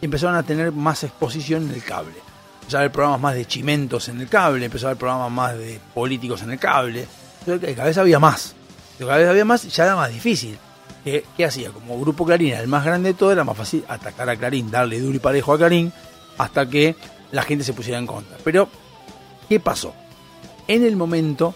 [0.00, 2.14] empezaron a tener más exposición en el cable
[2.60, 5.58] empezó a haber programas más de chimentos en el cable, empezó a haber programas más
[5.58, 7.04] de políticos en el cable.
[7.40, 8.54] Entonces, cada vez había más.
[8.96, 10.56] Cada vez había más, ya era más difícil.
[11.02, 11.72] ¿Qué, ¿Qué, hacía?
[11.72, 14.70] Como Grupo Clarín era el más grande de todo, era más fácil atacar a Clarín,
[14.70, 15.92] darle duro y parejo a Clarín,
[16.38, 16.94] hasta que
[17.32, 18.36] la gente se pusiera en contra.
[18.44, 18.68] Pero,
[19.48, 19.94] ¿qué pasó?
[20.68, 21.54] En el momento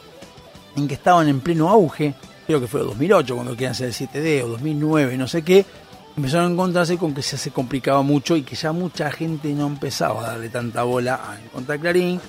[0.76, 2.14] en que estaban en pleno auge,
[2.46, 5.64] creo que fue 2008 cuando querían hacer el 7D, o 2009, no sé qué,
[6.16, 9.66] empezaron a encontrarse con que se se complicaba mucho y que ya mucha gente no
[9.66, 12.20] empezaba a darle tanta bola a encontrar Clarín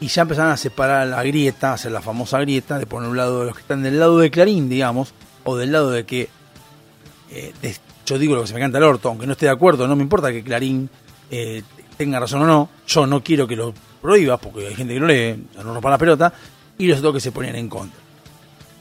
[0.00, 3.16] y ya empezaron a separar la grieta, a hacer la famosa grieta de poner un
[3.16, 5.14] lado de los que están del lado de Clarín, digamos,
[5.44, 6.28] o del lado de que
[7.30, 7.52] eh,
[8.04, 9.96] yo digo lo que se me canta el orto, aunque no esté de acuerdo, no
[9.96, 10.90] me importa que Clarín
[11.30, 11.62] eh,
[12.02, 15.06] tenga razón o no, yo no quiero que lo prohíba porque hay gente que no
[15.06, 16.32] lee, no nos para la pelota,
[16.78, 17.98] y los otros que se ponían en contra.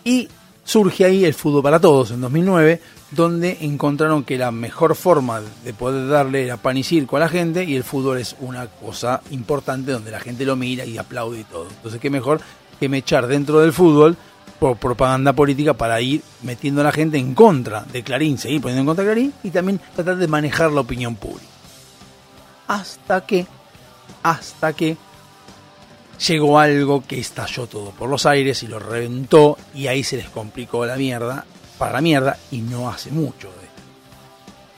[0.04, 0.28] Y
[0.64, 2.82] surge ahí el fútbol para todos en 2009,
[3.12, 7.30] donde encontraron que la mejor forma de poder darle era pan y circo a la
[7.30, 11.42] gente y el fútbol es una cosa importante donde la gente lo mira y aplaude
[11.42, 11.68] y todo.
[11.70, 12.42] Entonces, qué mejor
[12.80, 14.18] que me echar dentro del fútbol
[14.60, 18.82] por propaganda política para ir metiendo a la gente en contra de Clarín, seguir poniendo
[18.82, 21.51] en contra de Clarín y también tratar de manejar la opinión pública.
[22.72, 23.46] Hasta que,
[24.24, 24.96] hasta que
[26.26, 30.30] llegó algo que estalló todo por los aires y lo reventó y ahí se les
[30.30, 31.44] complicó la mierda
[31.78, 33.82] para la mierda y no hace mucho de esto.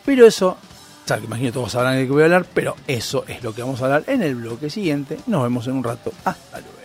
[0.06, 0.58] Pero eso,
[1.06, 3.62] ya que imagino todos sabrán de qué voy a hablar, pero eso es lo que
[3.62, 5.20] vamos a hablar en el bloque siguiente.
[5.28, 6.12] Nos vemos en un rato.
[6.26, 6.83] Hasta luego.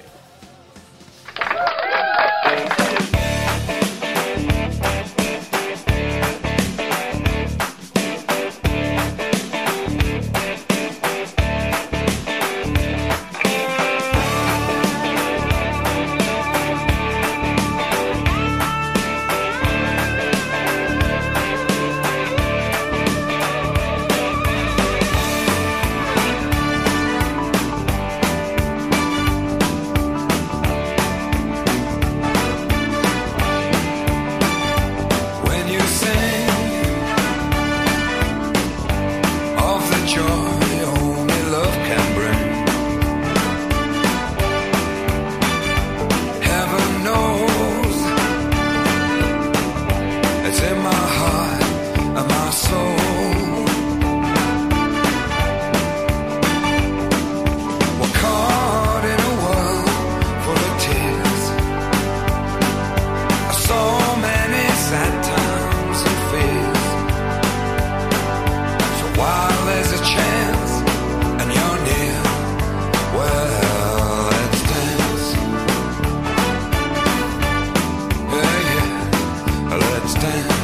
[80.24, 80.58] understand.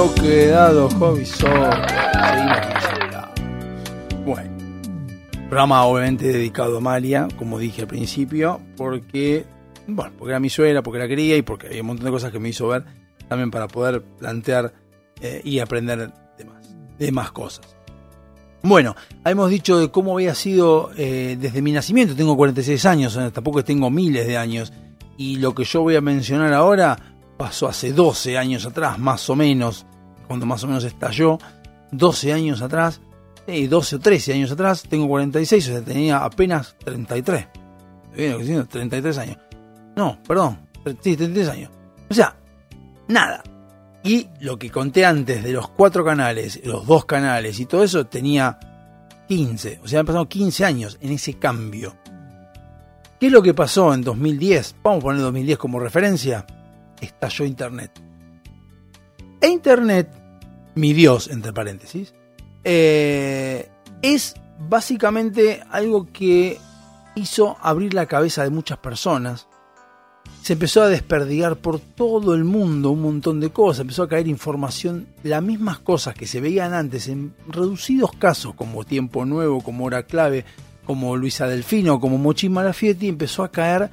[0.00, 1.90] Dado Hobby hablados.
[4.24, 4.50] Bueno,
[5.50, 9.44] programa obviamente dedicado a Amalia, como dije al principio, porque,
[9.86, 12.32] bueno, porque era mi suegra, porque la quería y porque había un montón de cosas
[12.32, 12.82] que me hizo ver
[13.28, 14.72] también para poder plantear
[15.20, 16.10] eh, y aprender
[16.98, 17.76] de más, cosas.
[18.62, 18.96] Bueno,
[19.26, 23.90] hemos dicho de cómo había sido eh, desde mi nacimiento, tengo 46 años, tampoco tengo
[23.90, 24.72] miles de años,
[25.18, 26.96] y lo que yo voy a mencionar ahora
[27.36, 29.86] pasó hace 12 años atrás, más o menos,
[30.30, 31.40] cuando más o menos estalló,
[31.90, 33.00] 12 años atrás,
[33.48, 37.40] eh, 12 o 13 años atrás, tengo 46, o sea, tenía apenas 33.
[37.40, 37.50] ¿Estoy
[38.14, 38.66] bien lo que estoy diciendo?
[38.68, 39.38] 33 años.
[39.96, 40.60] No, perdón,
[41.02, 41.70] sí, 33 años.
[42.08, 42.36] O sea,
[43.08, 43.42] nada.
[44.04, 48.06] Y lo que conté antes de los cuatro canales, los dos canales y todo eso,
[48.06, 48.56] tenía
[49.26, 49.80] 15.
[49.82, 51.96] O sea, han pasado 15 años en ese cambio.
[53.18, 54.76] ¿Qué es lo que pasó en 2010?
[54.84, 56.46] Vamos a poner 2010 como referencia.
[57.00, 58.00] Estalló Internet.
[59.40, 60.19] E Internet,
[60.80, 62.14] mi Dios, entre paréntesis,
[62.64, 63.68] eh,
[64.02, 66.58] es básicamente algo que
[67.14, 69.46] hizo abrir la cabeza de muchas personas.
[70.42, 74.26] Se empezó a desperdigar por todo el mundo un montón de cosas, empezó a caer
[74.26, 79.84] información, las mismas cosas que se veían antes en reducidos casos como Tiempo Nuevo, como
[79.84, 80.46] Hora Clave,
[80.86, 83.90] como Luisa Delfino, como Mochín Malafietti, empezó a caer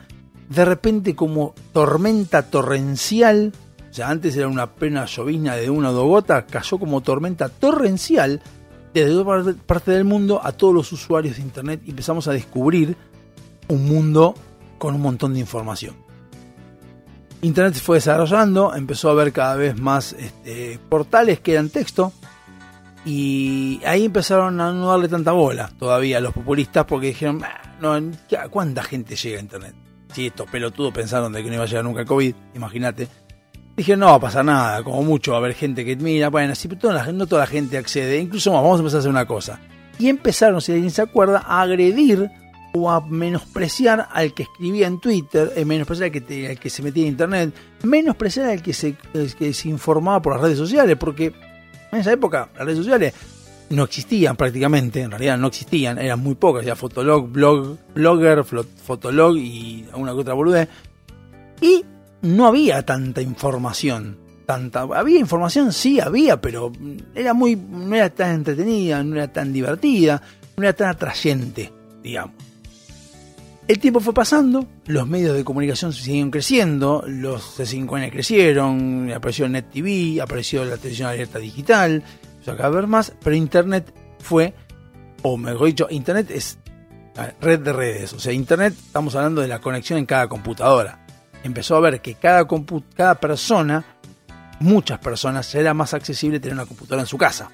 [0.49, 3.51] de repente como tormenta torrencial,
[3.97, 8.41] sea, antes era una pena llovizna de una o dos gotas, cayó como tormenta torrencial
[8.93, 12.95] desde toda parte del mundo a todos los usuarios de Internet y empezamos a descubrir
[13.67, 14.35] un mundo
[14.77, 15.95] con un montón de información.
[17.41, 22.13] Internet se fue desarrollando, empezó a haber cada vez más este, portales que eran texto
[23.05, 27.41] y ahí empezaron a no darle tanta bola todavía a los populistas porque dijeron,
[27.79, 27.99] no,
[28.49, 29.75] ¿cuánta gente llega a Internet?
[30.13, 33.07] Si estos pelotudos pensaron de que no iba a llegar nunca el COVID, imagínate.
[33.77, 36.53] Dijeron, no va a pasar nada, como mucho va a haber gente que mira, bueno,
[36.53, 39.59] así, no toda la gente accede, incluso más, vamos a empezar a hacer una cosa.
[39.99, 42.31] Y empezaron, si alguien se acuerda, a agredir
[42.73, 46.81] o a menospreciar al que escribía en Twitter, eh, menospreciar al que, al que se
[46.81, 48.95] metía en Internet, menospreciar al que se,
[49.37, 51.33] que se informaba por las redes sociales, porque
[51.91, 53.13] en esa época las redes sociales
[53.69, 59.37] no existían prácticamente, en realidad no existían, eran muy pocas, ya Fotolog, Blog, Blogger, Fotolog
[59.37, 60.67] y alguna que otra boludez.
[61.61, 61.85] Y
[62.21, 64.17] no había tanta información.
[64.45, 66.71] Tanta, había información, sí había, pero
[67.13, 70.21] era muy, no era tan entretenida, no era tan divertida,
[70.55, 72.35] no era tan atrayente, digamos.
[73.67, 79.65] El tiempo fue pasando, los medios de comunicación siguieron creciendo, los C5N crecieron, apareció Net
[79.69, 82.01] TV, apareció la televisión abierta digital,
[82.39, 84.53] empezó a haber más, pero Internet fue,
[85.23, 86.57] o mejor dicho, Internet es
[87.41, 91.05] red de redes, o sea, Internet estamos hablando de la conexión en cada computadora.
[91.47, 92.45] Empezó a ver que cada,
[92.93, 93.85] cada persona,
[94.59, 97.49] muchas personas, era más accesible tener una computadora en su casa.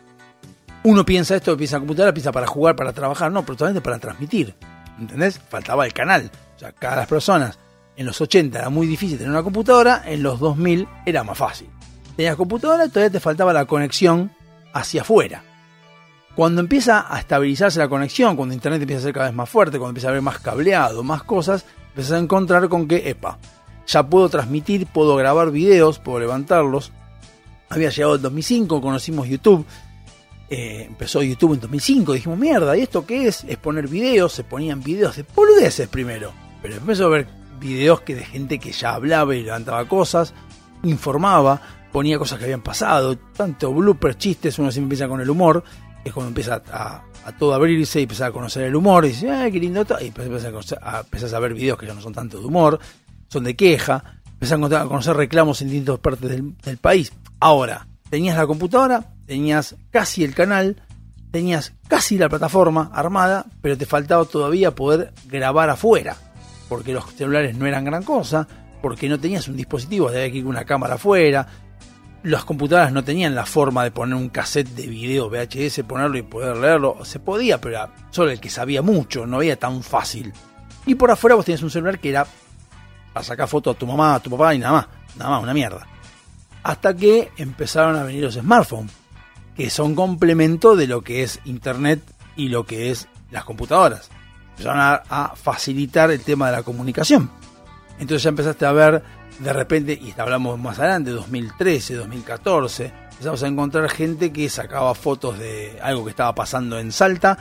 [0.84, 4.56] Uno piensa esto, piensa computadora, piensa para jugar, para trabajar, no, pero totalmente para transmitir.
[5.00, 5.40] ¿entendés?
[5.48, 6.32] Faltaba el canal.
[6.56, 7.54] O sea, cada persona
[7.96, 11.70] en los 80 era muy difícil tener una computadora, en los 2000 era más fácil.
[12.16, 14.32] Tenías computadora, todavía te faltaba la conexión
[14.74, 15.44] hacia afuera.
[16.36, 19.78] Cuando empieza a estabilizarse la conexión, cuando Internet empieza a ser cada vez más fuerte,
[19.78, 23.38] cuando empieza a haber más cableado, más cosas, empiezas a encontrar con que, epa,
[23.88, 26.92] ya puedo transmitir, puedo grabar videos, puedo levantarlos.
[27.70, 29.66] Había llegado el 2005, conocimos YouTube,
[30.50, 33.44] eh, empezó YouTube en 2005, dijimos, mierda, ¿y esto qué es?
[33.46, 36.32] Es poner videos, se ponían videos de boludeces primero,
[36.62, 37.28] pero empezó a ver
[37.60, 40.34] videos que de gente que ya hablaba y levantaba cosas,
[40.84, 41.60] informaba,
[41.92, 45.64] ponía cosas que habían pasado, tanto bloopers, chistes, uno siempre empieza con el humor,
[46.04, 47.04] es cuando empieza a,
[47.40, 51.34] todo abrirse y empieza a conocer el humor, y dice, ay, qué lindo, y empiezas
[51.34, 52.80] a, a, ver videos que ya no son tanto de humor,
[53.34, 54.04] son de queja,
[54.34, 57.12] empiezas a, conocer reclamos en distintas partes del país.
[57.40, 60.82] Ahora, tenías la computadora, tenías casi el canal,
[61.32, 66.16] tenías casi la plataforma armada, pero te faltaba todavía poder grabar afuera,
[66.70, 68.48] porque los celulares no eran gran cosa,
[68.82, 71.48] porque no tenías un dispositivo, había que ir una cámara afuera,
[72.22, 76.22] las computadoras no tenían la forma de poner un cassette de video VHS, ponerlo y
[76.22, 80.32] poder leerlo, se podía, pero era solo el que sabía mucho, no era tan fácil.
[80.86, 82.28] Y por afuera vos tenías un celular que era
[83.14, 85.54] para sacar fotos a tu mamá, a tu papá y nada más, nada más, una
[85.54, 85.88] mierda.
[86.64, 88.92] Hasta que empezaron a venir los smartphones
[89.56, 92.02] que son complemento de lo que es Internet
[92.36, 94.10] y lo que es las computadoras.
[94.52, 97.30] Empezaron a, facilitar el tema de la comunicación.
[98.00, 99.04] Entonces ya empezaste a ver
[99.40, 105.40] de repente, y hablamos más adelante, 2013, 2014, empezamos a encontrar gente que sacaba fotos
[105.40, 107.40] de algo que estaba pasando en Salta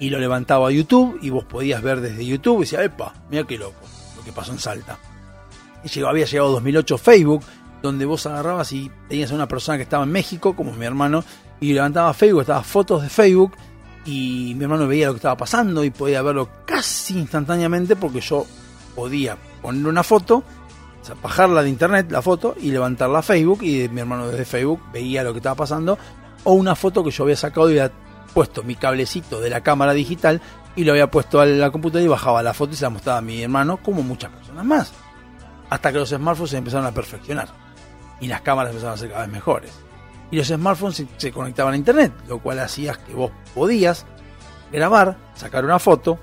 [0.00, 3.44] y lo levantaba a YouTube y vos podías ver desde YouTube y decía, epa, mira
[3.44, 4.98] qué loco que pasó en Salta.
[5.92, 7.42] Llegó, había llegado 2008 Facebook,
[7.82, 11.24] donde vos agarrabas y tenías a una persona que estaba en México, como mi hermano,
[11.60, 13.52] y levantaba Facebook, estaba fotos de Facebook,
[14.04, 18.46] y mi hermano veía lo que estaba pasando y podía verlo casi instantáneamente porque yo
[18.94, 23.62] podía poner una foto, o sea, bajarla de internet, la foto, y levantarla a Facebook,
[23.62, 25.98] y mi hermano desde Facebook veía lo que estaba pasando,
[26.44, 27.92] o una foto que yo había sacado y había
[28.34, 30.40] puesto mi cablecito de la cámara digital
[30.76, 33.18] y lo había puesto a la computadora y bajaba la foto y se la mostraba
[33.18, 34.92] a mi hermano, como muchas personas más.
[35.68, 37.48] Hasta que los smartphones se empezaron a perfeccionar
[38.20, 39.72] y las cámaras empezaron a ser cada vez mejores.
[40.30, 44.06] Y los smartphones se, conectaban a internet, lo cual hacía que vos podías
[44.70, 46.20] grabar, sacar una foto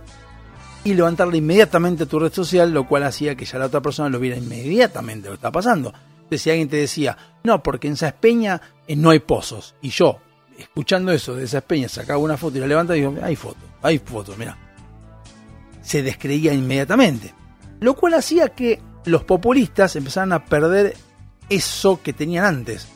[0.83, 4.09] y levantarla inmediatamente a tu red social, lo cual hacía que ya la otra persona
[4.09, 5.93] lo viera inmediatamente lo que está pasando.
[6.17, 10.19] Entonces, si alguien te decía, no, porque en Saespeña eh, no hay pozos, y yo,
[10.57, 13.99] escuchando eso de Saespeña, sacaba una foto y la levantaba y digo, hay fotos, hay
[13.99, 14.57] fotos, mira.
[15.81, 17.33] Se descreía inmediatamente.
[17.79, 20.95] Lo cual hacía que los populistas empezaran a perder
[21.49, 22.87] eso que tenían antes.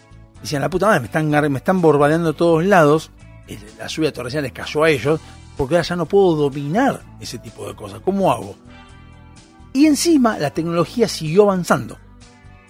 [0.41, 3.11] Decían, la puta madre, me están, me están borbadeando todos lados,
[3.47, 5.19] eh, la lluvia torrencial les cayó a ellos,
[5.55, 8.01] porque ahora ya no puedo dominar ese tipo de cosas.
[8.03, 8.55] ¿Cómo hago?
[9.73, 11.97] Y encima la tecnología siguió avanzando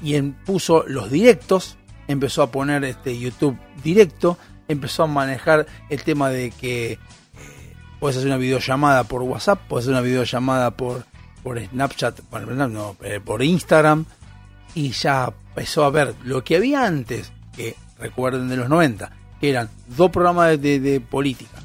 [0.01, 1.77] y puso los directos,
[2.07, 4.38] empezó a poner este YouTube directo,
[4.72, 6.99] empezó a manejar el tema de que eh,
[7.99, 11.06] puedes hacer una videollamada por WhatsApp, puedes hacer una videollamada por,
[11.43, 14.06] por Snapchat, bueno, no, eh, por Instagram,
[14.76, 19.49] y ya empezó a ver lo que había antes, que recuerden de los 90, que
[19.49, 21.57] eran dos programas de, de- de política,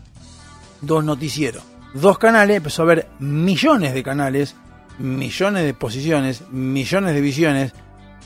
[0.81, 1.63] dos noticieros,
[1.95, 4.55] dos canales, empezó a ver millones de canales,
[4.99, 7.73] millones de posiciones, millones de visiones,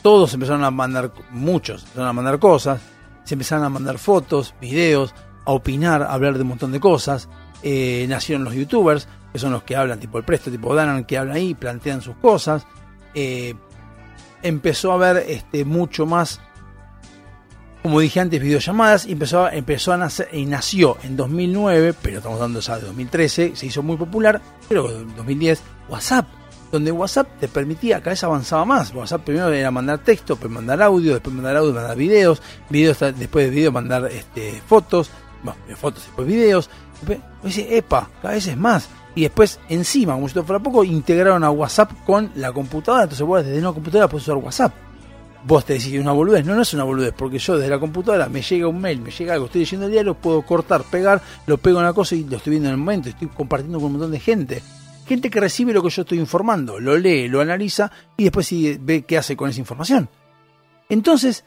[0.02, 2.81] todos empezaron a mandar, muchos empezaron a mandar cosas,
[3.31, 7.28] se empezaron a mandar fotos, videos, a opinar, a hablar de un montón de cosas,
[7.62, 11.16] eh, nacieron los youtubers, que son los que hablan, tipo el Presto, tipo Danan, que
[11.16, 12.66] hablan ahí, plantean sus cosas,
[13.15, 13.55] eh,
[14.43, 16.40] empezó a haber este, mucho más
[17.85, 22.36] como dije antes, videollamadas, y empezó, empezó a nacer, y nació en 2009, pero estamos
[22.39, 26.27] hablando ya de 2013, se hizo muy popular, pero en 2010, WhatsApp,
[26.70, 28.94] donde WhatsApp te permitía, cada vez avanzaba más.
[28.94, 33.47] WhatsApp primero era mandar texto, después mandar audio, después mandar audio, mandar videos, videos después
[33.47, 35.10] de video mandar este, fotos,
[35.42, 36.70] bueno, fotos, después videos.
[37.01, 38.88] Después, dice, epa, cada vez es más.
[39.14, 43.05] Y después, encima, como si esto fuera poco, integraron a WhatsApp con la computadora.
[43.05, 44.72] Entonces vos desde una computadora puedes usar WhatsApp
[45.44, 46.44] vos te decís una boludez.
[46.44, 49.10] No, no es una boludez, porque yo desde la computadora me llega un mail, me
[49.10, 52.24] llega algo, estoy leyendo el diario, puedo cortar, pegar, lo pego en una cosa y
[52.24, 54.62] lo estoy viendo en el momento, estoy compartiendo con un montón de gente.
[55.11, 58.78] Gente que recibe lo que yo estoy informando, lo lee, lo analiza y después sí
[58.81, 60.09] ve qué hace con esa información.
[60.89, 61.45] Entonces,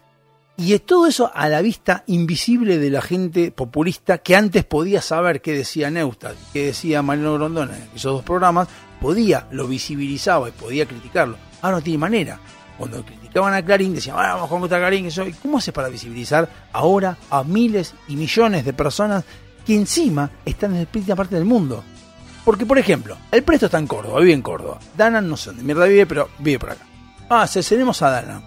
[0.57, 5.01] y es todo eso a la vista invisible de la gente populista que antes podía
[5.01, 8.67] saber qué decía Neustadt, qué decía Mariano Grondona, en esos dos programas,
[8.99, 11.37] podía, lo visibilizaba y podía criticarlo.
[11.61, 12.41] Ahora no tiene manera.
[12.77, 15.25] Cuando criticaban a Clarín, decían, "Ah, vamos contra Clarín, eso.
[15.25, 19.23] ¿Y cómo hace para visibilizar ahora a miles y millones de personas
[19.65, 21.81] que encima están en la parte del mundo?
[22.43, 24.79] Porque, por ejemplo, el presto está en Córdoba, vive en Córdoba.
[24.97, 26.85] Danan no sé dónde mierda vive, pero vive por acá.
[27.29, 28.43] Ah, cedemos a Danan.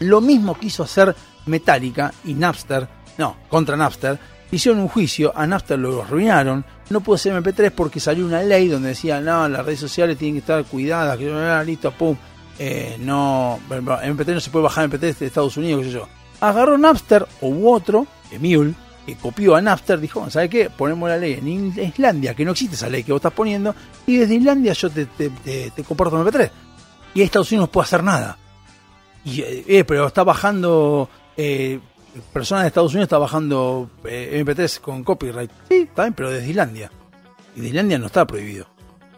[0.00, 1.14] Lo mismo quiso hacer
[1.46, 2.88] Metallica y Napster,
[3.18, 4.18] no, contra Napster.
[4.52, 8.68] Hicieron un juicio, a Napster lo arruinaron, no pudo ser MP3 porque salió una ley
[8.68, 12.16] donde decía, no, las redes sociales tienen que estar cuidadas, que no, listo, pum,
[12.58, 16.08] eh, no, MP3 no se puede bajar MP3 de Estados Unidos, qué sé yo.
[16.40, 18.74] Agarró Napster o otro, que Mule,
[19.16, 20.70] copió a Napster, dijo, ¿sabe qué?
[20.70, 23.74] Ponemos la ley en Islandia, que no existe esa ley que vos estás poniendo,
[24.06, 26.50] y desde Islandia yo te, te, te, te comparto MP3.
[27.14, 28.38] Y Estados Unidos no puede hacer nada.
[29.24, 31.80] Y, eh, eh, pero está bajando, eh,
[32.32, 35.50] personas de Estados Unidos está bajando eh, MP3 con copyright.
[35.68, 36.90] Sí, está bien, pero desde Islandia.
[37.56, 38.66] Y de Islandia no está prohibido.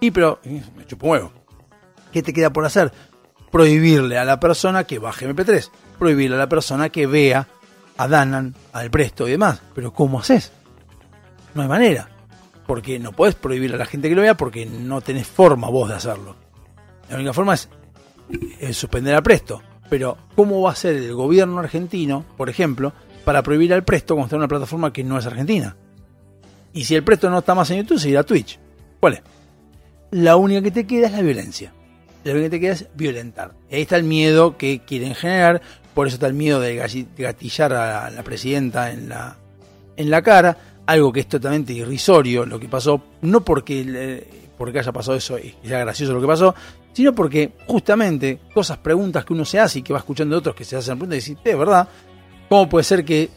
[0.01, 0.41] Y pero,
[0.77, 1.33] me chupo huevo.
[2.13, 2.93] ¿Qué te queda por hacer?
[3.51, 5.71] Prohibirle a la persona que baje MP3.
[5.99, 7.49] Prohibirle a la persona que vea
[8.03, 9.61] a Danan, al Presto y demás.
[9.75, 10.53] Pero ¿cómo haces?
[11.55, 12.09] No hay manera.
[12.67, 15.89] Porque no puedes prohibir a la gente que lo vea porque no tenés forma vos
[15.89, 16.37] de hacerlo.
[17.09, 17.69] La única forma es
[18.73, 19.63] suspender al Presto.
[19.91, 24.27] Pero ¿cómo va a ser el gobierno argentino, por ejemplo, para prohibir al Presto cuando
[24.27, 25.77] está en una plataforma que no es argentina?
[26.73, 28.59] Y si el Presto no está más en YouTube, seguirá Twitch.
[29.01, 29.23] ¿Cuál es?
[30.13, 31.75] La única que te queda es la violencia.
[32.25, 33.53] La única que te queda es violentar.
[33.69, 35.61] Y ahí está el miedo que quieren generar.
[35.95, 36.77] Por eso está el miedo de
[37.17, 39.37] gatillar a la presidenta en la,
[39.97, 40.57] en la cara.
[40.87, 43.01] Algo que es totalmente irrisorio lo que pasó.
[43.21, 46.55] No porque, porque haya pasado eso y sea gracioso lo que pasó,
[46.93, 50.55] sino porque justamente cosas, preguntas que uno se hace y que va escuchando de otros
[50.55, 51.89] que se hacen preguntas y dice, verdad,
[52.49, 53.31] ¿cómo puede ser que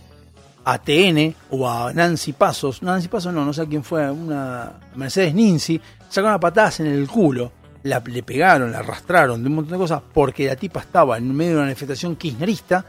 [0.65, 5.33] a TN o a Nancy Pasos, Nancy Pasos no, no sé quién fue, una Mercedes
[5.33, 5.79] Ninzi,
[6.09, 7.51] sacaron a patadas en el culo
[7.85, 11.33] la, le pegaron, la arrastraron de un montón de cosas porque la tipa estaba en
[11.35, 12.83] medio de una manifestación kirchnerista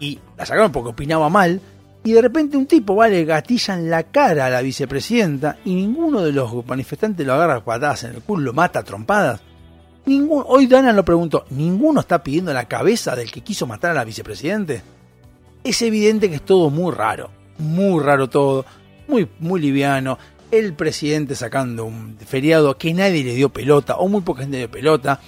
[0.00, 1.60] y la sacaron porque opinaba mal.
[2.02, 5.76] Y de repente un tipo va, le gatilla en la cara a la vicepresidenta y
[5.76, 9.40] ninguno de los manifestantes lo agarra patadas en el culo, lo mata a trompadas.
[10.04, 13.94] Ningún, hoy Dana lo preguntó, ¿ninguno está pidiendo la cabeza del que quiso matar a
[13.94, 14.82] la vicepresidente?
[15.62, 18.64] Es evidente que es todo muy raro, muy raro todo,
[19.06, 20.18] muy, muy liviano.
[20.52, 24.64] El presidente sacando un feriado que nadie le dio pelota, o muy poca gente le
[24.64, 25.18] dio pelota.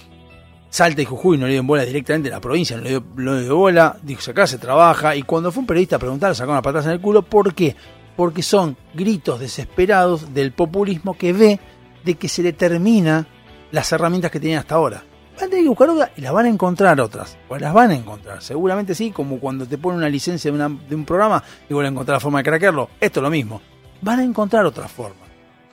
[0.69, 3.41] Salta y Jujuy no le dio bola directamente la provincia, no le dio, no le
[3.41, 6.61] dio bola, dijo acá se trabaja, y cuando fue un periodista a preguntar, sacó una
[6.61, 7.75] patada en el culo, ¿por qué?
[8.15, 11.59] Porque son gritos desesperados del populismo que ve
[12.03, 13.25] de que se le termina
[13.71, 15.03] las herramientas que tenían hasta ahora.
[15.37, 17.35] Van a tener que buscar otras y las van a encontrar otras.
[17.47, 18.43] Pues las van a encontrar.
[18.43, 22.17] Seguramente sí, como cuando te ponen una licencia de un programa y vuelven a encontrar
[22.17, 22.91] la forma de craquearlo.
[23.01, 23.59] Esto es lo mismo.
[24.01, 25.29] Van a encontrar otras formas.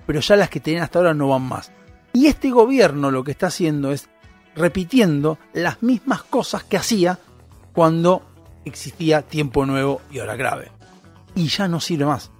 [0.06, 1.72] Pero ya las que tenían hasta ahora no van más.
[2.12, 4.08] Y este gobierno lo que está haciendo es
[4.54, 7.18] repitiendo las mismas cosas que hacía
[7.72, 8.22] cuando
[8.64, 10.70] existía tiempo nuevo y hora grave.
[11.34, 12.30] Y ya no sirve más.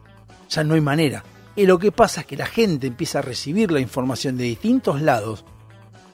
[0.50, 1.24] Ya no hay manera.
[1.56, 5.02] Y lo que pasa es que la gente empieza a recibir la información de distintos
[5.02, 5.44] lados,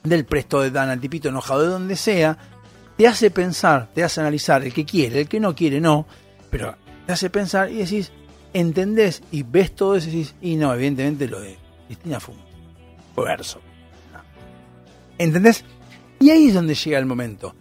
[0.03, 2.37] del presto de Dan al tipito enojado de donde sea,
[2.97, 6.05] te hace pensar, te hace analizar el que quiere, el que no quiere no,
[6.49, 6.75] pero
[7.05, 8.11] te hace pensar y decís,
[8.53, 11.57] entendés y ves todo eso y decís, y no, evidentemente lo de
[11.87, 13.59] Cristina fue un verso.
[15.17, 15.63] ¿Entendés?
[16.19, 17.53] Y ahí es donde llega el momento.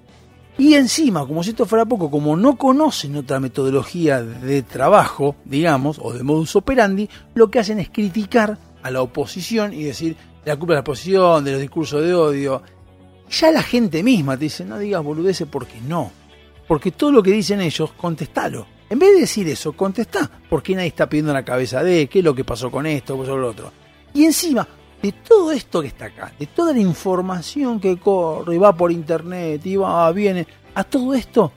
[0.56, 6.00] Y encima, como si esto fuera poco, como no conocen otra metodología de trabajo, digamos,
[6.02, 10.56] o de modus operandi, lo que hacen es criticar a la oposición y decir la
[10.56, 12.62] culpa de la oposición, de los discursos de odio.
[13.30, 16.10] Ya la gente misma te dice, no digas boludeces porque no.
[16.66, 18.66] Porque todo lo que dicen ellos, contestalo.
[18.90, 20.30] En vez de decir eso, contestá.
[20.48, 23.14] ¿Por qué nadie está pidiendo la cabeza de qué es lo que pasó con esto,
[23.14, 23.72] qué pasó con lo otro?
[24.14, 24.66] Y encima,
[25.02, 28.90] de todo esto que está acá, de toda la información que corre y va por
[28.90, 31.52] internet y va, viene, a todo esto,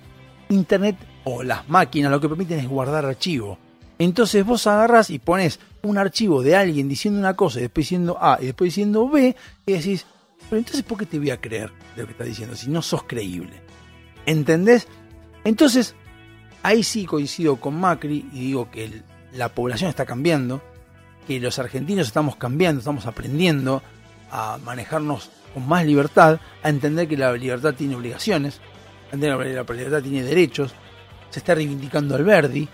[0.50, 3.58] internet o las máquinas lo que permiten es guardar archivo.
[3.98, 8.18] Entonces vos agarrás y pones un archivo de alguien diciendo una cosa y después diciendo
[8.20, 9.36] A y después diciendo B
[9.66, 10.06] y decís,
[10.50, 12.82] pero entonces ¿por qué te voy a creer de lo que estás diciendo si no
[12.82, 13.62] sos creíble?
[14.26, 14.88] ¿Entendés?
[15.44, 15.96] Entonces,
[16.64, 19.02] ahí sí coincido con Macri y digo que
[19.34, 20.62] la población está cambiando,
[21.28, 23.82] que los argentinos estamos cambiando, estamos aprendiendo
[24.32, 28.60] a manejarnos con más libertad, a entender que la libertad tiene obligaciones,
[29.12, 30.74] a entender que la libertad tiene derechos.
[31.30, 32.68] Se está reivindicando Alberdi,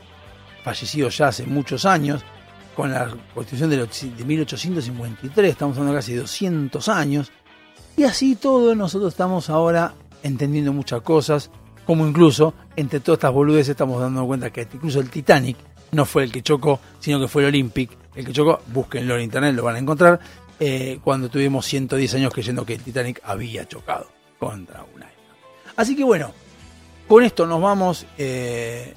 [0.64, 2.24] fallecido ya hace muchos años,
[2.76, 7.32] con la constitución de los- de 1853, estamos hablando casi de 200 años,
[7.96, 11.50] y así todo nosotros estamos ahora entendiendo muchas cosas,
[11.88, 15.58] como incluso entre todas estas boludeces estamos dando cuenta que incluso el Titanic
[15.94, 19.22] no fue el que chocó, sino que fue el Olympic el que chocó, búsquenlo en
[19.24, 20.20] internet, lo van a encontrar,
[20.60, 24.08] eh, cuando tuvimos 110 años creyendo que el Titanic había chocado
[24.38, 25.72] contra una isla.
[25.76, 26.32] Así que bueno,
[27.08, 28.06] con esto nos vamos.
[28.18, 28.94] eh,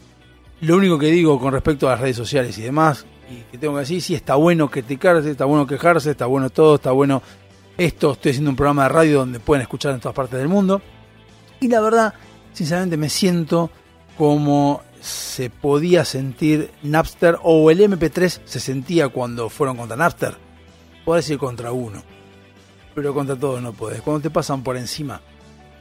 [0.63, 3.75] lo único que digo con respecto a las redes sociales y demás, y que tengo
[3.75, 7.23] que decir, sí, está bueno criticarse, está bueno quejarse, está bueno todo, está bueno
[7.79, 8.13] esto.
[8.13, 10.83] Estoy haciendo un programa de radio donde pueden escuchar en todas partes del mundo.
[11.61, 12.15] Y la verdad,
[12.53, 13.71] sinceramente me siento
[14.17, 20.37] como se podía sentir Napster o el MP3 se sentía cuando fueron contra Napster.
[21.05, 22.03] Podés ir contra uno,
[22.95, 24.03] pero contra todos no podés.
[24.03, 25.21] Cuando te pasan por encima,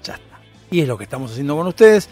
[0.04, 0.40] ya está.
[0.72, 2.10] Y es lo que estamos haciendo con ustedes,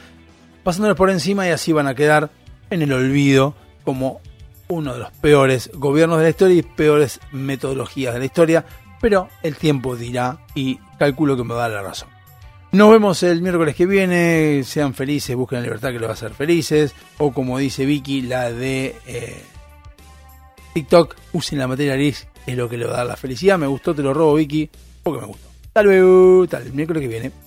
[0.63, 2.29] pasándoles por encima y así van a quedar
[2.69, 3.55] en el olvido
[3.85, 4.19] como
[4.67, 8.65] uno de los peores gobiernos de la historia y peores metodologías de la historia,
[8.99, 12.16] pero el tiempo dirá y calculo que me va a dar la razón.
[12.71, 14.63] Nos vemos el miércoles que viene.
[14.63, 16.93] Sean felices, busquen la libertad que los va a hacer felices.
[17.17, 19.41] O como dice Vicky, la de eh,
[20.73, 23.57] TikTok, usen la materia gris, es lo que le va a dar la felicidad.
[23.57, 24.69] Me gustó, te lo robo, Vicky,
[25.01, 25.47] porque me gustó.
[25.73, 27.46] Hasta hasta el miércoles que viene.